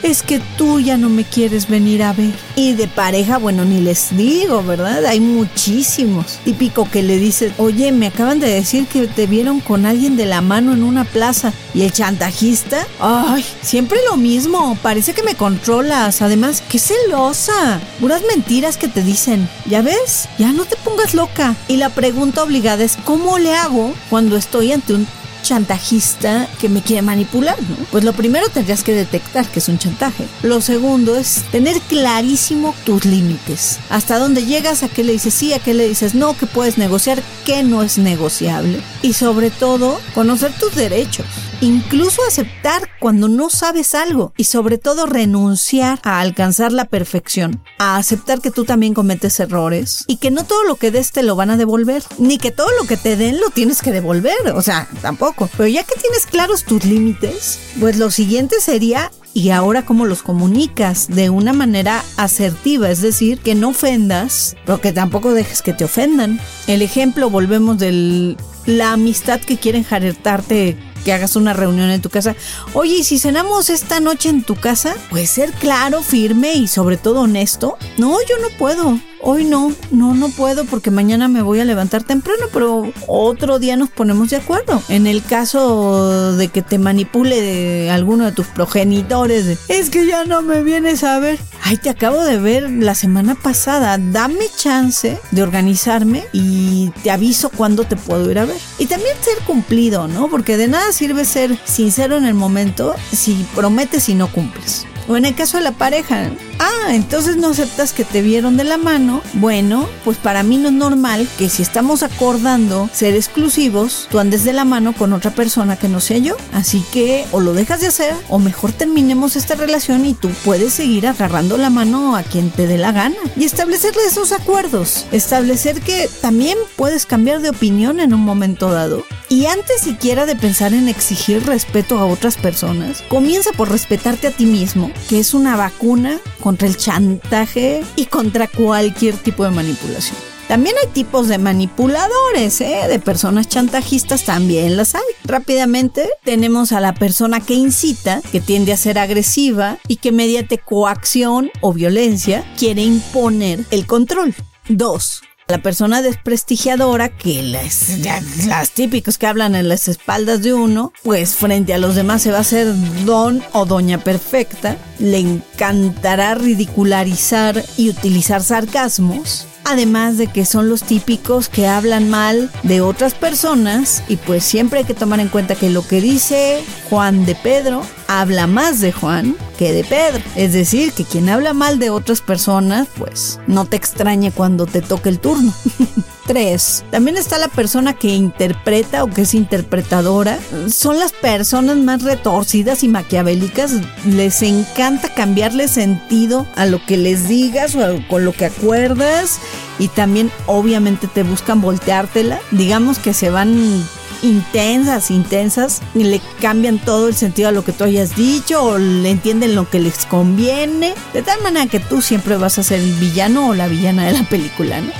es 0.02 0.22
que 0.22 0.40
tú 0.56 0.80
ya 0.80 0.96
no 0.96 1.08
me 1.08 1.24
quieres 1.24 1.68
venir 1.68 2.02
a 2.02 2.12
ver. 2.12 2.32
Y 2.56 2.74
de 2.74 2.88
pareja, 2.88 3.38
bueno, 3.38 3.64
ni 3.64 3.80
les 3.80 4.16
digo, 4.16 4.62
¿verdad? 4.62 5.04
Hay 5.06 5.20
muchísimos. 5.20 6.38
Típico 6.44 6.88
que 6.90 7.02
le 7.02 7.18
dices, 7.18 7.52
oye, 7.58 7.92
me 7.92 8.08
acaban 8.08 8.40
de 8.40 8.48
decir 8.48 8.86
que 8.86 9.06
te 9.06 9.26
vieron 9.26 9.60
con 9.60 9.86
alguien 9.86 10.16
de 10.16 10.26
la 10.26 10.40
mano 10.40 10.72
en 10.72 10.82
una 10.82 11.04
plaza. 11.04 11.52
Y 11.74 11.82
el 11.82 11.92
chantajista, 11.92 12.86
ay, 13.00 13.44
siempre 13.62 13.98
lo 14.10 14.16
mismo, 14.16 14.76
parece 14.82 15.12
que 15.14 15.22
me 15.22 15.34
controlas. 15.34 16.22
Además, 16.22 16.62
qué 16.68 16.78
celosa. 16.78 17.80
Puras 18.00 18.22
mentiras 18.34 18.76
que 18.76 18.88
te 18.88 19.02
dicen. 19.02 19.48
¿Ya 19.66 19.82
ves? 19.82 20.28
Ya 20.38 20.52
no 20.52 20.64
te 20.64 20.76
pongas 20.76 21.14
loca. 21.14 21.56
Y 21.68 21.76
la 21.76 21.90
pregunta 21.90 22.42
obligada 22.42 22.84
es, 22.84 22.96
¿cómo 23.04 23.38
le 23.38 23.54
hago 23.54 23.94
cuando 24.08 24.36
estoy 24.36 24.72
ante 24.72 24.94
un 24.94 25.06
chantajista 25.50 26.48
que 26.60 26.68
me 26.68 26.80
quiere 26.80 27.02
manipular, 27.02 27.60
¿no? 27.60 27.74
Pues 27.90 28.04
lo 28.04 28.12
primero 28.12 28.48
tendrías 28.50 28.84
que 28.84 28.94
detectar 28.94 29.48
que 29.48 29.58
es 29.58 29.68
un 29.68 29.78
chantaje. 29.78 30.28
Lo 30.44 30.60
segundo 30.60 31.16
es 31.16 31.42
tener 31.50 31.80
clarísimo 31.80 32.72
tus 32.86 33.04
límites. 33.04 33.80
Hasta 33.90 34.20
dónde 34.20 34.44
llegas, 34.44 34.84
a 34.84 34.88
qué 34.88 35.02
le 35.02 35.10
dices 35.10 35.34
sí, 35.34 35.52
a 35.52 35.58
qué 35.58 35.74
le 35.74 35.88
dices 35.88 36.14
no, 36.14 36.36
qué 36.38 36.46
puedes 36.46 36.78
negociar, 36.78 37.20
qué 37.44 37.64
no 37.64 37.82
es 37.82 37.98
negociable. 37.98 38.80
Y 39.02 39.14
sobre 39.14 39.50
todo, 39.50 40.00
conocer 40.14 40.52
tus 40.52 40.76
derechos. 40.76 41.26
Incluso 41.62 42.22
aceptar 42.26 42.88
cuando 43.00 43.28
no 43.28 43.50
sabes 43.50 43.94
algo. 43.94 44.32
Y 44.36 44.44
sobre 44.44 44.78
todo 44.78 45.06
renunciar 45.06 46.00
a 46.04 46.20
alcanzar 46.20 46.72
la 46.72 46.86
perfección. 46.86 47.62
A 47.78 47.96
aceptar 47.96 48.40
que 48.40 48.50
tú 48.50 48.64
también 48.64 48.94
cometes 48.94 49.40
errores. 49.40 50.04
Y 50.06 50.16
que 50.16 50.30
no 50.30 50.44
todo 50.44 50.64
lo 50.64 50.76
que 50.76 50.90
des 50.90 51.12
te 51.12 51.22
lo 51.22 51.36
van 51.36 51.50
a 51.50 51.58
devolver. 51.58 52.02
Ni 52.18 52.38
que 52.38 52.50
todo 52.50 52.68
lo 52.80 52.86
que 52.86 52.96
te 52.96 53.16
den 53.16 53.40
lo 53.40 53.50
tienes 53.50 53.82
que 53.82 53.92
devolver. 53.92 54.52
O 54.54 54.62
sea, 54.62 54.88
tampoco 55.02 55.39
pero 55.48 55.68
ya 55.68 55.84
que 55.84 56.00
tienes 56.00 56.26
claros 56.26 56.64
tus 56.64 56.84
límites, 56.84 57.58
pues 57.78 57.96
lo 57.96 58.10
siguiente 58.10 58.60
sería 58.60 59.10
y 59.32 59.50
ahora 59.50 59.84
cómo 59.84 60.06
los 60.06 60.22
comunicas 60.22 61.08
de 61.08 61.30
una 61.30 61.52
manera 61.52 62.02
asertiva, 62.16 62.90
es 62.90 63.00
decir, 63.00 63.38
que 63.38 63.54
no 63.54 63.68
ofendas, 63.68 64.56
pero 64.66 64.80
que 64.80 64.92
tampoco 64.92 65.32
dejes 65.32 65.62
que 65.62 65.72
te 65.72 65.84
ofendan. 65.84 66.40
El 66.66 66.82
ejemplo, 66.82 67.30
volvemos 67.30 67.78
de 67.78 68.36
la 68.66 68.92
amistad 68.92 69.40
que 69.40 69.56
quieren 69.56 69.84
jartarte 69.84 70.76
que 71.04 71.12
hagas 71.12 71.36
una 71.36 71.52
reunión 71.52 71.90
en 71.90 72.02
tu 72.02 72.10
casa. 72.10 72.36
Oye, 72.74 72.96
¿y 72.96 73.04
si 73.04 73.18
cenamos 73.18 73.70
esta 73.70 74.00
noche 74.00 74.28
en 74.28 74.42
tu 74.42 74.54
casa? 74.54 74.94
Puedes 75.08 75.30
ser 75.30 75.50
claro, 75.52 76.02
firme 76.02 76.54
y 76.54 76.68
sobre 76.68 76.96
todo 76.96 77.22
honesto. 77.22 77.78
No, 77.96 78.18
yo 78.28 78.38
no 78.40 78.48
puedo. 78.58 78.98
Hoy 79.22 79.44
no, 79.44 79.72
no, 79.90 80.14
no 80.14 80.28
puedo 80.28 80.64
porque 80.64 80.90
mañana 80.90 81.28
me 81.28 81.42
voy 81.42 81.60
a 81.60 81.64
levantar 81.64 82.02
temprano, 82.02 82.46
pero 82.52 82.92
otro 83.06 83.58
día 83.58 83.76
nos 83.76 83.90
ponemos 83.90 84.30
de 84.30 84.36
acuerdo. 84.36 84.82
En 84.88 85.06
el 85.06 85.22
caso 85.22 86.36
de 86.36 86.48
que 86.48 86.62
te 86.62 86.78
manipule 86.78 87.90
alguno 87.90 88.24
de 88.24 88.32
tus 88.32 88.46
progenitores, 88.46 89.58
es 89.68 89.90
que 89.90 90.06
ya 90.06 90.24
no 90.24 90.42
me 90.42 90.62
vienes 90.62 91.04
a 91.04 91.18
ver. 91.18 91.38
Ay, 91.62 91.76
te 91.76 91.90
acabo 91.90 92.24
de 92.24 92.38
ver 92.38 92.70
la 92.70 92.94
semana 92.94 93.34
pasada, 93.34 93.98
dame 93.98 94.46
chance 94.56 95.18
de 95.30 95.42
organizarme 95.42 96.24
y 96.32 96.90
te 97.02 97.10
aviso 97.10 97.50
cuándo 97.50 97.84
te 97.84 97.96
puedo 97.96 98.30
ir 98.30 98.38
a 98.38 98.44
ver. 98.44 98.56
Y 98.78 98.86
también 98.86 99.14
ser 99.20 99.38
cumplido, 99.44 100.08
¿no? 100.08 100.28
Porque 100.28 100.56
de 100.56 100.68
nada 100.68 100.92
sirve 100.92 101.24
ser 101.24 101.58
sincero 101.64 102.16
en 102.16 102.24
el 102.24 102.34
momento 102.34 102.94
si 103.12 103.46
prometes 103.54 104.08
y 104.08 104.14
no 104.14 104.32
cumples. 104.32 104.86
O 105.08 105.16
en 105.16 105.24
el 105.24 105.34
caso 105.34 105.58
de 105.58 105.64
la 105.64 105.72
pareja, 105.72 106.30
ah, 106.60 106.94
entonces 106.94 107.36
no 107.36 107.48
aceptas 107.48 107.92
que 107.92 108.04
te 108.04 108.22
vieron 108.22 108.56
de 108.56 108.64
la 108.64 108.76
mano. 108.76 109.22
Bueno, 109.34 109.88
pues 110.04 110.18
para 110.18 110.42
mí 110.42 110.56
no 110.56 110.68
es 110.68 110.74
normal 110.74 111.26
que 111.38 111.48
si 111.48 111.62
estamos 111.62 112.02
acordando 112.02 112.88
ser 112.92 113.14
exclusivos, 113.14 114.06
tú 114.10 114.18
andes 114.18 114.44
de 114.44 114.52
la 114.52 114.64
mano 114.64 114.92
con 114.92 115.12
otra 115.12 115.32
persona 115.32 115.76
que 115.76 115.88
no 115.88 116.00
sea 116.00 116.18
yo. 116.18 116.36
Así 116.52 116.84
que 116.92 117.26
o 117.32 117.40
lo 117.40 117.54
dejas 117.54 117.80
de 117.80 117.88
hacer 117.88 118.14
o 118.28 118.38
mejor 118.38 118.72
terminemos 118.72 119.36
esta 119.36 119.54
relación 119.54 120.04
y 120.06 120.14
tú 120.14 120.28
puedes 120.44 120.72
seguir 120.72 121.06
agarrando 121.06 121.56
la 121.56 121.70
mano 121.70 122.16
a 122.16 122.22
quien 122.22 122.50
te 122.50 122.66
dé 122.66 122.78
la 122.78 122.92
gana. 122.92 123.16
Y 123.36 123.44
establecerle 123.44 124.04
esos 124.06 124.32
acuerdos. 124.32 125.06
Establecer 125.10 125.80
que 125.80 126.08
también 126.20 126.58
puedes 126.76 127.06
cambiar 127.06 127.40
de 127.40 127.50
opinión 127.50 128.00
en 128.00 128.14
un 128.14 128.20
momento 128.20 128.70
dado. 128.70 129.04
Y 129.28 129.46
antes 129.46 129.82
siquiera 129.82 130.26
de 130.26 130.34
pensar 130.34 130.74
en 130.74 130.88
exigir 130.88 131.46
respeto 131.46 131.98
a 131.98 132.04
otras 132.04 132.36
personas, 132.36 133.02
comienza 133.08 133.52
por 133.52 133.70
respetarte 133.70 134.26
a 134.26 134.32
ti 134.32 134.44
mismo 134.44 134.90
que 135.08 135.20
es 135.20 135.34
una 135.34 135.56
vacuna 135.56 136.18
contra 136.50 136.66
el 136.66 136.76
chantaje 136.76 137.84
y 137.94 138.06
contra 138.06 138.48
cualquier 138.48 139.14
tipo 139.16 139.44
de 139.44 139.50
manipulación. 139.50 140.16
También 140.48 140.74
hay 140.82 140.90
tipos 140.90 141.28
de 141.28 141.38
manipuladores, 141.38 142.60
¿eh? 142.60 142.88
de 142.88 142.98
personas 142.98 143.46
chantajistas 143.46 144.24
también 144.24 144.76
las 144.76 144.96
hay. 144.96 145.02
Rápidamente 145.22 146.10
tenemos 146.24 146.72
a 146.72 146.80
la 146.80 146.92
persona 146.92 147.38
que 147.38 147.54
incita, 147.54 148.20
que 148.32 148.40
tiende 148.40 148.72
a 148.72 148.76
ser 148.76 148.98
agresiva 148.98 149.78
y 149.86 149.98
que 149.98 150.10
mediante 150.10 150.58
coacción 150.58 151.52
o 151.60 151.72
violencia 151.72 152.44
quiere 152.58 152.82
imponer 152.82 153.64
el 153.70 153.86
control. 153.86 154.34
Dos, 154.68 155.22
la 155.50 155.62
persona 155.62 156.02
desprestigiadora, 156.02 157.08
que 157.08 157.42
las, 157.42 158.70
típicos 158.72 159.18
que 159.18 159.26
hablan 159.26 159.54
en 159.54 159.68
las 159.68 159.88
espaldas 159.88 160.42
de 160.42 160.54
uno, 160.54 160.92
pues 161.02 161.34
frente 161.34 161.74
a 161.74 161.78
los 161.78 161.94
demás 161.94 162.22
se 162.22 162.30
va 162.30 162.38
a 162.38 162.42
hacer 162.42 162.68
don 163.04 163.42
o 163.52 163.66
doña 163.66 163.98
perfecta, 163.98 164.76
le 164.98 165.18
encantará 165.18 166.34
ridicularizar 166.34 167.64
y 167.76 167.90
utilizar 167.90 168.42
sarcasmos. 168.42 169.46
Además 169.70 170.18
de 170.18 170.26
que 170.26 170.46
son 170.46 170.68
los 170.68 170.82
típicos 170.82 171.48
que 171.48 171.68
hablan 171.68 172.10
mal 172.10 172.50
de 172.64 172.80
otras 172.80 173.14
personas 173.14 174.02
y 174.08 174.16
pues 174.16 174.42
siempre 174.42 174.80
hay 174.80 174.84
que 174.84 174.94
tomar 174.94 175.20
en 175.20 175.28
cuenta 175.28 175.54
que 175.54 175.70
lo 175.70 175.86
que 175.86 176.00
dice 176.00 176.64
Juan 176.88 177.24
de 177.24 177.36
Pedro 177.36 177.82
habla 178.08 178.48
más 178.48 178.80
de 178.80 178.90
Juan 178.90 179.36
que 179.56 179.72
de 179.72 179.84
Pedro. 179.84 180.24
Es 180.34 180.54
decir, 180.54 180.92
que 180.92 181.04
quien 181.04 181.28
habla 181.28 181.52
mal 181.52 181.78
de 181.78 181.90
otras 181.90 182.20
personas, 182.20 182.88
pues 182.98 183.38
no 183.46 183.64
te 183.64 183.76
extrañe 183.76 184.32
cuando 184.32 184.66
te 184.66 184.82
toque 184.82 185.08
el 185.08 185.20
turno. 185.20 185.54
3. 186.30 186.84
También 186.92 187.16
está 187.16 187.38
la 187.38 187.48
persona 187.48 187.94
que 187.94 188.06
interpreta 188.14 189.02
o 189.02 189.08
que 189.08 189.22
es 189.22 189.34
interpretadora. 189.34 190.38
Son 190.72 190.96
las 191.00 191.10
personas 191.10 191.76
más 191.78 192.04
retorcidas 192.04 192.84
y 192.84 192.88
maquiavélicas. 192.88 193.72
Les 194.06 194.40
encanta 194.42 195.12
cambiarle 195.12 195.66
sentido 195.66 196.46
a 196.54 196.66
lo 196.66 196.86
que 196.86 196.96
les 196.96 197.26
digas 197.26 197.74
o 197.74 197.80
con 198.08 198.24
lo 198.24 198.32
que 198.32 198.44
acuerdas. 198.44 199.40
Y 199.80 199.88
también 199.88 200.30
obviamente 200.46 201.08
te 201.08 201.24
buscan 201.24 201.60
volteártela. 201.60 202.38
Digamos 202.52 203.00
que 203.00 203.12
se 203.12 203.30
van 203.30 203.82
intensas, 204.22 205.10
intensas, 205.10 205.80
y 205.94 206.04
le 206.04 206.20
cambian 206.40 206.78
todo 206.78 207.08
el 207.08 207.14
sentido 207.16 207.48
a 207.48 207.52
lo 207.52 207.64
que 207.64 207.72
tú 207.72 207.84
hayas 207.84 208.14
dicho 208.14 208.62
o 208.62 208.78
le 208.78 209.10
entienden 209.10 209.54
lo 209.54 209.68
que 209.68 209.80
les 209.80 210.04
conviene, 210.04 210.94
de 211.12 211.22
tal 211.22 211.40
manera 211.42 211.66
que 211.66 211.80
tú 211.80 212.02
siempre 212.02 212.36
vas 212.36 212.58
a 212.58 212.62
ser 212.62 212.80
el 212.80 212.92
villano 212.94 213.48
o 213.48 213.54
la 213.54 213.66
villana 213.66 214.06
de 214.06 214.12
la 214.12 214.28
película, 214.28 214.80
¿no? 214.80 214.92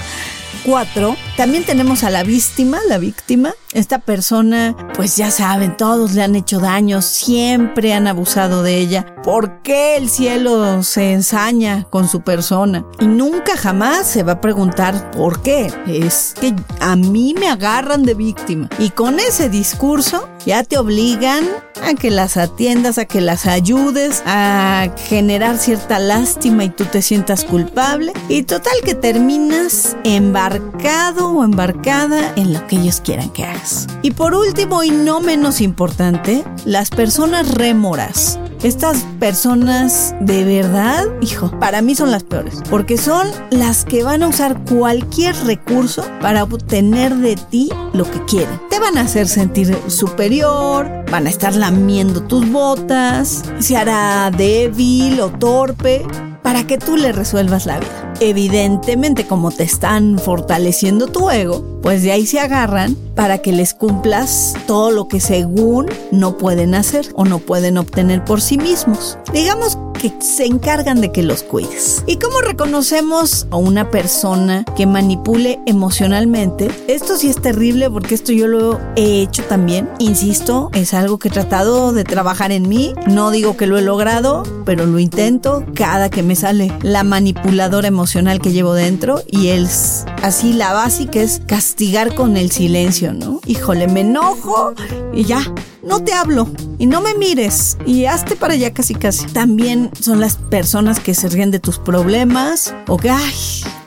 Cuatro, 0.65 1.17
también 1.37 1.65
tenemos 1.65 2.05
a 2.05 2.11
la 2.11 2.23
víctima, 2.23 2.79
la 2.87 2.99
víctima. 2.99 3.55
Esta 3.73 3.99
persona, 3.99 4.77
pues 4.95 5.17
ya 5.17 5.31
saben, 5.31 5.77
todos 5.77 6.13
le 6.13 6.23
han 6.23 6.37
hecho 6.37 6.61
daño, 6.61 7.01
siempre 7.03 7.95
han 7.95 8.07
abusado 8.07 8.63
de 8.63 8.77
ella. 8.77 9.15
¿Por 9.23 9.61
qué 9.61 9.99
el 9.99 10.09
cielo 10.09 10.83
se 10.83 11.13
ensaña 11.13 11.85
con 11.91 12.09
su 12.09 12.23
persona? 12.23 12.87
Y 13.01 13.07
nunca 13.07 13.55
jamás 13.55 14.07
se 14.07 14.23
va 14.23 14.33
a 14.33 14.41
preguntar 14.41 15.11
por 15.11 15.43
qué. 15.43 15.71
Es 15.87 16.35
que 16.41 16.55
a 16.81 16.97
mí 16.97 17.35
me 17.39 17.49
agarran 17.49 18.03
de 18.03 18.15
víctima. 18.15 18.71
Y 18.79 18.91
con 18.91 19.21
ese 19.21 19.51
discurso 19.51 20.27
ya 20.47 20.65
te 20.65 20.79
obligan 20.79 21.45
a 21.85 21.93
que 21.95 22.11
las 22.11 22.39
atiendas, 22.39 22.97
a 22.97 23.05
que 23.05 23.21
las 23.21 23.45
ayudes, 23.45 24.23
a 24.25 24.89
generar 25.07 25.59
cierta 25.59 25.99
lástima 25.99 26.65
y 26.65 26.71
tú 26.71 26.87
te 26.87 27.03
sientas 27.03 27.45
culpable. 27.45 28.15
Y 28.31 28.45
total 28.45 28.73
que 28.85 28.95
terminas 28.95 29.99
embarcado 30.05 31.31
o 31.31 31.45
embarcada 31.45 32.33
en 32.37 32.55
lo 32.55 32.67
que 32.67 32.77
ellos 32.77 33.03
quieran 33.03 33.29
que 33.31 33.45
hagas. 33.45 33.87
Y 34.01 34.13
por 34.13 34.35
último 34.35 34.83
y 34.83 34.91
no 34.91 35.21
menos 35.21 35.61
importante, 35.61 36.43
las 36.65 36.89
personas 36.89 37.51
rémoras. 37.53 38.39
Estas 38.63 39.07
personas 39.19 40.15
de 40.21 40.45
verdad, 40.45 41.07
hijo, 41.23 41.51
para 41.59 41.81
mí 41.81 41.95
son 41.95 42.11
las 42.11 42.25
peores, 42.25 42.61
porque 42.69 42.99
son 42.99 43.27
las 43.51 43.87
que 43.87 44.03
van 44.03 44.23
a 44.23 44.29
usar 44.29 44.63
cualquier 44.65 45.35
recurso 45.47 46.05
para 46.21 46.45
obtener 46.45 47.15
de 47.17 47.37
ti 47.37 47.71
lo 47.95 48.05
que 48.05 48.23
quieren. 48.27 48.61
Te 48.69 48.79
van 48.79 48.99
a 48.99 49.03
hacer 49.03 49.29
sentir 49.29 49.75
superior, 49.87 50.91
van 51.11 51.27
a 51.27 51.31
estar 51.31 51.57
lamiendo 51.57 52.23
tus 52.25 52.51
botas, 52.51 53.45
se 53.61 53.79
hará 53.79 54.31
débil 54.31 55.21
o 55.21 55.31
torpe 55.31 56.05
para 56.43 56.67
que 56.67 56.79
tú 56.79 56.97
le 56.97 57.13
resuelvas 57.13 57.67
la 57.67 57.79
vida. 57.79 58.15
Evidentemente, 58.21 59.27
como 59.27 59.51
te 59.51 59.65
están 59.65 60.19
fortaleciendo 60.19 61.07
tu 61.07 61.31
ego, 61.31 61.65
pues 61.83 62.03
de 62.03 62.13
ahí 62.13 62.27
se 62.27 62.41
agarran 62.41 62.97
para 63.15 63.39
que 63.39 63.53
les 63.53 63.75
cumplas 63.75 64.55
todo 64.67 64.91
lo 64.91 65.09
que 65.09 65.21
según 65.21 65.87
no 66.11 66.37
pueden 66.37 66.75
hacer 66.75 67.07
o 67.15 67.25
no 67.25 67.39
pueden 67.39 67.79
obtener 67.79 68.25
por 68.25 68.41
sí 68.41 68.59
mismos. 68.59 69.19
Digamos 69.33 69.79
que 70.01 70.13
se 70.21 70.47
encargan 70.47 71.03
de 71.03 71.13
que 71.13 71.23
los 71.23 71.43
cuides. 71.43 72.03
¿Y 72.07 72.17
cómo 72.17 72.41
reconocemos 72.41 73.47
a 73.51 73.57
una 73.57 73.91
persona 73.91 74.65
que 74.75 74.87
manipule 74.87 75.61
emocionalmente? 75.67 76.71
Esto 76.89 77.19
sí 77.19 77.29
es 77.29 77.37
terrible 77.37 77.91
porque 77.91 78.15
esto 78.15 78.33
yo 78.33 78.49
lo 78.49 78.81
he 78.97 79.21
hecho 79.21 79.45
también. 79.45 79.91
Insisto, 79.99 80.71
es 80.73 80.95
algo 80.95 81.19
que 81.19 81.29
he 81.29 81.31
tratado 81.31 81.93
de 81.93 82.05
trabajar 82.05 82.51
en 82.51 82.67
mí. 82.67 82.95
No 83.09 83.31
digo 83.31 83.59
que 83.59 83.67
lo 83.67 83.77
he 83.77 83.83
logrado, 83.83 84.43
pero 84.65 84.87
lo 84.87 84.99
intento 84.99 85.65
cada 85.75 86.09
que 86.09 86.23
me 86.23 86.35
sale 86.35 86.73
la 86.81 87.05
manipuladora 87.05 87.89
emocional 87.89 88.41
que 88.41 88.53
llevo 88.53 88.73
dentro 88.73 89.23
y 89.27 89.49
es 89.49 90.07
así 90.23 90.55
la 90.55 90.73
básica 90.73 91.21
es 91.21 91.43
castigar 91.47 92.15
con 92.15 92.39
el 92.39 92.51
silencio, 92.51 93.13
¿no? 93.13 93.41
Híjole, 93.45 93.87
me 93.87 94.01
enojo 94.01 94.73
y 95.13 95.25
ya, 95.25 95.43
no 95.83 96.03
te 96.03 96.13
hablo 96.13 96.49
y 96.79 96.87
no 96.87 97.01
me 97.01 97.15
mires 97.15 97.77
y 97.87 98.07
hazte 98.07 98.37
para 98.37 98.55
allá 98.55 98.73
casi 98.73 98.95
casi. 98.95 99.27
También 99.27 99.91
son 99.99 100.21
las 100.21 100.37
personas 100.37 101.01
que 101.01 101.15
se 101.15 101.29
ríen 101.29 101.51
de 101.51 101.61
tus 101.61 101.79
problemas 101.79 102.75
o 102.87 102.97
que, 102.97 103.11
ay, 103.11 103.33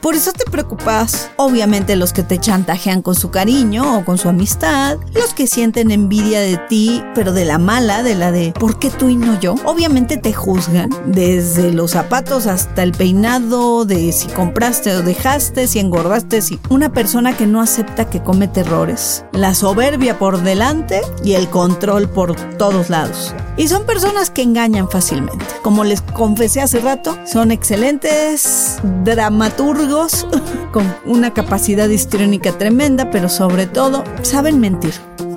por 0.01 0.15
eso 0.15 0.33
te 0.33 0.43
preocupas. 0.49 1.29
Obviamente 1.37 1.95
los 1.95 2.11
que 2.13 2.23
te 2.23 2.37
chantajean 2.37 3.01
con 3.01 3.15
su 3.15 3.31
cariño 3.31 3.97
o 3.97 4.05
con 4.05 4.17
su 4.17 4.29
amistad, 4.29 4.97
los 5.13 5.33
que 5.33 5.47
sienten 5.47 5.91
envidia 5.91 6.41
de 6.41 6.57
ti, 6.57 7.03
pero 7.15 7.31
de 7.31 7.45
la 7.45 7.57
mala, 7.57 8.03
de 8.03 8.15
la 8.15 8.31
de 8.31 8.51
¿por 8.51 8.79
qué 8.79 8.89
tú 8.89 9.07
y 9.09 9.15
no 9.15 9.39
yo? 9.39 9.55
Obviamente 9.65 10.17
te 10.17 10.33
juzgan, 10.33 10.89
desde 11.05 11.71
los 11.71 11.91
zapatos 11.91 12.47
hasta 12.47 12.83
el 12.83 12.91
peinado, 12.91 13.85
de 13.85 14.11
si 14.11 14.27
compraste 14.27 14.93
o 14.93 15.03
dejaste, 15.03 15.67
si 15.67 15.79
engordaste, 15.79 16.41
si 16.41 16.59
una 16.69 16.91
persona 16.91 17.35
que 17.37 17.47
no 17.47 17.61
acepta 17.61 18.09
que 18.09 18.21
comete 18.21 18.61
errores, 18.61 19.23
la 19.31 19.53
soberbia 19.53 20.19
por 20.19 20.41
delante 20.41 21.01
y 21.23 21.33
el 21.33 21.49
control 21.49 21.82
por 21.83 22.35
todos 22.57 22.89
lados. 22.89 23.35
Y 23.57 23.67
son 23.67 23.85
personas 23.85 24.29
que 24.29 24.41
engañan 24.41 24.89
fácilmente. 24.89 25.45
Como 25.61 25.83
les 25.83 26.01
confesé 26.01 26.61
hace 26.61 26.79
rato, 26.79 27.17
son 27.25 27.51
excelentes 27.51 28.77
dramaturgos 29.03 30.25
con 30.71 30.95
una 31.05 31.33
capacidad 31.33 31.89
histriónica 31.89 32.57
tremenda, 32.57 33.11
pero 33.11 33.27
sobre 33.27 33.67
todo 33.67 34.03
saben 34.21 34.59
mentir. 34.61 34.93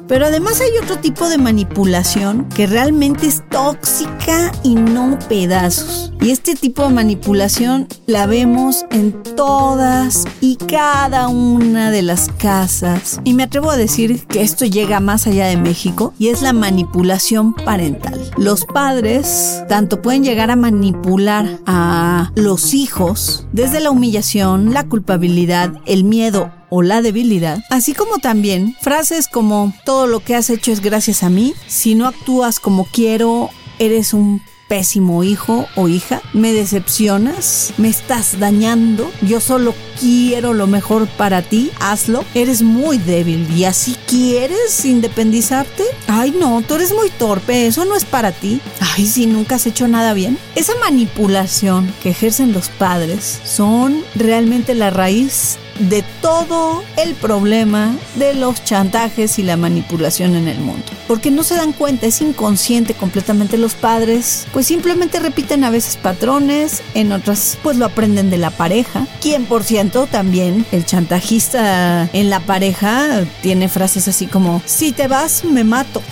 Pero 0.08 0.26
además 0.26 0.60
hay 0.60 0.70
otro 0.82 0.98
tipo 0.98 1.28
de 1.28 1.38
manipulación 1.38 2.48
que 2.54 2.66
realmente 2.66 3.26
es 3.26 3.42
tóxica 3.50 4.52
y 4.62 4.74
no 4.74 5.18
pedazos. 5.28 6.12
Y 6.20 6.30
este 6.30 6.54
tipo 6.54 6.82
de 6.82 6.90
manipulación 6.90 7.88
la 8.06 8.26
vemos 8.26 8.84
en 8.90 9.12
todas 9.36 10.24
y 10.40 10.56
cada 10.56 11.28
una 11.28 11.90
de 11.90 12.02
las 12.02 12.28
casas. 12.38 13.20
Y 13.24 13.34
me 13.34 13.44
atrevo 13.44 13.70
a 13.70 13.76
decir 13.76 14.26
que 14.26 14.42
esto 14.42 14.64
llega 14.64 15.00
más 15.00 15.26
allá 15.26 15.46
de 15.46 15.56
México 15.56 16.14
y 16.18 16.28
es 16.28 16.42
la 16.42 16.52
manipulación 16.52 17.54
parental. 17.54 18.20
Los 18.36 18.64
padres 18.64 19.64
tanto 19.68 20.02
pueden 20.02 20.24
llegar 20.24 20.50
a 20.50 20.56
manipular 20.56 21.58
a 21.66 22.32
los 22.36 22.74
hijos 22.74 23.46
desde 23.52 23.80
la 23.80 23.90
humillación, 23.90 24.72
la 24.72 24.88
culpabilidad, 24.88 25.74
el 25.86 26.04
miedo 26.04 26.50
o 26.68 26.82
la 26.82 27.02
debilidad, 27.02 27.62
así 27.70 27.94
como 27.94 28.18
también 28.18 28.76
frases 28.80 29.28
como 29.28 29.72
todo 29.84 30.06
lo 30.06 30.20
que 30.20 30.34
has 30.34 30.50
hecho 30.50 30.72
es 30.72 30.80
gracias 30.80 31.22
a 31.22 31.30
mí, 31.30 31.54
si 31.66 31.94
no 31.94 32.06
actúas 32.06 32.60
como 32.60 32.84
quiero, 32.84 33.50
eres 33.78 34.14
un 34.14 34.40
pésimo 34.68 35.22
hijo 35.22 35.66
o 35.76 35.88
hija, 35.88 36.22
me 36.32 36.52
decepcionas, 36.52 37.72
me 37.76 37.88
estás 37.88 38.38
dañando, 38.38 39.10
yo 39.22 39.40
solo 39.40 39.74
quiero 40.00 40.54
lo 40.54 40.66
mejor 40.66 41.06
para 41.06 41.42
ti, 41.42 41.70
hazlo, 41.80 42.24
eres 42.34 42.62
muy 42.62 42.98
débil 42.98 43.48
y 43.56 43.64
así 43.64 43.96
quieres 44.06 44.84
independizarte. 44.84 45.84
Ay 46.08 46.34
no, 46.38 46.62
tú 46.66 46.74
eres 46.74 46.92
muy 46.92 47.10
torpe, 47.10 47.66
eso 47.66 47.84
no 47.84 47.94
es 47.94 48.04
para 48.04 48.32
ti. 48.32 48.60
Ay, 48.80 49.06
si 49.06 49.26
nunca 49.26 49.56
has 49.56 49.66
hecho 49.66 49.88
nada 49.88 50.14
bien. 50.14 50.38
Esa 50.54 50.72
manipulación 50.80 51.92
que 52.02 52.10
ejercen 52.10 52.52
los 52.52 52.68
padres 52.68 53.40
son 53.44 54.02
realmente 54.14 54.74
la 54.74 54.90
raíz 54.90 55.58
de 55.78 56.04
todo 56.20 56.82
el 56.96 57.14
problema 57.14 57.94
de 58.16 58.34
los 58.34 58.64
chantajes 58.64 59.38
y 59.38 59.42
la 59.42 59.56
manipulación 59.56 60.36
en 60.36 60.48
el 60.48 60.58
mundo. 60.58 60.84
Porque 61.06 61.30
no 61.30 61.42
se 61.42 61.54
dan 61.54 61.72
cuenta, 61.72 62.06
es 62.06 62.20
inconsciente 62.20 62.94
completamente 62.94 63.58
los 63.58 63.74
padres, 63.74 64.46
pues 64.52 64.66
simplemente 64.66 65.20
repiten 65.20 65.64
a 65.64 65.70
veces 65.70 65.96
patrones, 65.96 66.82
en 66.94 67.12
otras 67.12 67.58
pues 67.62 67.76
lo 67.76 67.86
aprenden 67.86 68.30
de 68.30 68.38
la 68.38 68.50
pareja. 68.50 69.06
Quien 69.20 69.44
por 69.44 69.64
ciento 69.64 70.06
también 70.06 70.66
el 70.72 70.84
chantajista 70.84 72.08
en 72.12 72.30
la 72.30 72.40
pareja 72.40 73.24
tiene 73.42 73.68
frases 73.68 74.08
así 74.08 74.26
como, 74.26 74.62
si 74.64 74.92
te 74.92 75.08
vas 75.08 75.44
me 75.44 75.64
mato, 75.64 76.02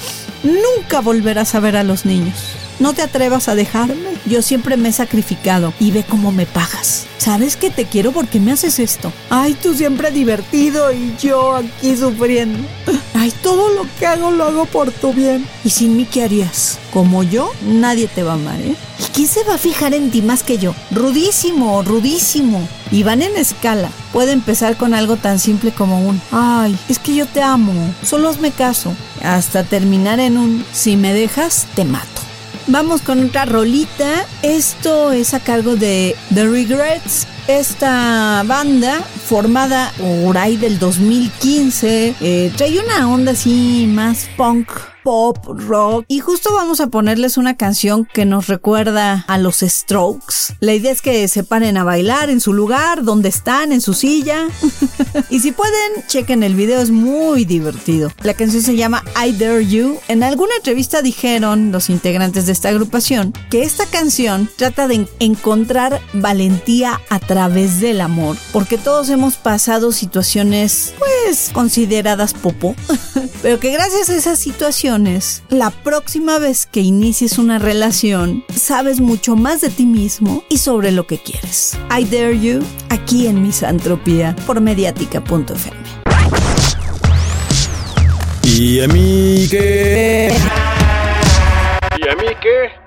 nunca 0.42 1.00
volverás 1.00 1.54
a 1.54 1.60
ver 1.60 1.76
a 1.76 1.82
los 1.82 2.04
niños. 2.04 2.56
No 2.80 2.92
te 2.92 3.02
atrevas 3.02 3.48
a 3.48 3.54
dejarme. 3.54 4.14
Yo 4.26 4.42
siempre 4.42 4.76
me 4.76 4.88
he 4.88 4.92
sacrificado 4.92 5.72
y 5.78 5.90
ve 5.90 6.04
cómo 6.08 6.32
me 6.32 6.46
pagas. 6.46 7.06
¿Sabes 7.18 7.56
que 7.56 7.70
te 7.70 7.86
quiero 7.86 8.12
porque 8.12 8.40
me 8.40 8.52
haces 8.52 8.78
esto? 8.78 9.12
Ay, 9.30 9.54
tú 9.54 9.74
siempre 9.74 10.10
divertido 10.10 10.92
y 10.92 11.14
yo 11.20 11.54
aquí 11.54 11.96
sufriendo. 11.96 12.58
Ay, 13.14 13.32
todo 13.42 13.70
lo 13.70 13.86
que 13.98 14.06
hago 14.06 14.30
lo 14.30 14.44
hago 14.44 14.66
por 14.66 14.90
tu 14.90 15.12
bien. 15.12 15.46
¿Y 15.64 15.70
sin 15.70 15.96
mí 15.96 16.04
qué 16.04 16.24
harías? 16.24 16.78
Como 16.92 17.22
yo, 17.22 17.50
nadie 17.62 18.08
te 18.08 18.22
va 18.22 18.32
a 18.32 18.34
amar, 18.34 18.60
¿eh? 18.60 18.74
¿Y 18.98 19.02
quién 19.14 19.26
se 19.26 19.44
va 19.44 19.54
a 19.54 19.58
fijar 19.58 19.94
en 19.94 20.10
ti 20.10 20.20
más 20.20 20.42
que 20.42 20.58
yo? 20.58 20.74
Rudísimo, 20.90 21.82
rudísimo. 21.82 22.68
Y 22.90 23.02
van 23.04 23.22
en 23.22 23.36
escala. 23.36 23.88
Puede 24.12 24.32
empezar 24.32 24.76
con 24.76 24.94
algo 24.94 25.16
tan 25.16 25.38
simple 25.38 25.72
como 25.72 26.06
un, 26.06 26.20
ay, 26.30 26.78
es 26.88 26.98
que 26.98 27.14
yo 27.14 27.26
te 27.26 27.42
amo, 27.42 27.72
solo 28.04 28.34
me 28.40 28.50
caso. 28.50 28.94
Hasta 29.22 29.64
terminar 29.64 30.20
en 30.20 30.36
un, 30.36 30.64
si 30.72 30.96
me 30.96 31.14
dejas, 31.14 31.66
te 31.74 31.84
mato. 31.84 32.23
Vamos 32.66 33.02
con 33.02 33.26
otra 33.26 33.44
rolita. 33.44 34.26
Esto 34.42 35.12
es 35.12 35.34
a 35.34 35.40
cargo 35.40 35.76
de 35.76 36.16
The 36.32 36.46
Regrets. 36.46 37.26
Esta 37.46 38.42
banda, 38.46 39.02
formada 39.02 39.92
por 39.98 40.38
ahí 40.38 40.56
del 40.56 40.78
2015, 40.78 42.14
eh, 42.20 42.52
trae 42.56 42.80
una 42.80 43.06
onda 43.06 43.32
así 43.32 43.86
más 43.86 44.30
punk 44.38 44.93
pop, 45.04 45.38
rock. 45.46 46.06
Y 46.08 46.18
justo 46.18 46.52
vamos 46.54 46.80
a 46.80 46.88
ponerles 46.88 47.36
una 47.36 47.56
canción 47.56 48.08
que 48.12 48.24
nos 48.24 48.48
recuerda 48.48 49.24
a 49.28 49.38
los 49.38 49.58
Strokes. 49.60 50.56
La 50.60 50.72
idea 50.74 50.90
es 50.90 51.02
que 51.02 51.28
se 51.28 51.44
paren 51.44 51.76
a 51.76 51.84
bailar 51.84 52.30
en 52.30 52.40
su 52.40 52.54
lugar, 52.54 53.04
donde 53.04 53.28
están, 53.28 53.70
en 53.70 53.82
su 53.82 53.94
silla. 53.94 54.48
y 55.30 55.40
si 55.40 55.52
pueden, 55.52 55.92
chequen 56.08 56.42
el 56.42 56.54
video, 56.54 56.80
es 56.80 56.90
muy 56.90 57.44
divertido. 57.44 58.10
La 58.22 58.34
canción 58.34 58.62
se 58.62 58.76
llama 58.76 59.04
I 59.24 59.32
Dare 59.32 59.66
You. 59.66 59.98
En 60.08 60.22
alguna 60.22 60.56
entrevista 60.56 61.02
dijeron 61.02 61.70
los 61.70 61.90
integrantes 61.90 62.46
de 62.46 62.52
esta 62.52 62.70
agrupación 62.70 63.34
que 63.50 63.62
esta 63.62 63.84
canción 63.86 64.48
trata 64.56 64.88
de 64.88 65.06
encontrar 65.18 66.00
valentía 66.14 67.00
a 67.10 67.18
través 67.18 67.80
del 67.80 68.00
amor. 68.00 68.38
Porque 68.52 68.78
todos 68.78 69.10
hemos 69.10 69.36
pasado 69.36 69.92
situaciones, 69.92 70.94
pues, 70.98 71.50
consideradas 71.52 72.32
popo. 72.32 72.74
Pero 73.42 73.60
que 73.60 73.70
gracias 73.70 74.08
a 74.08 74.16
esas 74.16 74.38
la 75.48 75.70
próxima 75.70 76.38
vez 76.38 76.66
que 76.66 76.80
inicies 76.80 77.38
una 77.38 77.58
relación, 77.58 78.44
sabes 78.54 79.00
mucho 79.00 79.34
más 79.34 79.60
de 79.60 79.68
ti 79.68 79.86
mismo 79.86 80.44
y 80.48 80.58
sobre 80.58 80.92
lo 80.92 81.06
que 81.08 81.18
quieres. 81.18 81.76
I 81.90 82.04
Dare 82.04 82.38
You, 82.38 82.60
aquí 82.90 83.26
en 83.26 83.42
Misantropía, 83.42 84.36
por 84.46 84.60
mediática.fm. 84.60 85.76
¿Y 88.44 88.80
a 88.82 88.86
mí 88.86 89.48
qué? 89.50 90.32
¿Y 91.98 92.08
a 92.08 92.14
mí 92.14 92.28
qué? 92.40 92.83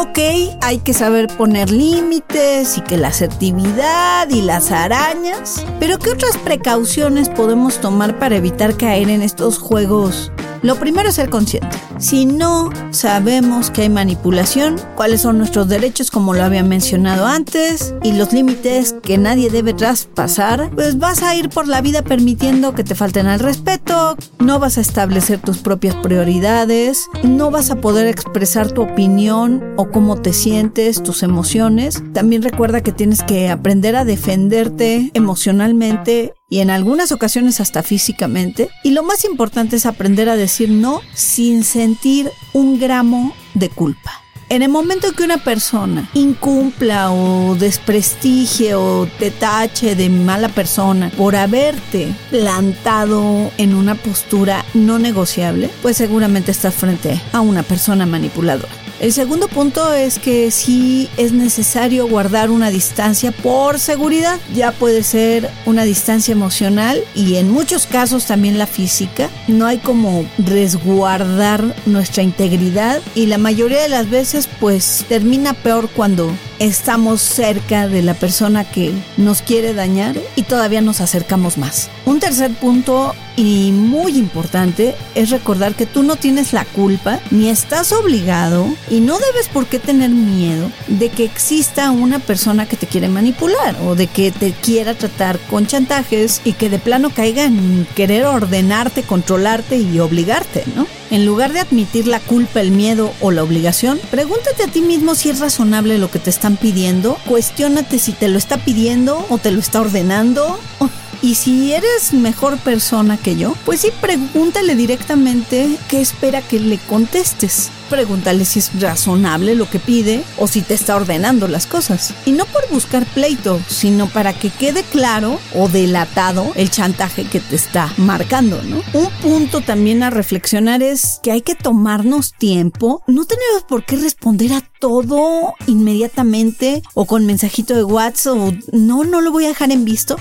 Ok, 0.00 0.18
hay 0.60 0.78
que 0.78 0.94
saber 0.94 1.26
poner 1.26 1.72
límites 1.72 2.78
y 2.78 2.82
que 2.82 2.96
la 2.96 3.08
asertividad 3.08 4.30
y 4.30 4.42
las 4.42 4.70
arañas, 4.70 5.66
pero 5.80 5.98
¿qué 5.98 6.10
otras 6.10 6.36
precauciones 6.36 7.28
podemos 7.28 7.80
tomar 7.80 8.16
para 8.16 8.36
evitar 8.36 8.76
caer 8.76 9.10
en 9.10 9.22
estos 9.22 9.58
juegos 9.58 10.30
lo 10.62 10.76
primero 10.76 11.08
es 11.08 11.16
ser 11.16 11.30
consciente. 11.30 11.76
Si 11.98 12.26
no 12.26 12.70
sabemos 12.90 13.70
que 13.70 13.82
hay 13.82 13.88
manipulación, 13.88 14.76
cuáles 14.94 15.22
son 15.22 15.38
nuestros 15.38 15.68
derechos 15.68 16.10
como 16.10 16.34
lo 16.34 16.44
había 16.44 16.62
mencionado 16.62 17.26
antes 17.26 17.94
y 18.02 18.12
los 18.12 18.32
límites 18.32 18.94
que 19.02 19.18
nadie 19.18 19.50
debe 19.50 19.74
traspasar, 19.74 20.70
pues 20.74 20.98
vas 20.98 21.22
a 21.22 21.34
ir 21.34 21.48
por 21.48 21.66
la 21.66 21.80
vida 21.80 22.02
permitiendo 22.02 22.74
que 22.74 22.84
te 22.84 22.94
falten 22.94 23.26
al 23.26 23.40
respeto, 23.40 24.16
no 24.38 24.58
vas 24.58 24.78
a 24.78 24.80
establecer 24.80 25.40
tus 25.40 25.58
propias 25.58 25.96
prioridades, 25.96 27.08
no 27.22 27.50
vas 27.50 27.70
a 27.70 27.80
poder 27.80 28.06
expresar 28.06 28.70
tu 28.70 28.82
opinión 28.82 29.74
o 29.76 29.90
cómo 29.90 30.16
te 30.20 30.32
sientes, 30.32 31.02
tus 31.02 31.22
emociones. 31.22 32.02
También 32.12 32.42
recuerda 32.42 32.82
que 32.82 32.92
tienes 32.92 33.22
que 33.22 33.48
aprender 33.48 33.96
a 33.96 34.04
defenderte 34.04 35.10
emocionalmente 35.14 36.34
y 36.48 36.60
en 36.60 36.70
algunas 36.70 37.12
ocasiones 37.12 37.60
hasta 37.60 37.82
físicamente. 37.82 38.68
Y 38.82 38.90
lo 38.90 39.02
más 39.02 39.24
importante 39.24 39.76
es 39.76 39.86
aprender 39.86 40.28
a 40.28 40.36
decir 40.36 40.70
no 40.70 41.02
sin 41.14 41.64
sentir 41.64 42.30
un 42.52 42.78
gramo 42.78 43.34
de 43.54 43.68
culpa. 43.68 44.12
En 44.50 44.62
el 44.62 44.70
momento 44.70 45.08
en 45.08 45.14
que 45.14 45.24
una 45.24 45.36
persona 45.36 46.08
incumpla 46.14 47.10
o 47.10 47.54
desprestigie 47.54 48.74
o 48.74 49.06
te 49.18 49.30
tache 49.30 49.94
de 49.94 50.08
mala 50.08 50.48
persona 50.48 51.10
por 51.18 51.36
haberte 51.36 52.14
plantado 52.30 53.50
en 53.58 53.74
una 53.74 53.94
postura 53.94 54.64
no 54.72 54.98
negociable, 54.98 55.68
pues 55.82 55.98
seguramente 55.98 56.50
estás 56.50 56.74
frente 56.74 57.20
a 57.32 57.42
una 57.42 57.62
persona 57.62 58.06
manipuladora. 58.06 58.87
El 59.00 59.12
segundo 59.12 59.46
punto 59.46 59.92
es 59.92 60.18
que 60.18 60.50
sí 60.50 61.08
es 61.16 61.30
necesario 61.32 62.08
guardar 62.08 62.50
una 62.50 62.70
distancia 62.70 63.30
por 63.30 63.78
seguridad. 63.78 64.40
Ya 64.54 64.72
puede 64.72 65.04
ser 65.04 65.48
una 65.66 65.84
distancia 65.84 66.32
emocional 66.32 67.04
y 67.14 67.36
en 67.36 67.48
muchos 67.48 67.86
casos 67.86 68.26
también 68.26 68.58
la 68.58 68.66
física. 68.66 69.30
No 69.46 69.66
hay 69.66 69.78
como 69.78 70.26
resguardar 70.38 71.76
nuestra 71.86 72.24
integridad 72.24 73.00
y 73.14 73.26
la 73.26 73.38
mayoría 73.38 73.82
de 73.82 73.88
las 73.88 74.10
veces 74.10 74.48
pues 74.58 75.04
termina 75.08 75.54
peor 75.54 75.88
cuando 75.94 76.32
estamos 76.58 77.20
cerca 77.20 77.88
de 77.88 78.02
la 78.02 78.14
persona 78.14 78.64
que 78.64 78.92
nos 79.16 79.42
quiere 79.42 79.74
dañar 79.74 80.16
y 80.36 80.42
todavía 80.42 80.80
nos 80.80 81.00
acercamos 81.00 81.58
más. 81.58 81.90
Un 82.04 82.20
tercer 82.20 82.52
punto 82.52 83.14
y 83.36 83.70
muy 83.70 84.18
importante 84.18 84.96
es 85.14 85.30
recordar 85.30 85.76
que 85.76 85.86
tú 85.86 86.02
no 86.02 86.16
tienes 86.16 86.52
la 86.52 86.64
culpa 86.64 87.20
ni 87.30 87.48
estás 87.48 87.92
obligado 87.92 88.66
y 88.90 88.98
no 88.98 89.16
debes 89.18 89.46
por 89.48 89.66
qué 89.66 89.78
tener 89.78 90.10
miedo 90.10 90.72
de 90.88 91.08
que 91.08 91.24
exista 91.24 91.92
una 91.92 92.18
persona 92.18 92.66
que 92.66 92.76
te 92.76 92.88
quiere 92.88 93.08
manipular 93.08 93.76
o 93.84 93.94
de 93.94 94.08
que 94.08 94.32
te 94.32 94.52
quiera 94.52 94.94
tratar 94.94 95.38
con 95.38 95.66
chantajes 95.68 96.40
y 96.44 96.54
que 96.54 96.68
de 96.68 96.80
plano 96.80 97.10
caiga 97.10 97.44
en 97.44 97.86
querer 97.94 98.26
ordenarte, 98.26 99.04
controlarte 99.04 99.76
y 99.76 100.00
obligarte, 100.00 100.64
¿no? 100.74 100.86
En 101.10 101.24
lugar 101.24 101.52
de 101.52 101.60
admitir 101.60 102.06
la 102.06 102.20
culpa, 102.20 102.60
el 102.60 102.70
miedo 102.70 103.12
o 103.20 103.30
la 103.30 103.42
obligación, 103.42 103.98
pregúntate 104.10 104.64
a 104.64 104.68
ti 104.68 104.82
mismo 104.82 105.14
si 105.14 105.30
es 105.30 105.38
razonable 105.38 105.96
lo 105.98 106.10
que 106.10 106.18
te 106.18 106.28
pidiendo, 106.56 107.18
cuestiónate 107.26 107.98
si 107.98 108.12
te 108.12 108.28
lo 108.28 108.38
está 108.38 108.56
pidiendo 108.58 109.26
o 109.28 109.38
te 109.38 109.50
lo 109.50 109.60
está 109.60 109.80
ordenando. 109.80 110.58
Y 111.20 111.34
si 111.34 111.72
eres 111.72 112.12
mejor 112.12 112.58
persona 112.58 113.16
que 113.16 113.34
yo, 113.34 113.56
pues 113.64 113.80
sí, 113.80 113.90
pregúntale 114.00 114.76
directamente 114.76 115.76
qué 115.88 116.00
espera 116.00 116.42
que 116.42 116.60
le 116.60 116.78
contestes. 116.78 117.72
Pregúntale 117.88 118.44
si 118.44 118.58
es 118.58 118.80
razonable 118.80 119.54
lo 119.54 119.68
que 119.68 119.78
pide 119.78 120.22
o 120.36 120.46
si 120.46 120.62
te 120.62 120.74
está 120.74 120.96
ordenando 120.96 121.48
las 121.48 121.66
cosas. 121.66 122.14
Y 122.26 122.32
no 122.32 122.44
por 122.46 122.68
buscar 122.70 123.04
pleito, 123.06 123.60
sino 123.68 124.08
para 124.08 124.32
que 124.32 124.50
quede 124.50 124.82
claro 124.82 125.38
o 125.54 125.68
delatado 125.68 126.52
el 126.54 126.70
chantaje 126.70 127.24
que 127.24 127.40
te 127.40 127.56
está 127.56 127.92
marcando, 127.96 128.62
¿no? 128.62 128.82
Un 128.92 129.10
punto 129.22 129.60
también 129.60 130.02
a 130.02 130.10
reflexionar 130.10 130.82
es 130.82 131.20
que 131.22 131.32
hay 131.32 131.42
que 131.42 131.54
tomarnos 131.54 132.32
tiempo. 132.32 133.02
No 133.06 133.24
tenemos 133.24 133.64
por 133.68 133.84
qué 133.84 133.96
responder 133.96 134.52
a 134.52 134.62
todo 134.80 135.54
inmediatamente 135.66 136.82
o 136.94 137.06
con 137.06 137.26
mensajito 137.26 137.74
de 137.74 137.84
WhatsApp 137.84 138.36
o 138.36 138.52
no, 138.72 139.04
no 139.04 139.20
lo 139.20 139.32
voy 139.32 139.44
a 139.44 139.48
dejar 139.48 139.72
en 139.72 139.84
visto. 139.84 140.16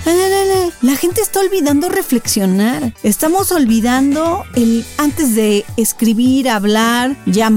La 0.81 0.95
gente 0.95 1.21
está 1.21 1.39
olvidando 1.39 1.89
reflexionar. 1.89 2.93
Estamos 3.03 3.51
olvidando 3.51 4.43
el 4.55 4.85
antes 4.97 5.35
de 5.35 5.65
escribir, 5.77 6.49
hablar, 6.49 7.15
llamar, 7.25 7.56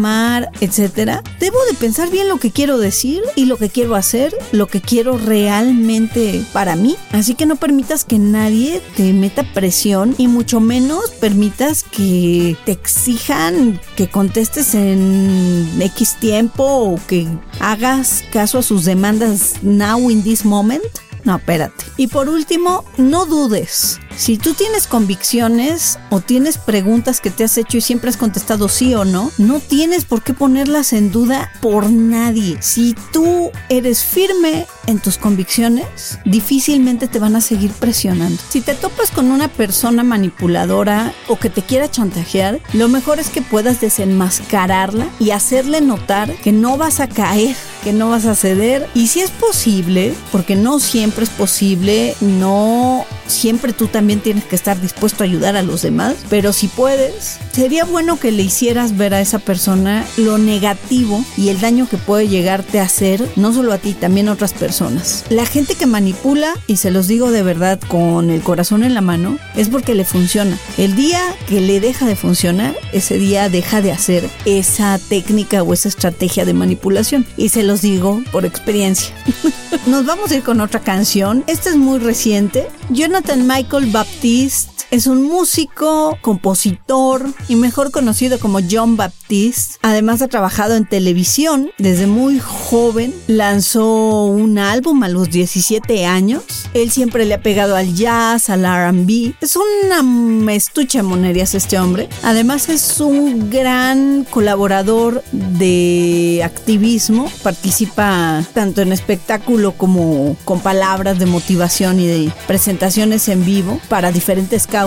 etcétera. 0.60 1.22
Debo 1.38 1.58
de 1.70 1.76
pensar 1.76 2.10
bien 2.10 2.28
lo 2.28 2.38
que 2.38 2.50
quiero 2.50 2.78
decir 2.78 3.22
y 3.36 3.44
lo 3.44 3.56
que 3.56 3.68
quiero 3.68 3.94
hacer, 3.94 4.34
lo 4.52 4.66
que 4.66 4.80
quiero 4.80 5.18
realmente 5.18 6.42
para 6.52 6.76
mí. 6.76 6.96
Así 7.12 7.34
que 7.34 7.46
no 7.46 7.56
permitas 7.56 8.04
que 8.04 8.18
nadie 8.18 8.80
te 8.96 9.12
meta 9.12 9.42
presión 9.52 10.14
y 10.18 10.28
mucho 10.28 10.60
menos 10.60 11.10
permitas 11.20 11.82
que 11.82 12.56
te 12.64 12.72
exijan 12.72 13.80
que 13.96 14.08
contestes 14.08 14.74
en 14.74 15.68
X 15.80 16.16
tiempo 16.20 16.98
que 17.06 17.26
hagas 17.58 18.24
caso 18.32 18.58
a 18.58 18.62
sus 18.62 18.84
demandas 18.84 19.54
now 19.62 20.10
in 20.10 20.22
this 20.22 20.44
moment. 20.44 20.82
No, 21.24 21.36
espérate. 21.36 21.84
Y 21.96 22.06
por 22.06 22.28
último, 22.28 22.84
no 22.96 23.26
dudes. 23.26 24.00
Si 24.16 24.36
tú 24.36 24.54
tienes 24.54 24.86
convicciones 24.86 25.98
o 26.10 26.20
tienes 26.20 26.58
preguntas 26.58 27.20
que 27.20 27.30
te 27.30 27.44
has 27.44 27.56
hecho 27.56 27.78
y 27.78 27.80
siempre 27.80 28.10
has 28.10 28.16
contestado 28.16 28.68
sí 28.68 28.94
o 28.94 29.04
no, 29.04 29.30
no 29.38 29.60
tienes 29.60 30.04
por 30.04 30.22
qué 30.22 30.34
ponerlas 30.34 30.92
en 30.92 31.10
duda 31.10 31.50
por 31.60 31.90
nadie. 31.90 32.58
Si 32.60 32.94
tú 33.12 33.50
eres 33.68 34.04
firme 34.04 34.66
en 34.86 34.98
tus 34.98 35.16
convicciones, 35.16 36.18
difícilmente 36.24 37.08
te 37.08 37.18
van 37.18 37.36
a 37.36 37.40
seguir 37.40 37.70
presionando. 37.72 38.42
Si 38.48 38.60
te 38.60 38.74
topas 38.74 39.10
con 39.10 39.30
una 39.30 39.48
persona 39.48 40.02
manipuladora 40.02 41.14
o 41.28 41.38
que 41.38 41.48
te 41.48 41.62
quiera 41.62 41.90
chantajear, 41.90 42.60
lo 42.72 42.88
mejor 42.88 43.20
es 43.20 43.30
que 43.30 43.42
puedas 43.42 43.80
desenmascararla 43.80 45.08
y 45.18 45.30
hacerle 45.30 45.80
notar 45.80 46.34
que 46.36 46.52
no 46.52 46.76
vas 46.76 47.00
a 47.00 47.08
caer, 47.08 47.56
que 47.84 47.92
no 47.92 48.10
vas 48.10 48.26
a 48.26 48.34
ceder. 48.34 48.88
Y 48.94 49.06
si 49.06 49.20
es 49.20 49.30
posible, 49.30 50.14
porque 50.32 50.56
no 50.56 50.80
siempre 50.80 51.24
es 51.24 51.30
posible, 51.30 52.14
no 52.20 53.06
siempre 53.26 53.72
tú 53.72 53.86
también 54.00 54.20
tienes 54.20 54.44
que 54.44 54.56
estar 54.56 54.80
dispuesto 54.80 55.22
a 55.22 55.26
ayudar 55.26 55.56
a 55.56 55.62
los 55.62 55.82
demás, 55.82 56.16
pero 56.30 56.54
si 56.54 56.68
puedes, 56.68 57.36
sería 57.52 57.84
bueno 57.84 58.18
que 58.18 58.32
le 58.32 58.42
hicieras 58.42 58.96
ver 58.96 59.12
a 59.12 59.20
esa 59.20 59.38
persona 59.38 60.06
lo 60.16 60.38
negativo 60.38 61.22
y 61.36 61.50
el 61.50 61.60
daño 61.60 61.86
que 61.86 61.98
puede 61.98 62.26
llegarte 62.26 62.80
a 62.80 62.84
hacer, 62.84 63.22
no 63.36 63.52
solo 63.52 63.74
a 63.74 63.78
ti, 63.78 63.92
también 63.92 64.30
a 64.30 64.32
otras 64.32 64.54
personas. 64.54 65.26
La 65.28 65.44
gente 65.44 65.74
que 65.74 65.84
manipula, 65.84 66.54
y 66.66 66.78
se 66.78 66.90
los 66.90 67.08
digo 67.08 67.30
de 67.30 67.42
verdad 67.42 67.78
con 67.88 68.30
el 68.30 68.40
corazón 68.40 68.84
en 68.84 68.94
la 68.94 69.02
mano, 69.02 69.36
es 69.54 69.68
porque 69.68 69.94
le 69.94 70.06
funciona. 70.06 70.56
El 70.78 70.96
día 70.96 71.20
que 71.46 71.60
le 71.60 71.78
deja 71.78 72.06
de 72.06 72.16
funcionar, 72.16 72.74
ese 72.94 73.18
día 73.18 73.50
deja 73.50 73.82
de 73.82 73.92
hacer 73.92 74.30
esa 74.46 74.98
técnica 74.98 75.62
o 75.62 75.74
esa 75.74 75.90
estrategia 75.90 76.46
de 76.46 76.54
manipulación. 76.54 77.26
Y 77.36 77.50
se 77.50 77.64
los 77.64 77.82
digo 77.82 78.22
por 78.32 78.46
experiencia. 78.46 79.14
Nos 79.86 80.06
vamos 80.06 80.30
a 80.30 80.36
ir 80.36 80.42
con 80.42 80.62
otra 80.62 80.80
canción. 80.80 81.44
Esta 81.46 81.68
es 81.68 81.76
muy 81.76 81.98
reciente. 81.98 82.66
Jonathan 82.88 83.46
Michael 83.46 83.89
Baptiste 83.90 84.69
es 84.90 85.06
un 85.06 85.22
músico, 85.22 86.18
compositor 86.20 87.24
y 87.48 87.54
mejor 87.54 87.90
conocido 87.92 88.38
como 88.40 88.58
John 88.68 88.96
Baptiste. 88.96 89.76
Además 89.82 90.22
ha 90.22 90.28
trabajado 90.28 90.74
en 90.74 90.88
televisión 90.88 91.70
desde 91.78 92.06
muy 92.06 92.40
joven. 92.40 93.14
Lanzó 93.28 94.24
un 94.24 94.58
álbum 94.58 95.02
a 95.02 95.08
los 95.08 95.30
17 95.30 96.06
años. 96.06 96.42
Él 96.74 96.90
siempre 96.90 97.24
le 97.24 97.34
ha 97.34 97.42
pegado 97.42 97.76
al 97.76 97.94
jazz, 97.94 98.50
al 98.50 98.64
RB. 98.64 99.34
Es 99.40 99.56
una 99.56 100.52
estucha 100.52 101.02
monerías 101.02 101.54
este 101.54 101.78
hombre. 101.78 102.08
Además 102.22 102.68
es 102.68 103.00
un 103.00 103.50
gran 103.50 104.26
colaborador 104.28 105.22
de 105.30 106.42
activismo. 106.44 107.30
Participa 107.42 108.44
tanto 108.54 108.82
en 108.82 108.92
espectáculo 108.92 109.72
como 109.72 110.36
con 110.44 110.60
palabras 110.60 111.18
de 111.18 111.26
motivación 111.26 112.00
y 112.00 112.06
de 112.06 112.32
presentaciones 112.48 113.28
en 113.28 113.44
vivo 113.44 113.80
para 113.88 114.10
diferentes 114.10 114.66
casos 114.66 114.79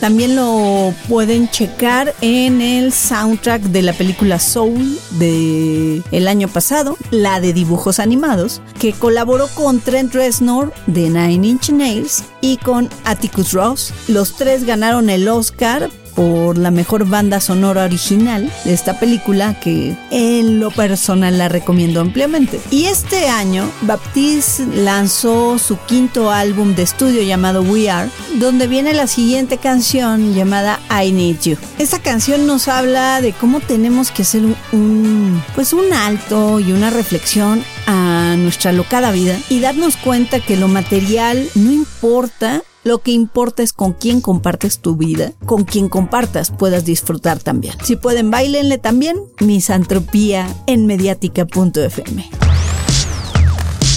también 0.00 0.36
lo 0.36 0.92
pueden 1.08 1.48
checar 1.48 2.14
en 2.20 2.60
el 2.60 2.92
soundtrack 2.92 3.62
de 3.62 3.80
la 3.80 3.94
película 3.94 4.38
Soul 4.38 4.98
de 5.12 6.02
el 6.10 6.28
año 6.28 6.48
pasado, 6.48 6.98
la 7.10 7.40
de 7.40 7.54
dibujos 7.54 7.98
animados, 7.98 8.60
que 8.78 8.92
colaboró 8.92 9.48
con 9.48 9.80
Trent 9.80 10.12
Reznor 10.12 10.72
de 10.86 11.08
Nine 11.08 11.46
Inch 11.46 11.70
Nails 11.70 12.24
y 12.42 12.58
con 12.58 12.90
Atticus 13.04 13.52
Ross. 13.52 13.94
Los 14.06 14.36
tres 14.36 14.64
ganaron 14.64 15.08
el 15.08 15.26
Oscar 15.28 15.88
por 16.16 16.58
la 16.58 16.72
mejor 16.72 17.06
banda 17.06 17.40
sonora 17.40 17.84
original 17.84 18.50
de 18.64 18.72
esta 18.72 18.98
película 18.98 19.60
que 19.60 19.94
en 20.10 20.58
lo 20.58 20.70
personal 20.70 21.38
la 21.38 21.48
recomiendo 21.48 22.00
ampliamente. 22.00 22.60
Y 22.70 22.86
este 22.86 23.28
año 23.28 23.70
Baptiste 23.82 24.66
lanzó 24.74 25.58
su 25.58 25.78
quinto 25.86 26.30
álbum 26.30 26.74
de 26.74 26.82
estudio 26.82 27.22
llamado 27.22 27.62
We 27.62 27.90
Are, 27.90 28.10
donde 28.36 28.66
viene 28.66 28.94
la 28.94 29.06
siguiente 29.06 29.58
canción 29.58 30.34
llamada 30.34 30.80
I 30.90 31.12
Need 31.12 31.40
You. 31.42 31.56
Esta 31.78 31.98
canción 31.98 32.46
nos 32.46 32.66
habla 32.66 33.20
de 33.20 33.32
cómo 33.32 33.60
tenemos 33.60 34.10
que 34.10 34.22
hacer 34.22 34.42
un 34.72 35.42
pues 35.54 35.74
un 35.74 35.92
alto 35.92 36.58
y 36.60 36.72
una 36.72 36.90
reflexión 36.90 37.62
a 37.86 38.34
nuestra 38.38 38.72
locada 38.72 39.10
vida 39.12 39.38
y 39.50 39.60
darnos 39.60 39.96
cuenta 39.96 40.40
que 40.40 40.56
lo 40.56 40.68
material 40.68 41.46
no 41.54 41.70
importa 41.70 42.62
lo 42.86 42.98
que 43.00 43.10
importa 43.10 43.64
es 43.64 43.72
con 43.72 43.94
quién 43.94 44.20
compartes 44.20 44.78
tu 44.78 44.94
vida, 44.94 45.32
con 45.44 45.64
quien 45.64 45.88
compartas 45.88 46.52
puedas 46.52 46.84
disfrutar 46.84 47.40
también. 47.40 47.74
Si 47.82 47.96
pueden, 47.96 48.30
bailenle 48.30 48.78
también 48.78 49.16
misantropía 49.40 50.46
en 50.68 50.86
mediática.fm. 50.86 52.30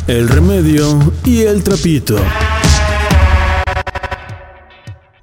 El 0.07 0.27
remedio 0.27 1.13
y 1.23 1.41
el 1.43 1.63
trapito. 1.63 2.17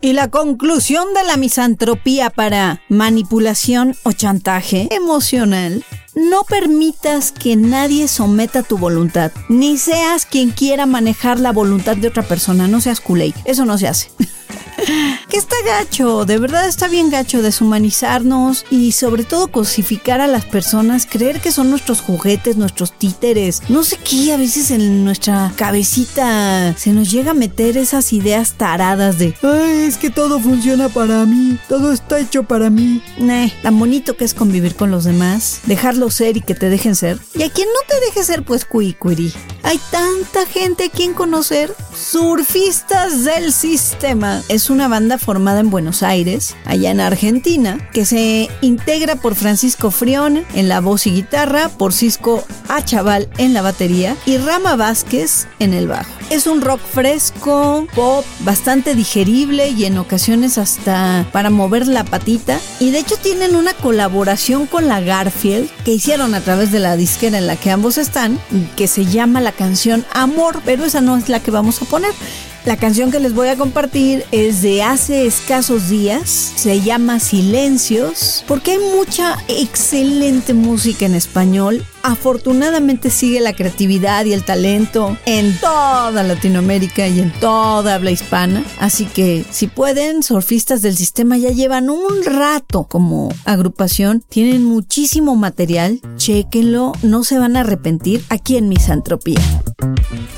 Y 0.01 0.13
la 0.13 0.31
conclusión 0.31 1.07
de 1.15 1.25
la 1.25 1.37
misantropía 1.37 2.31
para 2.31 2.83
manipulación 2.89 3.97
o 4.05 4.13
chantaje 4.13 4.89
emocional 4.95 5.85
no 6.17 6.45
permitas 6.45 7.31
que 7.31 7.57
nadie 7.57 8.09
someta 8.09 8.63
tu 8.63 8.79
voluntad, 8.79 9.31
ni 9.51 9.77
seas 9.77 10.25
quien 10.25 10.51
quiera 10.51 10.87
manejar 10.87 11.39
la 11.39 11.53
voluntad 11.53 11.97
de 11.97 12.09
otra 12.09 12.23
persona, 12.23 12.67
no 12.67 12.81
seas 12.81 13.01
culé, 13.01 13.35
eso 13.45 13.67
no 13.67 13.77
se 13.79 13.87
hace. 13.87 14.11
que 15.29 15.37
está 15.37 15.57
gacho, 15.65 16.25
de 16.25 16.39
verdad 16.39 16.69
está 16.69 16.89
bien 16.89 17.11
gacho 17.11 17.43
deshumanizarnos 17.43 18.65
y 18.71 18.93
sobre 18.93 19.25
todo 19.25 19.49
cosificar 19.49 20.21
a 20.21 20.27
las 20.27 20.45
personas, 20.45 21.07
creer 21.07 21.41
que 21.41 21.53
son 21.53 21.71
nuestros 21.71 22.01
juguetes, 22.01 22.57
nuestros 22.57 22.93
títeres. 22.93 23.63
No 23.69 23.85
sé 23.85 23.99
qué, 23.99 24.33
a 24.33 24.37
veces 24.37 24.71
en 24.71 25.05
nuestra 25.05 25.53
cabecita 25.57 26.75
se 26.77 26.93
nos 26.93 27.11
llega 27.11 27.33
a 27.33 27.35
meter 27.35 27.77
esas 27.77 28.13
ideas 28.13 28.55
taradas 28.55 29.19
de, 29.19 29.35
Ay, 29.43 29.85
es 29.87 29.97
que 29.97 30.11
todo 30.11 30.41
funciona 30.41 30.89
para 30.89 31.25
mí, 31.25 31.59
todo 31.69 31.93
está 31.93 32.19
hecho 32.19 32.45
para 32.45 32.71
mí. 32.71 33.03
Nah, 33.19 33.49
tan 33.63 33.79
bonito 33.79 34.17
que 34.17 34.25
es 34.25 34.35
convivir 34.35 34.77
con 34.77 34.91
los 34.91 35.05
demás, 35.05 35.61
dejarlos 35.65 36.15
ser 36.15 36.37
y 36.37 36.41
que 36.41 36.55
te 36.55 36.69
dejen 36.69 36.95
ser. 36.95 37.19
Y 37.35 37.43
a 37.43 37.51
quien 37.51 37.69
no 37.69 37.81
te 37.89 38.05
deje 38.07 38.25
ser, 38.25 38.43
pues 38.45 38.65
cuicuiri. 38.65 39.33
Hay 39.63 39.81
tanta 39.91 40.47
gente 40.47 40.85
a 40.85 40.91
quien 40.91 41.13
conocer. 41.13 41.75
Surfistas 41.95 43.25
del 43.25 43.53
sistema. 43.53 44.36
Es 44.49 44.71
una 44.71 44.89
banda 44.89 45.19
formada 45.19 45.61
en 45.61 45.71
Buenos 45.71 46.03
Aires, 46.03 46.57
allá 46.65 46.91
en 46.91 47.01
Argentina, 47.01 47.89
que 47.93 48.05
se 48.05 48.49
integra 48.61 49.17
por 49.17 49.35
Francisco 49.35 49.91
Frión 49.91 50.45
en 50.55 50.69
la 50.69 50.81
voz 50.81 51.07
y 51.07 51.13
guitarra, 51.13 51.69
por 51.69 51.93
Cisco 51.93 52.45
Achaval 52.69 53.29
en 53.39 53.55
la 53.55 53.63
batería 53.63 54.17
y 54.27 54.39
Rama 54.39 54.77
Vázquez 54.77 55.47
en 55.59 55.75
el 55.75 55.89
bajo. 55.89 56.11
Es 56.31 56.49
un 56.49 56.61
rock 56.61 56.81
fresco, 56.81 57.87
pop, 57.95 58.25
bastante 58.41 58.95
digerible 58.95 59.69
y 59.69 59.85
en 59.85 59.97
ocasiones 59.97 60.59
hasta 60.59 61.25
para 61.33 61.51
mover 61.51 61.87
la 61.87 62.05
patita. 62.05 62.59
Y 62.81 62.91
de 62.91 62.99
hecho 62.99 63.17
tienen 63.17 63.55
una 63.55 63.75
colaboración 63.75 64.67
con 64.67 64.89
la 64.89 65.01
Garfield 65.01 65.71
que 65.85 65.93
hicieron 65.93 66.35
a 66.35 66.41
través 66.41 66.73
de 66.73 66.81
la 66.81 66.97
disquera 66.97 67.39
en 67.39 67.47
la 67.47 67.57
que 67.57 67.71
ambos 67.71 67.97
están, 67.97 68.41
que 68.77 68.89
se 68.89 69.07
llama 69.07 69.41
la 69.41 69.53
canción 69.53 70.05
Amor, 70.13 70.61
pero 70.65 70.85
esa 70.85 71.01
no 71.01 71.17
es 71.17 71.29
la 71.29 71.41
que 71.41 71.53
vamos 71.53 71.81
a 71.81 71.85
poner. 71.85 72.13
La 72.67 72.77
canción 72.77 73.13
que 73.13 73.21
les 73.21 73.33
voy 73.33 73.47
a 73.47 73.57
compartir 73.57 74.25
es 74.33 74.61
de 74.61 74.83
hace 74.83 75.25
escasos 75.25 75.89
días, 75.89 76.53
se 76.57 76.81
llama 76.81 77.21
Silencios, 77.21 78.45
porque 78.49 78.73
hay 78.73 78.79
mucha 78.79 79.37
excelente 79.47 80.53
música 80.53 81.07
en 81.07 81.15
español 81.15 81.85
afortunadamente 82.07 83.11
sigue 83.11 83.41
la 83.41 83.53
creatividad 83.53 84.25
y 84.27 84.33
el 84.33 84.45
talento 84.45 85.19
en 85.27 85.59
toda 85.59 86.23
Latinoamérica 86.23 87.09
y 87.09 87.19
en 87.21 87.33
toda 87.33 87.97
habla 87.97 88.13
hispana. 88.13 88.63
Así 88.79 89.07
que 89.07 89.45
si 89.51 89.67
pueden, 89.67 90.23
surfistas 90.23 90.83
del 90.83 90.97
sistema 90.97 91.37
ya 91.37 91.51
llevan 91.51 91.91
un 91.91 92.23
rato 92.25 92.85
como 92.85 93.31
agrupación, 93.45 94.23
tienen 94.29 94.63
muchísimo 94.65 95.35
material, 95.35 96.01
chequenlo, 96.17 96.93
no 97.03 97.25
se 97.25 97.41
van 97.41 97.57
a 97.57 97.61
arrepentir 97.61 98.23
aquí 98.29 98.57
en 98.57 98.69
Misantropía. 98.69 99.41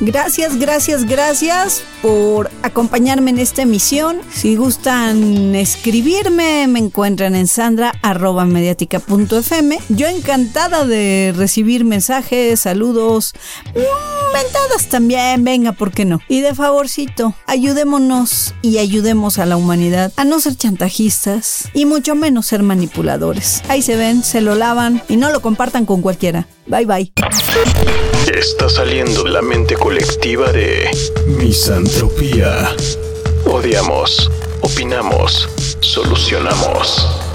Gracias, 0.00 0.58
gracias, 0.58 1.04
gracias 1.04 1.82
por 2.02 2.50
acompañarme 2.62 3.30
en 3.30 3.38
esta 3.40 3.62
emisión. 3.62 4.18
Si 4.32 4.56
gustan 4.56 5.54
escribirme, 5.56 6.68
me 6.68 6.78
encuentran 6.78 7.34
en 7.34 7.48
sandra.mediática.fm. 7.48 9.78
Yo 9.88 10.06
encantada 10.06 10.86
de 10.86 11.34
recibir 11.36 11.57
mensajes, 11.64 12.60
saludos, 12.60 13.34
mm, 13.74 14.32
mentadas 14.32 14.88
también, 14.88 15.44
venga, 15.44 15.72
¿por 15.72 15.90
qué 15.90 16.04
no? 16.04 16.20
Y 16.28 16.40
de 16.40 16.54
favorcito, 16.54 17.34
ayudémonos 17.46 18.54
y 18.62 18.78
ayudemos 18.78 19.38
a 19.38 19.46
la 19.46 19.56
humanidad 19.56 20.12
a 20.16 20.24
no 20.24 20.40
ser 20.40 20.56
chantajistas 20.56 21.68
y 21.74 21.84
mucho 21.86 22.14
menos 22.14 22.46
ser 22.46 22.62
manipuladores. 22.62 23.62
Ahí 23.68 23.82
se 23.82 23.96
ven, 23.96 24.22
se 24.22 24.40
lo 24.40 24.54
lavan 24.54 25.02
y 25.08 25.16
no 25.16 25.30
lo 25.30 25.40
compartan 25.40 25.86
con 25.86 26.02
cualquiera. 26.02 26.46
Bye 26.66 26.86
bye. 26.86 27.12
Está 28.34 28.68
saliendo 28.68 29.26
la 29.26 29.42
mente 29.42 29.74
colectiva 29.74 30.52
de 30.52 30.90
misantropía. 31.26 32.70
Odiamos, 33.46 34.30
opinamos, 34.62 35.48
solucionamos. 35.80 37.27